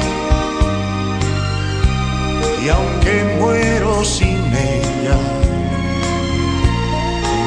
Y 2.64 2.70
aunque 2.70 3.24
muero 3.40 4.06
sin 4.06 4.38
ella, 4.38 5.18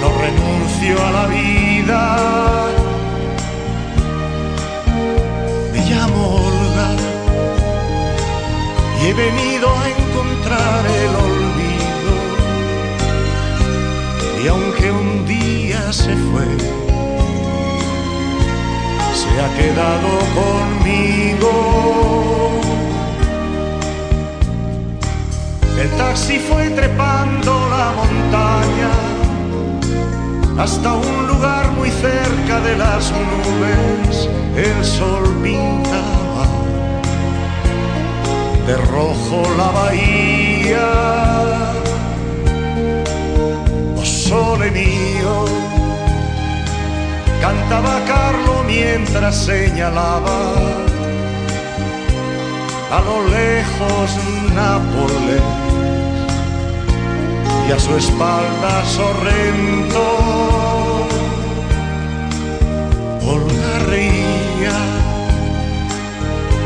no 0.01 0.09
renuncio 0.25 1.07
a 1.07 1.11
la 1.13 1.27
vida. 1.29 2.01
Me 5.73 5.81
llamo 5.89 6.35
Olga 6.35 6.91
y 9.01 9.07
he 9.07 9.15
venido 9.15 9.69
a 9.71 9.89
encontrar 9.89 10.85
el 10.85 11.15
olvido. 11.29 12.13
Y 14.43 14.49
aunque 14.49 14.91
un 14.91 15.25
día 15.27 15.44
se 15.95 16.15
fue, 16.29 16.49
se 19.21 19.31
ha 19.43 19.49
quedado 19.61 20.11
conmigo. 20.41 21.53
El 25.81 25.91
taxi 25.99 26.39
fue 26.39 26.71
trepando 26.71 27.53
la 27.69 27.93
montaña 28.01 28.93
hasta 30.59 30.95
un 30.95 31.27
lugar 31.29 31.71
muy 31.73 31.91
cerca 31.91 32.61
de 32.61 32.77
las 32.77 33.13
nubes 33.13 34.29
el 34.57 34.85
sol 34.85 35.25
pintaba 35.43 36.47
de 38.67 38.77
rojo 38.77 39.43
la 39.57 39.71
bahía. 39.81 40.91
Oh 43.97 44.05
sole 44.05 44.71
mío, 44.71 45.64
cantaba 47.45 48.01
Carlo 48.07 48.65
mientras 48.67 49.37
señalaba 49.37 50.39
a 52.97 52.99
lo 53.09 53.17
lejos 53.37 54.09
Nápoles 54.55 55.43
y 57.69 57.73
a 57.73 57.79
su 57.79 57.97
espalda 57.97 58.73
Sorrento. 58.99 60.05
Olga 63.35 63.75
reía 63.91 64.79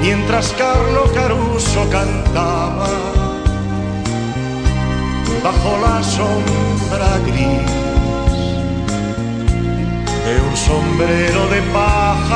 mientras 0.00 0.54
Carlo 0.62 1.02
Caruso 1.12 1.80
cantaba 1.90 2.90
bajo 5.42 5.70
la 5.84 6.02
sombra 6.04 7.10
gris 7.26 7.87
de 10.28 10.40
un 10.42 10.56
sombrero 10.56 11.48
de 11.48 11.62
paja. 11.72 12.27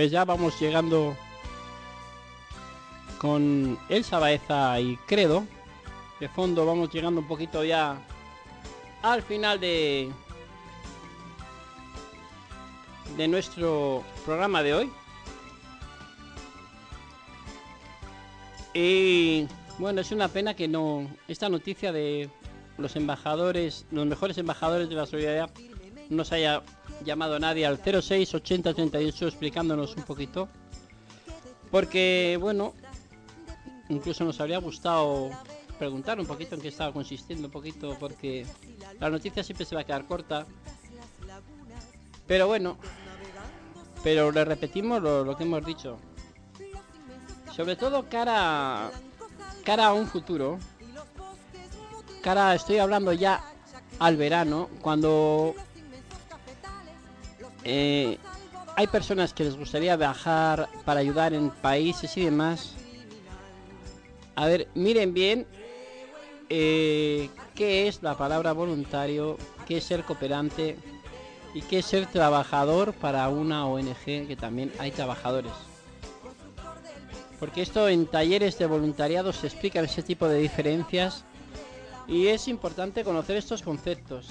Pues 0.00 0.10
ya 0.10 0.24
vamos 0.24 0.58
llegando 0.58 1.14
con 3.18 3.78
Elsa 3.90 4.18
Baeza 4.18 4.80
y 4.80 4.96
Credo. 5.06 5.44
De 6.18 6.26
fondo 6.26 6.64
vamos 6.64 6.90
llegando 6.90 7.20
un 7.20 7.28
poquito 7.28 7.62
ya 7.64 7.98
al 9.02 9.22
final 9.22 9.60
de 9.60 10.10
de 13.18 13.28
nuestro 13.28 14.02
programa 14.24 14.62
de 14.62 14.72
hoy. 14.72 14.90
Y 18.72 19.46
bueno, 19.76 20.00
es 20.00 20.12
una 20.12 20.28
pena 20.28 20.54
que 20.56 20.66
no 20.66 21.10
esta 21.28 21.50
noticia 21.50 21.92
de 21.92 22.30
los 22.78 22.96
embajadores, 22.96 23.84
los 23.90 24.06
mejores 24.06 24.38
embajadores 24.38 24.88
de 24.88 24.94
la 24.94 25.04
solidaridad 25.04 25.50
no 26.08 26.24
se 26.24 26.36
haya 26.36 26.62
llamado 27.04 27.38
nadie 27.38 27.66
al 27.66 27.78
06 27.78 28.34
80 28.34 28.74
38 28.74 29.26
explicándonos 29.26 29.96
un 29.96 30.02
poquito. 30.04 30.48
Porque 31.70 32.36
bueno, 32.40 32.74
incluso 33.88 34.24
nos 34.24 34.40
habría 34.40 34.58
gustado 34.58 35.30
preguntar 35.78 36.18
un 36.20 36.26
poquito 36.26 36.54
en 36.54 36.60
qué 36.60 36.68
estaba 36.68 36.92
consistiendo 36.92 37.46
un 37.46 37.52
poquito 37.52 37.96
porque 37.98 38.46
la 38.98 39.08
noticia 39.08 39.42
siempre 39.42 39.66
se 39.66 39.74
va 39.74 39.82
a 39.82 39.84
quedar 39.84 40.06
corta. 40.06 40.46
Pero 42.26 42.46
bueno, 42.46 42.76
pero 44.02 44.30
le 44.30 44.44
repetimos 44.44 45.02
lo 45.02 45.36
que 45.36 45.44
hemos 45.44 45.64
dicho. 45.64 45.98
Sobre 47.54 47.76
todo 47.76 48.08
cara 48.08 48.90
cara 49.64 49.86
a 49.86 49.92
un 49.92 50.06
futuro. 50.06 50.58
Cara, 52.22 52.54
estoy 52.54 52.78
hablando 52.78 53.12
ya 53.12 53.40
al 53.98 54.16
verano, 54.16 54.68
cuando 54.80 55.54
eh, 57.64 58.18
hay 58.76 58.86
personas 58.86 59.34
que 59.34 59.44
les 59.44 59.56
gustaría 59.56 59.96
viajar 59.96 60.68
para 60.84 61.00
ayudar 61.00 61.34
en 61.34 61.50
países 61.50 62.16
y 62.16 62.24
demás. 62.24 62.74
A 64.36 64.46
ver, 64.46 64.68
miren 64.74 65.12
bien 65.12 65.46
eh, 66.48 67.28
qué 67.54 67.88
es 67.88 68.02
la 68.02 68.16
palabra 68.16 68.52
voluntario, 68.52 69.36
qué 69.66 69.78
es 69.78 69.84
ser 69.84 70.04
cooperante 70.04 70.76
y 71.52 71.62
qué 71.62 71.80
es 71.80 71.86
ser 71.86 72.06
trabajador 72.06 72.94
para 72.94 73.28
una 73.28 73.66
ONG 73.66 74.04
que 74.04 74.36
también 74.38 74.72
hay 74.78 74.92
trabajadores. 74.92 75.52
Porque 77.38 77.62
esto 77.62 77.88
en 77.88 78.06
talleres 78.06 78.58
de 78.58 78.66
voluntariado 78.66 79.32
se 79.32 79.46
explican 79.46 79.84
ese 79.84 80.02
tipo 80.02 80.28
de 80.28 80.38
diferencias 80.38 81.24
y 82.06 82.28
es 82.28 82.48
importante 82.48 83.04
conocer 83.04 83.36
estos 83.36 83.62
conceptos. 83.62 84.28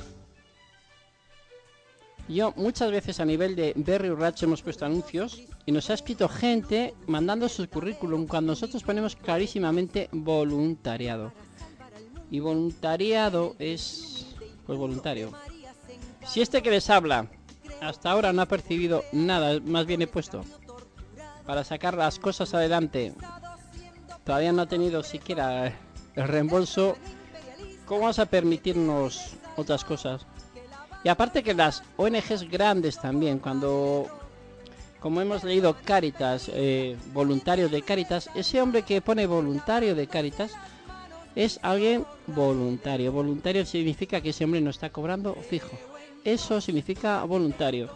Yo 2.30 2.54
muchas 2.56 2.92
veces 2.92 3.20
a 3.20 3.26
nivel 3.26 3.56
de 3.56 3.74
Berry 3.76 4.12
Ratch 4.12 4.44
hemos 4.44 4.62
puesto 4.62 4.86
anuncios 4.86 5.42
y 5.66 5.72
nos 5.72 5.90
ha 5.90 5.96
escrito 5.96 6.30
gente 6.30 6.94
mandando 7.08 7.50
su 7.50 7.68
currículum 7.68 8.28
cuando 8.28 8.52
nosotros 8.52 8.84
ponemos 8.84 9.16
clarísimamente 9.16 10.10
voluntariado. 10.12 11.34
Y 12.30 12.40
voluntariado 12.40 13.56
es 13.58 14.28
pues 14.68 14.78
voluntario. 14.78 15.32
Si 16.28 16.42
este 16.42 16.62
que 16.62 16.70
les 16.70 16.92
habla 16.92 17.32
hasta 17.82 18.12
ahora 18.12 18.32
no 18.32 18.44
ha 18.44 18.46
percibido 18.46 19.04
nada, 19.12 19.60
más 19.62 19.88
bien 19.88 20.04
he 20.04 20.08
puesto 20.08 20.46
para 21.48 21.64
sacar 21.64 21.98
las 21.98 22.20
cosas 22.20 22.54
adelante, 22.54 23.12
todavía 24.24 24.52
no 24.52 24.62
ha 24.62 24.68
tenido 24.68 25.02
siquiera 25.02 25.76
el 26.16 26.28
reembolso, 26.28 26.96
¿cómo 27.88 28.02
vas 28.02 28.20
a 28.20 28.28
permitirnos 28.28 29.32
otras 29.58 29.84
cosas? 29.84 30.28
Y 31.04 31.10
aparte 31.10 31.43
que 31.43 31.54
las 31.54 31.84
ONGs 31.97 32.50
grandes 32.50 33.00
también, 33.00 33.39
cuando, 33.39 34.08
como 35.00 35.22
hemos 35.22 35.43
leído 35.43 35.76
Caritas, 35.84 36.52
eh, 36.54 36.97
voluntarios 37.14 37.72
de 37.72 37.82
Caritas, 37.82 38.30
ese 38.36 38.62
hombre 38.62 38.84
que 38.84 39.02
pone 39.02 39.26
voluntario 39.26 39.95
de 39.95 40.08
Caritas 40.08 40.52
es 41.36 41.60
alguien 41.62 42.06
voluntario. 42.28 43.12
Voluntario 43.12 43.66
significa 43.66 44.20
que 44.20 44.30
ese 44.30 44.43
hombre 44.43 44.62
no 44.62 44.72
está 44.72 44.89
cobrando 44.89 45.36
fijo. 45.36 45.72
Eso 46.26 46.60
significa 46.60 47.24
voluntario. 47.24 47.89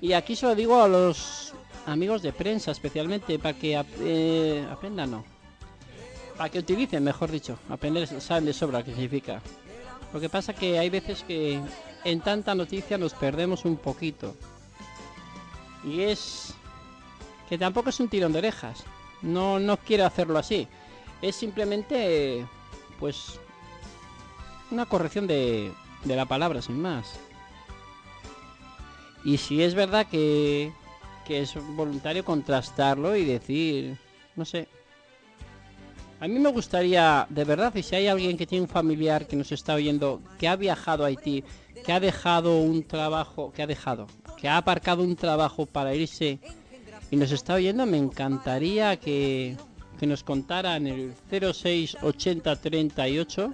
Y 0.00 0.12
aquí 0.12 0.36
se 0.36 0.46
lo 0.46 0.54
digo 0.54 0.80
a 0.80 0.86
los 0.86 1.52
amigos 1.86 2.22
de 2.22 2.32
prensa 2.32 2.70
especialmente 2.70 3.38
para 3.38 3.58
que 3.58 3.82
eh, 4.00 4.66
aprendan, 4.70 5.10
no. 5.10 5.24
Para 6.36 6.48
que 6.50 6.60
utilicen, 6.60 7.02
mejor 7.02 7.30
dicho. 7.30 7.58
Aprender 7.68 8.06
saben 8.20 8.44
de 8.44 8.52
sobra 8.52 8.84
qué 8.84 8.92
significa. 8.92 9.40
Lo 10.12 10.20
que 10.20 10.28
pasa 10.28 10.54
que 10.54 10.78
hay 10.78 10.90
veces 10.90 11.24
que 11.24 11.60
en 12.06 12.20
tanta 12.20 12.54
noticia 12.54 12.96
nos 12.98 13.14
perdemos 13.14 13.64
un 13.64 13.76
poquito. 13.76 14.36
Y 15.84 16.02
es 16.02 16.54
que 17.48 17.58
tampoco 17.58 17.90
es 17.90 17.98
un 17.98 18.08
tirón 18.08 18.32
de 18.32 18.38
orejas. 18.38 18.84
No, 19.22 19.58
no 19.58 19.76
quiero 19.76 20.06
hacerlo 20.06 20.38
así. 20.38 20.68
Es 21.20 21.34
simplemente, 21.34 22.46
pues, 23.00 23.40
una 24.70 24.86
corrección 24.86 25.26
de, 25.26 25.72
de 26.04 26.16
la 26.16 26.26
palabra, 26.26 26.62
sin 26.62 26.80
más. 26.80 27.18
Y 29.24 29.38
si 29.38 29.64
es 29.64 29.74
verdad 29.74 30.06
que, 30.06 30.72
que 31.26 31.40
es 31.40 31.54
voluntario 31.74 32.24
contrastarlo 32.24 33.16
y 33.16 33.24
decir, 33.24 33.98
no 34.36 34.44
sé, 34.44 34.68
A 36.18 36.28
mí 36.28 36.38
me 36.38 36.50
gustaría, 36.50 37.26
de 37.28 37.44
verdad, 37.44 37.74
y 37.74 37.82
si 37.82 37.94
hay 37.94 38.06
alguien 38.06 38.38
que 38.38 38.46
tiene 38.46 38.62
un 38.62 38.70
familiar 38.70 39.26
que 39.26 39.36
nos 39.36 39.52
está 39.52 39.74
oyendo, 39.74 40.22
que 40.38 40.48
ha 40.48 40.56
viajado 40.56 41.04
a 41.04 41.08
Haití, 41.08 41.44
que 41.84 41.92
ha 41.92 42.00
dejado 42.00 42.58
un 42.58 42.84
trabajo, 42.84 43.52
que 43.52 43.62
ha 43.62 43.66
dejado, 43.66 44.06
que 44.38 44.48
ha 44.48 44.56
aparcado 44.56 45.02
un 45.02 45.14
trabajo 45.14 45.66
para 45.66 45.94
irse 45.94 46.38
y 47.10 47.16
nos 47.16 47.32
está 47.32 47.52
oyendo, 47.54 47.84
me 47.84 47.98
encantaría 47.98 48.96
que, 48.96 49.58
que 50.00 50.06
nos 50.06 50.24
contaran 50.24 50.86
el 50.86 51.12
068038, 51.30 53.52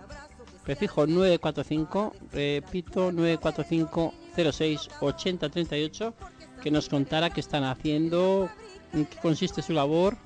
prefijo 0.65 1.09
945, 1.09 2.15
repito 2.33 3.11
945 3.11 4.15
068038, 4.37 6.15
que 6.63 6.71
nos 6.71 6.89
contara 6.89 7.31
qué 7.31 7.41
están 7.41 7.65
haciendo, 7.65 8.49
en 8.93 9.07
qué 9.07 9.19
consiste 9.19 9.63
su 9.63 9.73
labor 9.73 10.17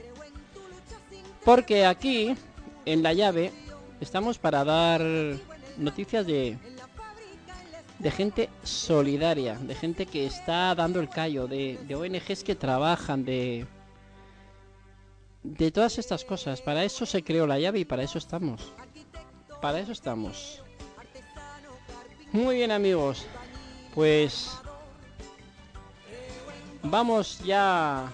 porque 1.47 1.87
aquí, 1.87 2.35
en 2.87 3.05
la 3.05 3.13
llave, 3.13 3.53
estamos 4.01 4.37
para 4.37 4.65
dar 4.65 5.01
noticias 5.77 6.27
de, 6.27 6.59
de 8.01 8.11
gente 8.11 8.51
solidaria, 8.65 9.55
de 9.55 9.77
gente 9.77 10.07
que 10.07 10.27
está 10.27 10.75
dando 10.75 10.99
el 10.99 11.09
callo, 11.09 11.47
de, 11.47 11.79
de 11.87 11.95
ONGs 11.95 12.43
que 12.43 12.57
trabajan, 12.57 13.25
de, 13.25 13.65
de 15.45 15.71
todas 15.71 15.99
estas 15.99 16.25
cosas. 16.25 16.61
Para 16.61 16.83
eso 16.83 17.07
se 17.07 17.23
creó 17.23 17.47
la 17.47 17.61
llave 17.61 17.79
y 17.79 17.85
para 17.85 18.03
eso 18.03 18.19
estamos. 18.19 18.73
Para 19.63 19.79
eso 19.79 19.93
estamos. 19.93 20.65
Muy 22.33 22.57
bien 22.57 22.73
amigos, 22.73 23.25
pues 23.95 24.51
vamos 26.83 27.39
ya 27.45 28.13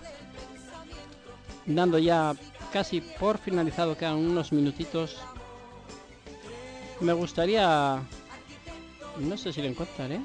dando 1.65 1.99
ya 1.99 2.35
casi 2.73 3.01
por 3.01 3.39
finalizado, 3.39 3.97
quedan 3.97 4.17
unos 4.17 4.53
minutitos. 4.53 5.19
Me 7.01 7.13
gustaría... 7.13 8.03
No 9.19 9.37
sé 9.37 9.53
si 9.53 9.61
lo 9.61 9.69
encontraré. 9.69 10.21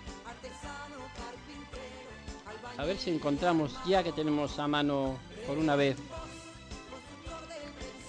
A 2.77 2.85
ver 2.85 2.97
si 2.97 3.09
encontramos, 3.09 3.75
ya 3.85 4.03
que 4.03 4.13
tenemos 4.13 4.57
a 4.59 4.67
mano 4.67 5.17
por 5.45 5.57
una 5.57 5.75
vez 5.75 5.97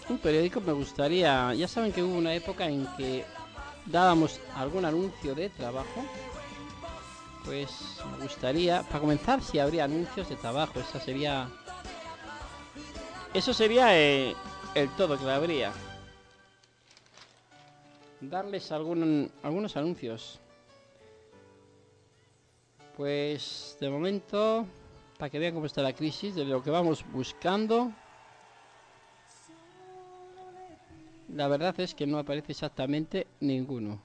un 0.09 0.19
periódico, 0.19 0.61
me 0.61 0.73
gustaría... 0.73 1.53
Ya 1.55 1.67
saben 1.67 1.93
que 1.93 2.03
hubo 2.03 2.17
una 2.17 2.35
época 2.35 2.67
en 2.67 2.87
que 2.97 3.25
dábamos 3.87 4.41
algún 4.55 4.85
anuncio 4.85 5.35
de 5.35 5.51
trabajo. 5.51 6.05
Pues 7.45 7.97
me 8.13 8.25
gustaría, 8.25 8.83
para 8.83 9.01
comenzar, 9.01 9.43
si 9.43 9.59
habría 9.59 9.85
anuncios 9.85 10.29
de 10.29 10.37
trabajo, 10.37 10.81
esa 10.81 11.01
sería 11.01 11.49
eso 13.35 13.53
sería 13.53 13.99
eh, 13.99 14.35
el 14.75 14.89
todo 14.91 15.19
que 15.19 15.31
habría. 15.31 15.73
Darles 18.21 18.73
algún, 18.73 19.31
algunos 19.43 19.77
anuncios. 19.77 20.41
Pues 22.97 23.77
de 23.81 23.91
momento, 23.91 24.67
para 25.19 25.31
que 25.31 25.39
vean 25.39 25.55
cómo 25.55 25.67
está 25.67 25.83
la 25.83 25.93
crisis, 25.93 26.35
de 26.35 26.45
lo 26.45 26.63
que 26.63 26.71
vamos 26.71 27.05
buscando. 27.13 27.93
La 31.35 31.47
verdad 31.47 31.79
es 31.79 31.95
que 31.95 32.07
no 32.07 32.19
aparece 32.19 32.53
exactamente 32.53 33.27
ninguno. 33.41 34.01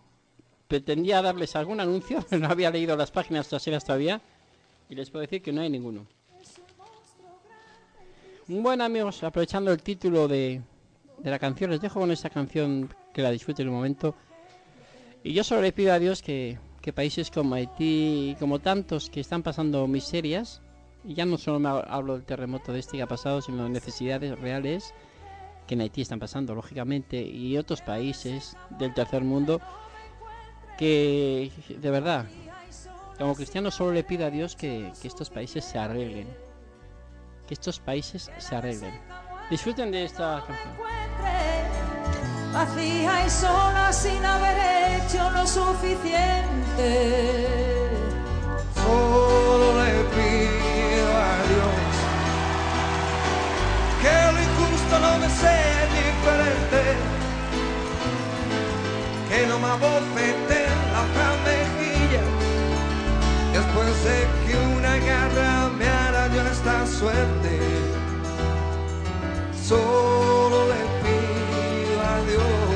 Pretendía 0.67 1.21
darles 1.21 1.55
algún 1.55 1.80
anuncio, 1.80 2.24
pero 2.30 2.41
no 2.47 2.51
había 2.51 2.69
leído 2.69 2.95
las 2.95 3.11
páginas 3.11 3.47
traseras 3.47 3.86
todavía. 3.86 4.21
Y 4.89 4.95
les 4.95 5.09
puedo 5.09 5.21
decir 5.21 5.41
que 5.41 5.53
no 5.53 5.61
hay 5.61 5.69
ninguno. 5.69 6.05
Bueno 8.46 8.84
amigos, 8.84 9.24
aprovechando 9.24 9.72
el 9.72 9.82
título 9.82 10.28
de, 10.28 10.62
de 11.20 11.32
la 11.32 11.39
canción, 11.39 11.72
les 11.72 11.80
dejo 11.80 12.02
con 12.02 12.12
esta 12.12 12.30
canción 12.30 12.94
que 13.14 13.22
la 13.22 13.32
disfruten 13.32 13.70
un 13.70 13.76
momento. 13.76 14.16
Y 15.24 15.32
yo 15.32 15.46
solo 15.46 15.62
le 15.62 15.72
pido 15.72 15.94
a 15.94 16.00
Dios 16.00 16.22
que, 16.22 16.60
que 16.82 16.91
países 16.91 17.32
como 17.32 17.56
Haití, 17.56 18.36
como 18.41 18.60
tantos 18.60 19.10
que 19.10 19.22
están 19.22 19.44
pasando 19.44 19.88
miserias, 19.88 20.62
y 21.06 21.14
ya 21.14 21.26
no 21.26 21.38
solo 21.38 21.58
me 21.60 21.70
hablo 21.70 22.16
del 22.16 22.26
terremoto 22.26 22.74
de 22.74 22.80
este 22.80 22.98
que 22.98 23.04
ha 23.04 23.08
pasado, 23.08 23.41
sino 23.41 23.64
de 23.64 23.70
necesidades 23.70 24.38
reales 24.38 24.94
que 25.66 25.76
en 25.76 25.82
Haití 25.82 26.02
están 26.02 26.20
pasando, 26.20 26.54
lógicamente, 26.54 27.22
y 27.22 27.56
otros 27.58 27.82
países 27.82 28.58
del 28.78 28.94
tercer 28.94 29.24
mundo, 29.24 29.62
que 30.78 31.50
de 31.70 31.91
verdad, 31.91 32.26
como 33.18 33.36
cristiano 33.36 33.72
solo 33.72 33.94
le 33.94 34.04
pido 34.04 34.26
a 34.26 34.30
Dios 34.30 34.58
que, 34.58 34.91
que 35.02 35.08
estos 35.08 35.30
países 35.30 35.64
se 35.64 35.80
arreglen 35.80 36.28
que 37.54 37.60
estos 37.62 37.80
países 37.80 38.32
se 38.39 38.56
arreglen. 38.56 38.99
Disfruten 39.49 39.91
de 39.91 40.06
esta 40.06 40.43
canción. 40.47 40.74
Vacía 42.51 43.26
y 43.26 43.30
sola 43.30 43.93
sin 43.93 44.26
haber 44.26 44.58
hecho 44.95 45.30
lo 45.32 45.45
suficiente. 45.45 46.89
Solo 48.74 49.68
le 49.84 49.91
pido 50.16 51.10
a 51.30 51.34
Dios 51.51 51.84
que 54.01 54.16
lo 54.34 54.39
injusto 54.47 54.93
no 54.99 55.12
me 55.20 55.30
sea 55.30 55.82
diferente, 56.01 56.82
que 59.30 59.39
no 59.47 59.56
me 59.60 59.68
abofete 59.68 60.62
la 60.93 61.04
mejilla 61.49 62.24
después 63.54 63.93
de 64.06 64.18
que 64.45 64.54
una 64.76 64.93
garra 64.97 65.53
suerte. 67.00 67.60
Solo 69.68 70.68
le 70.72 70.82
pido 71.04 71.96
a 72.14 72.16
Dios 72.30 72.74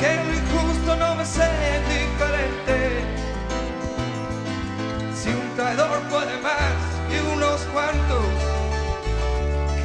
que 0.00 0.10
lo 0.24 0.32
injusto 0.40 0.90
no 0.96 1.14
me 1.14 1.24
sea 1.24 1.78
indiferente. 1.78 2.78
Si 5.14 5.28
un 5.30 5.48
traidor 5.56 6.00
puede 6.10 6.36
más 6.42 6.76
que 7.08 7.18
unos 7.34 7.60
cuantos, 7.72 8.26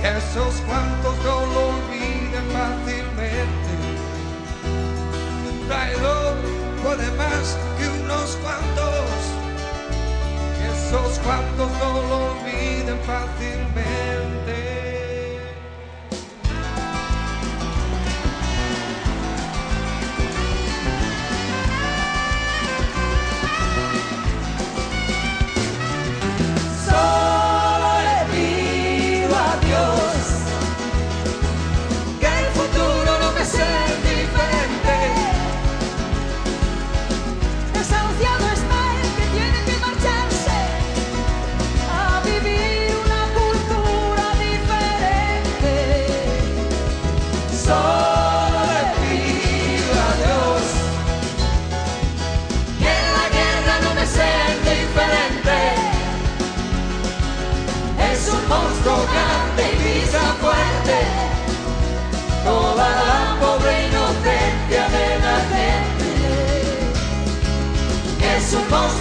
que 0.01 0.09
esos 0.18 0.55
cuantos 0.68 1.16
no 1.24 1.38
lo 1.53 1.62
olviden 1.76 2.45
fácilmente. 2.57 3.72
Un 5.49 5.68
traidor 5.68 6.36
puede 6.84 7.07
más 7.12 7.57
que 7.78 7.86
unos 8.03 8.30
cuantos, 8.43 8.80
esos 10.91 11.19
cuantos 11.19 11.71
no 11.79 12.01
lo 12.09 12.31
olviden 12.31 12.99
fácilmente. 13.05 14.11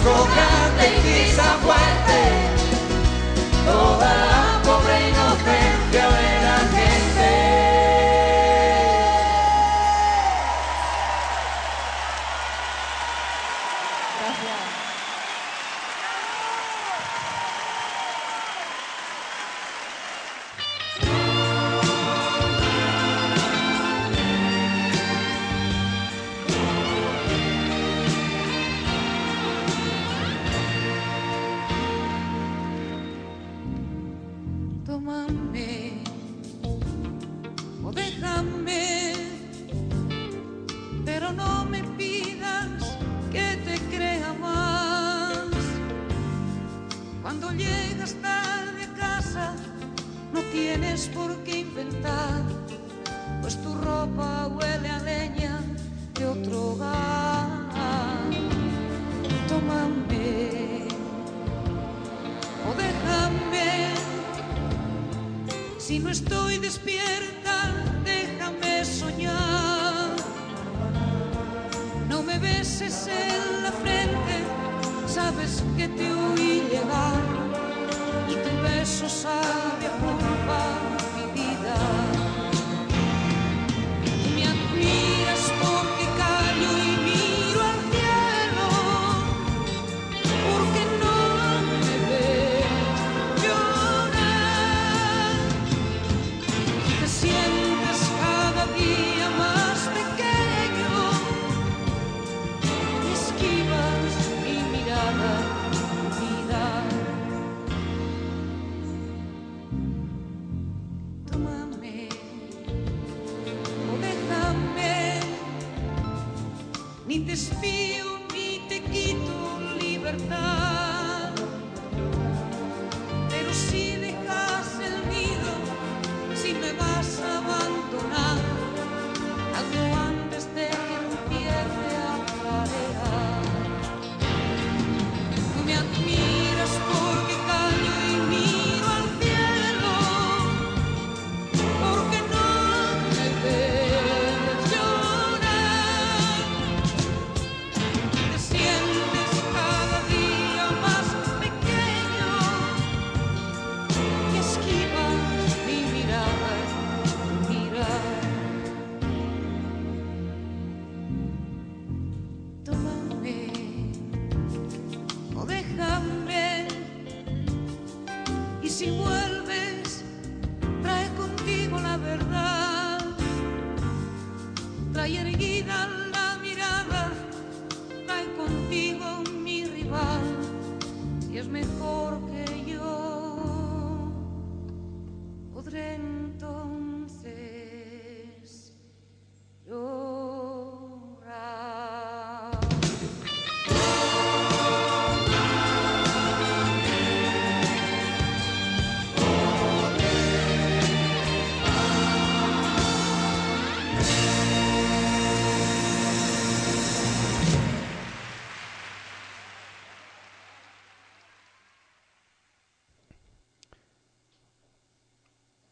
Grande 0.03 0.87
y 1.05 1.31
fuerte. 1.63 2.50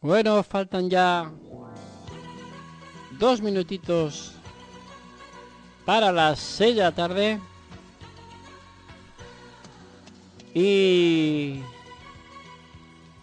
Bueno, 0.02 0.42
faltan 0.42 0.88
ya 0.88 1.30
dos 3.18 3.42
minutitos 3.42 4.32
para 5.84 6.10
las 6.10 6.38
seis 6.38 6.74
de 6.74 6.80
la 6.80 6.92
tarde. 6.92 7.38
Y, 10.54 11.60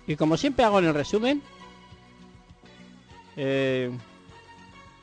y 0.06 0.16
como 0.18 0.38
siempre 0.38 0.66
hago 0.66 0.78
en 0.78 0.86
el 0.86 0.94
resumen, 0.94 1.42
eh, 3.36 3.90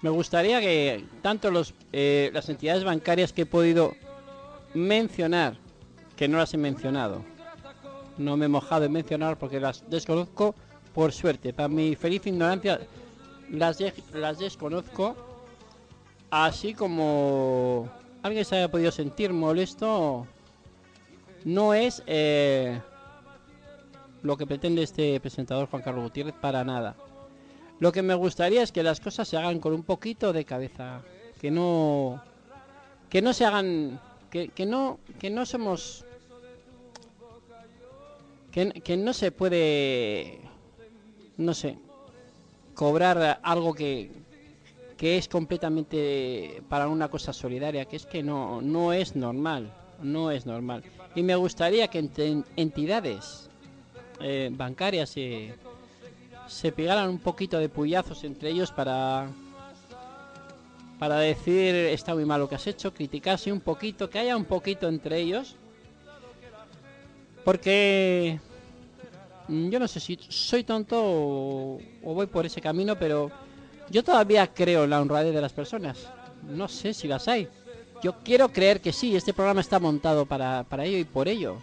me 0.01 0.11
gustaría 0.11 0.61
que 0.61 1.05
tanto 1.23 1.51
los, 1.51 1.75
eh, 1.93 2.31
las 2.33 2.49
entidades 2.49 2.85
bancarias 2.85 3.33
que 3.33 3.43
he 3.43 3.47
podido 3.47 3.97
mencionar, 4.75 5.57
que 6.17 6.29
no 6.29 6.39
las 6.39 6.55
he 6.55 6.57
mencionado, 6.57 7.25
no 8.17 8.37
me 8.37 8.45
he 8.47 8.49
mojado 8.49 8.85
en 8.85 8.93
mencionar 8.93 9.37
porque 9.41 9.59
las 9.59 9.83
desconozco 9.91 10.55
por 10.95 11.13
suerte. 11.13 11.53
Para 11.53 11.69
mi 11.69 11.97
feliz 11.97 12.27
ignorancia 12.27 12.81
las, 13.51 13.79
las 14.13 14.39
desconozco. 14.39 15.17
Así 16.31 16.75
como 16.75 17.89
alguien 18.23 18.45
se 18.45 18.57
haya 18.57 18.71
podido 18.71 18.91
sentir 18.91 19.33
molesto, 19.33 20.27
no 21.45 21.75
es 21.75 22.03
eh, 22.07 22.81
lo 24.23 24.37
que 24.37 24.47
pretende 24.47 24.83
este 24.83 25.21
presentador 25.21 25.69
Juan 25.69 25.83
Carlos 25.83 26.05
Gutiérrez 26.05 26.35
para 26.41 26.65
nada. 26.65 26.97
Lo 27.79 27.93
que 27.93 28.03
me 28.03 28.15
gustaría 28.15 28.63
es 28.63 28.73
que 28.73 28.83
las 28.83 29.01
cosas 29.01 29.29
se 29.29 29.37
hagan 29.37 29.61
con 29.61 29.75
un 29.75 29.83
poquito 29.83 30.33
de 30.33 30.45
cabeza, 30.45 31.03
que 31.41 31.51
no 31.51 32.23
que 33.11 33.21
no 33.21 33.33
se 33.33 33.45
hagan 33.45 34.01
que, 34.31 34.49
que 34.49 34.65
no 34.65 34.99
que 35.21 35.31
no 35.31 35.45
somos 35.45 36.05
que, 38.51 38.73
que 38.73 38.97
no 38.97 39.13
se 39.13 39.31
puede 39.31 40.41
no 41.37 41.55
sé 41.55 41.79
cobrar 42.75 43.41
algo 43.43 43.75
que 43.75 44.11
que 44.97 45.19
es 45.19 45.29
completamente 45.29 46.63
para 46.69 46.89
una 46.89 47.09
cosa 47.09 47.33
solidaria 47.33 47.85
que 47.85 47.97
es 47.97 48.07
que 48.07 48.23
no 48.23 48.63
no 48.63 48.93
es 48.93 49.17
normal 49.17 49.73
no 50.03 50.31
es 50.31 50.47
normal 50.47 50.83
y 51.15 51.23
me 51.23 51.37
gustaría 51.37 51.89
que 51.89 51.99
entidades 52.57 53.51
eh, 54.21 54.51
bancarias 54.53 55.11
se 55.11 55.55
se 56.47 56.73
pegaran 56.73 57.09
un 57.09 57.19
poquito 57.19 57.59
de 57.59 57.69
puyazos 57.69 58.23
entre 58.25 58.51
ellos 58.51 58.71
para 58.71 59.29
para 60.99 61.19
decir 61.19 61.75
está 61.75 62.15
muy 62.15 62.25
mal 62.25 62.41
lo 62.41 62.49
que 62.49 62.55
has 62.55 62.67
hecho, 62.67 62.95
criticarse 62.95 63.53
un 63.53 63.61
poquito, 63.61 64.09
que 64.09 64.19
haya 64.19 64.37
un 64.37 64.45
poquito 64.45 64.89
entre 64.89 65.19
ellos. 65.19 65.57
Porque 67.45 68.41
yo 69.49 69.79
no 69.79 69.89
sé 69.89 70.01
si 70.01 70.19
soy 70.29 70.65
tonto 70.65 71.01
o, 71.01 71.81
voy 72.03 72.27
por 72.27 72.47
ese 72.47 72.61
camino, 72.61 72.99
pero 72.99 73.31
yo 73.91 74.03
todavía 74.03 74.53
creo 74.53 74.85
en 74.85 74.91
la 74.91 75.01
honradez 75.01 75.35
de 75.35 75.41
las 75.41 75.53
personas. 75.53 76.09
No 76.43 76.69
sé 76.69 76.95
si 76.95 77.09
las 77.09 77.29
hay. 77.29 77.49
Yo 78.03 78.17
quiero 78.23 78.49
creer 78.51 78.81
que 78.81 78.93
sí, 78.93 79.15
este 79.17 79.33
programa 79.33 79.61
está 79.61 79.79
montado 79.79 80.27
para, 80.27 80.65
para 80.65 80.85
ello 80.85 80.99
y 80.99 81.05
por 81.05 81.29
ello. 81.29 81.59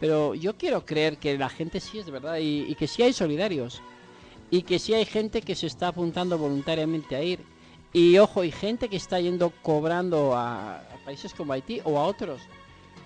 Pero 0.00 0.34
yo 0.34 0.56
quiero 0.56 0.84
creer 0.84 1.18
que 1.18 1.38
la 1.38 1.48
gente 1.48 1.80
sí 1.80 1.98
es 1.98 2.06
de 2.06 2.12
verdad 2.12 2.36
y, 2.38 2.66
y 2.68 2.74
que 2.74 2.86
sí 2.86 3.02
hay 3.02 3.12
solidarios. 3.12 3.80
Y 4.50 4.62
que 4.62 4.78
sí 4.78 4.94
hay 4.94 5.04
gente 5.04 5.42
que 5.42 5.54
se 5.54 5.66
está 5.66 5.88
apuntando 5.88 6.38
voluntariamente 6.38 7.16
a 7.16 7.22
ir. 7.22 7.40
Y 7.92 8.18
ojo, 8.18 8.40
hay 8.40 8.50
gente 8.50 8.88
que 8.88 8.96
está 8.96 9.20
yendo 9.20 9.52
cobrando 9.62 10.34
a 10.36 10.82
países 11.04 11.32
como 11.32 11.52
Haití 11.52 11.80
o 11.84 11.98
a 11.98 12.04
otros. 12.04 12.40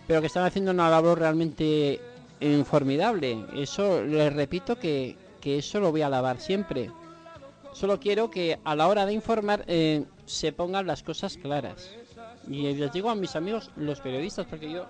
Pero 0.06 0.20
que 0.20 0.28
están 0.28 0.44
haciendo 0.44 0.70
una 0.70 0.88
labor 0.88 1.18
realmente 1.18 2.00
eh, 2.40 2.64
formidable. 2.64 3.44
Eso 3.54 4.02
les 4.02 4.32
repito 4.32 4.78
que, 4.78 5.16
que 5.40 5.58
eso 5.58 5.80
lo 5.80 5.90
voy 5.90 6.02
a 6.02 6.06
alabar 6.06 6.40
siempre. 6.40 6.90
Solo 7.72 8.00
quiero 8.00 8.30
que 8.30 8.58
a 8.64 8.74
la 8.74 8.88
hora 8.88 9.06
de 9.06 9.12
informar 9.12 9.64
eh, 9.66 10.04
se 10.26 10.52
pongan 10.52 10.86
las 10.86 11.02
cosas 11.02 11.36
claras. 11.36 11.90
Y 12.48 12.74
les 12.74 12.92
digo 12.92 13.10
a 13.10 13.14
mis 13.14 13.36
amigos, 13.36 13.70
los 13.76 14.00
periodistas, 14.00 14.46
porque 14.46 14.70
yo 14.70 14.86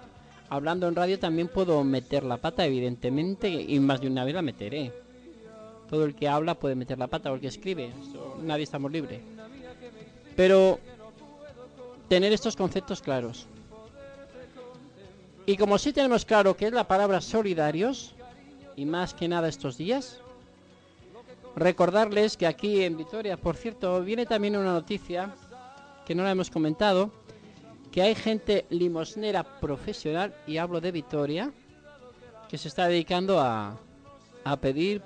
hablando 0.49 0.88
en 0.88 0.94
radio 0.94 1.18
también 1.18 1.49
puedo 1.49 1.82
meter 1.84 2.24
la 2.24 2.36
pata, 2.36 2.64
evidentemente, 2.64 3.49
y 3.49 3.78
más 3.80 4.01
de 4.01 4.07
una 4.07 4.24
vez 4.24 4.34
la 4.34 4.42
meteré. 4.42 4.92
Todo 5.90 6.05
el 6.05 6.14
que 6.14 6.28
habla 6.28 6.55
puede 6.55 6.74
meter 6.74 6.99
la 6.99 7.09
pata 7.09 7.32
o 7.32 7.34
el 7.34 7.40
que 7.40 7.49
escribe, 7.49 7.92
nadie 8.42 8.64
estamos 8.64 8.92
libre. 8.92 9.20
Pero 10.36 10.78
tener 12.09 12.32
estos 12.32 12.57
conceptos 12.57 13.03
claros. 13.03 13.46
Y 15.49 15.57
como 15.57 15.78
sí 15.78 15.94
tenemos 15.94 16.26
claro 16.26 16.55
que 16.59 16.66
es 16.66 16.74
la 16.74 16.86
palabra 16.86 17.22
solidarios, 17.22 18.14
y 18.76 18.84
más 18.84 19.14
que 19.14 19.28
nada 19.28 19.49
estos 19.49 19.78
días, 19.78 20.20
recordarles 21.57 22.36
que 22.36 22.46
aquí 22.46 22.82
en 22.82 22.99
Vitoria, 22.99 23.38
por 23.38 23.57
cierto, 23.57 24.03
viene 24.03 24.26
también 24.26 24.59
una 24.59 24.74
noticia 24.74 25.34
que 26.05 26.14
no 26.14 26.22
la 26.22 26.32
hemos 26.32 26.51
comentado, 26.51 27.11
que 27.90 28.03
hay 28.03 28.14
gente 28.14 28.66
limosnera 28.68 29.42
profesional, 29.59 30.34
y 30.46 30.59
hablo 30.59 30.82
de 30.82 30.92
Vitoria, 30.92 31.51
que 32.46 32.59
se 32.59 32.68
está 32.68 32.86
dedicando 32.86 33.40
a, 33.40 33.78
a 34.44 34.57
pedir 34.59 35.01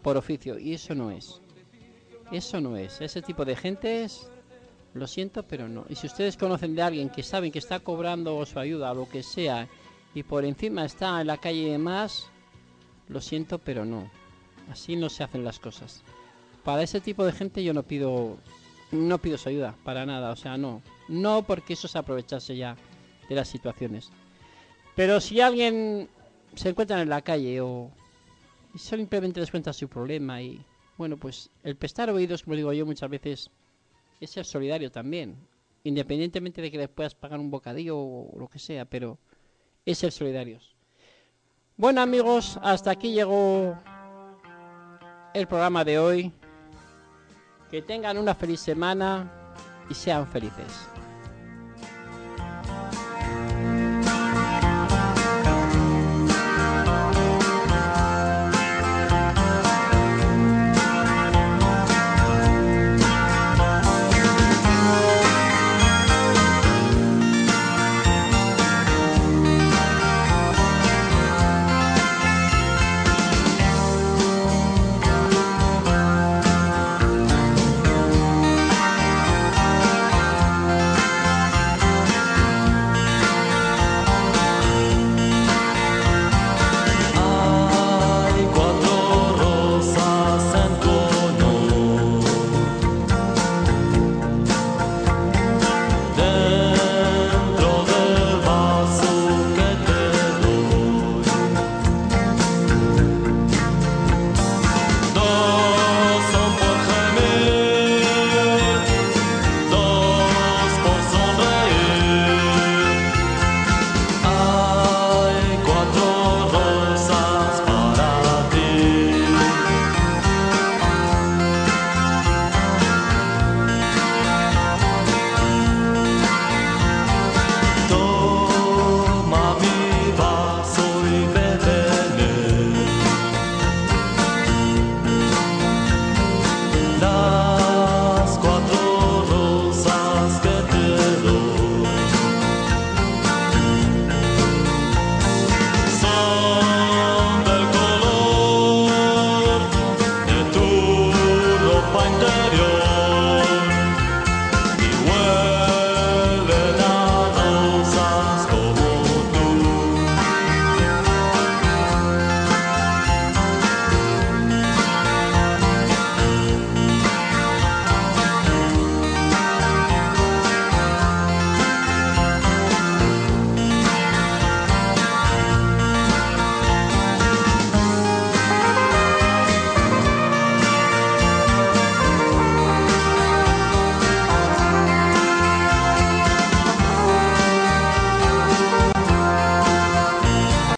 por 0.00 0.16
oficio, 0.16 0.60
y 0.60 0.74
eso 0.74 0.94
no 0.94 1.10
es. 1.10 1.40
Eso 2.30 2.60
no 2.60 2.76
es. 2.76 3.00
Ese 3.00 3.20
tipo 3.20 3.44
de 3.44 3.56
gente 3.56 4.04
es, 4.04 4.30
lo 4.96 5.06
siento, 5.06 5.42
pero 5.44 5.68
no. 5.68 5.84
Y 5.88 5.94
si 5.94 6.06
ustedes 6.06 6.36
conocen 6.36 6.74
de 6.74 6.82
alguien 6.82 7.10
que 7.10 7.22
saben 7.22 7.52
que 7.52 7.58
está 7.58 7.80
cobrando 7.80 8.44
su 8.46 8.58
ayuda 8.58 8.92
o 8.92 8.94
lo 8.94 9.08
que 9.08 9.22
sea, 9.22 9.68
y 10.14 10.22
por 10.22 10.44
encima 10.44 10.84
está 10.84 11.20
en 11.20 11.26
la 11.26 11.36
calle 11.36 11.70
de 11.70 11.78
más, 11.78 12.28
lo 13.08 13.20
siento, 13.20 13.58
pero 13.58 13.84
no. 13.84 14.10
Así 14.70 14.96
no 14.96 15.08
se 15.08 15.22
hacen 15.22 15.44
las 15.44 15.60
cosas. 15.60 16.02
Para 16.64 16.82
ese 16.82 17.00
tipo 17.00 17.24
de 17.24 17.32
gente 17.32 17.62
yo 17.62 17.72
no 17.72 17.82
pido 17.84 18.38
no 18.90 19.18
pido 19.18 19.36
su 19.38 19.48
ayuda, 19.48 19.74
para 19.84 20.06
nada, 20.06 20.30
o 20.30 20.36
sea, 20.36 20.56
no. 20.56 20.82
No 21.08 21.42
porque 21.42 21.74
eso 21.74 21.86
es 21.86 21.96
aprovecharse 21.96 22.56
ya 22.56 22.76
de 23.28 23.34
las 23.34 23.48
situaciones. 23.48 24.10
Pero 24.94 25.20
si 25.20 25.40
alguien 25.40 26.08
se 26.54 26.70
encuentra 26.70 27.02
en 27.02 27.08
la 27.08 27.22
calle 27.22 27.60
o 27.60 27.90
simplemente 28.76 29.40
les 29.40 29.50
cuenta 29.50 29.72
su 29.72 29.88
problema 29.88 30.40
y 30.40 30.64
bueno, 30.96 31.16
pues 31.16 31.50
el 31.62 31.76
prestar 31.76 32.10
oídos, 32.10 32.42
como 32.42 32.56
digo 32.56 32.72
yo 32.72 32.86
muchas 32.86 33.10
veces, 33.10 33.50
es 34.20 34.30
ser 34.30 34.44
solidario 34.44 34.90
también. 34.90 35.36
Independientemente 35.84 36.62
de 36.62 36.70
que 36.70 36.78
les 36.78 36.88
puedas 36.88 37.14
pagar 37.14 37.38
un 37.38 37.50
bocadillo 37.50 37.96
o 37.98 38.38
lo 38.38 38.48
que 38.48 38.58
sea, 38.58 38.84
pero 38.84 39.18
es 39.84 39.98
ser 39.98 40.12
solidarios. 40.12 40.74
Bueno 41.76 42.00
amigos, 42.00 42.58
hasta 42.62 42.90
aquí 42.90 43.12
llegó 43.12 43.78
el 45.34 45.46
programa 45.46 45.84
de 45.84 45.98
hoy. 45.98 46.32
Que 47.70 47.82
tengan 47.82 48.16
una 48.16 48.34
feliz 48.34 48.60
semana 48.60 49.30
y 49.90 49.94
sean 49.94 50.26
felices. 50.26 50.88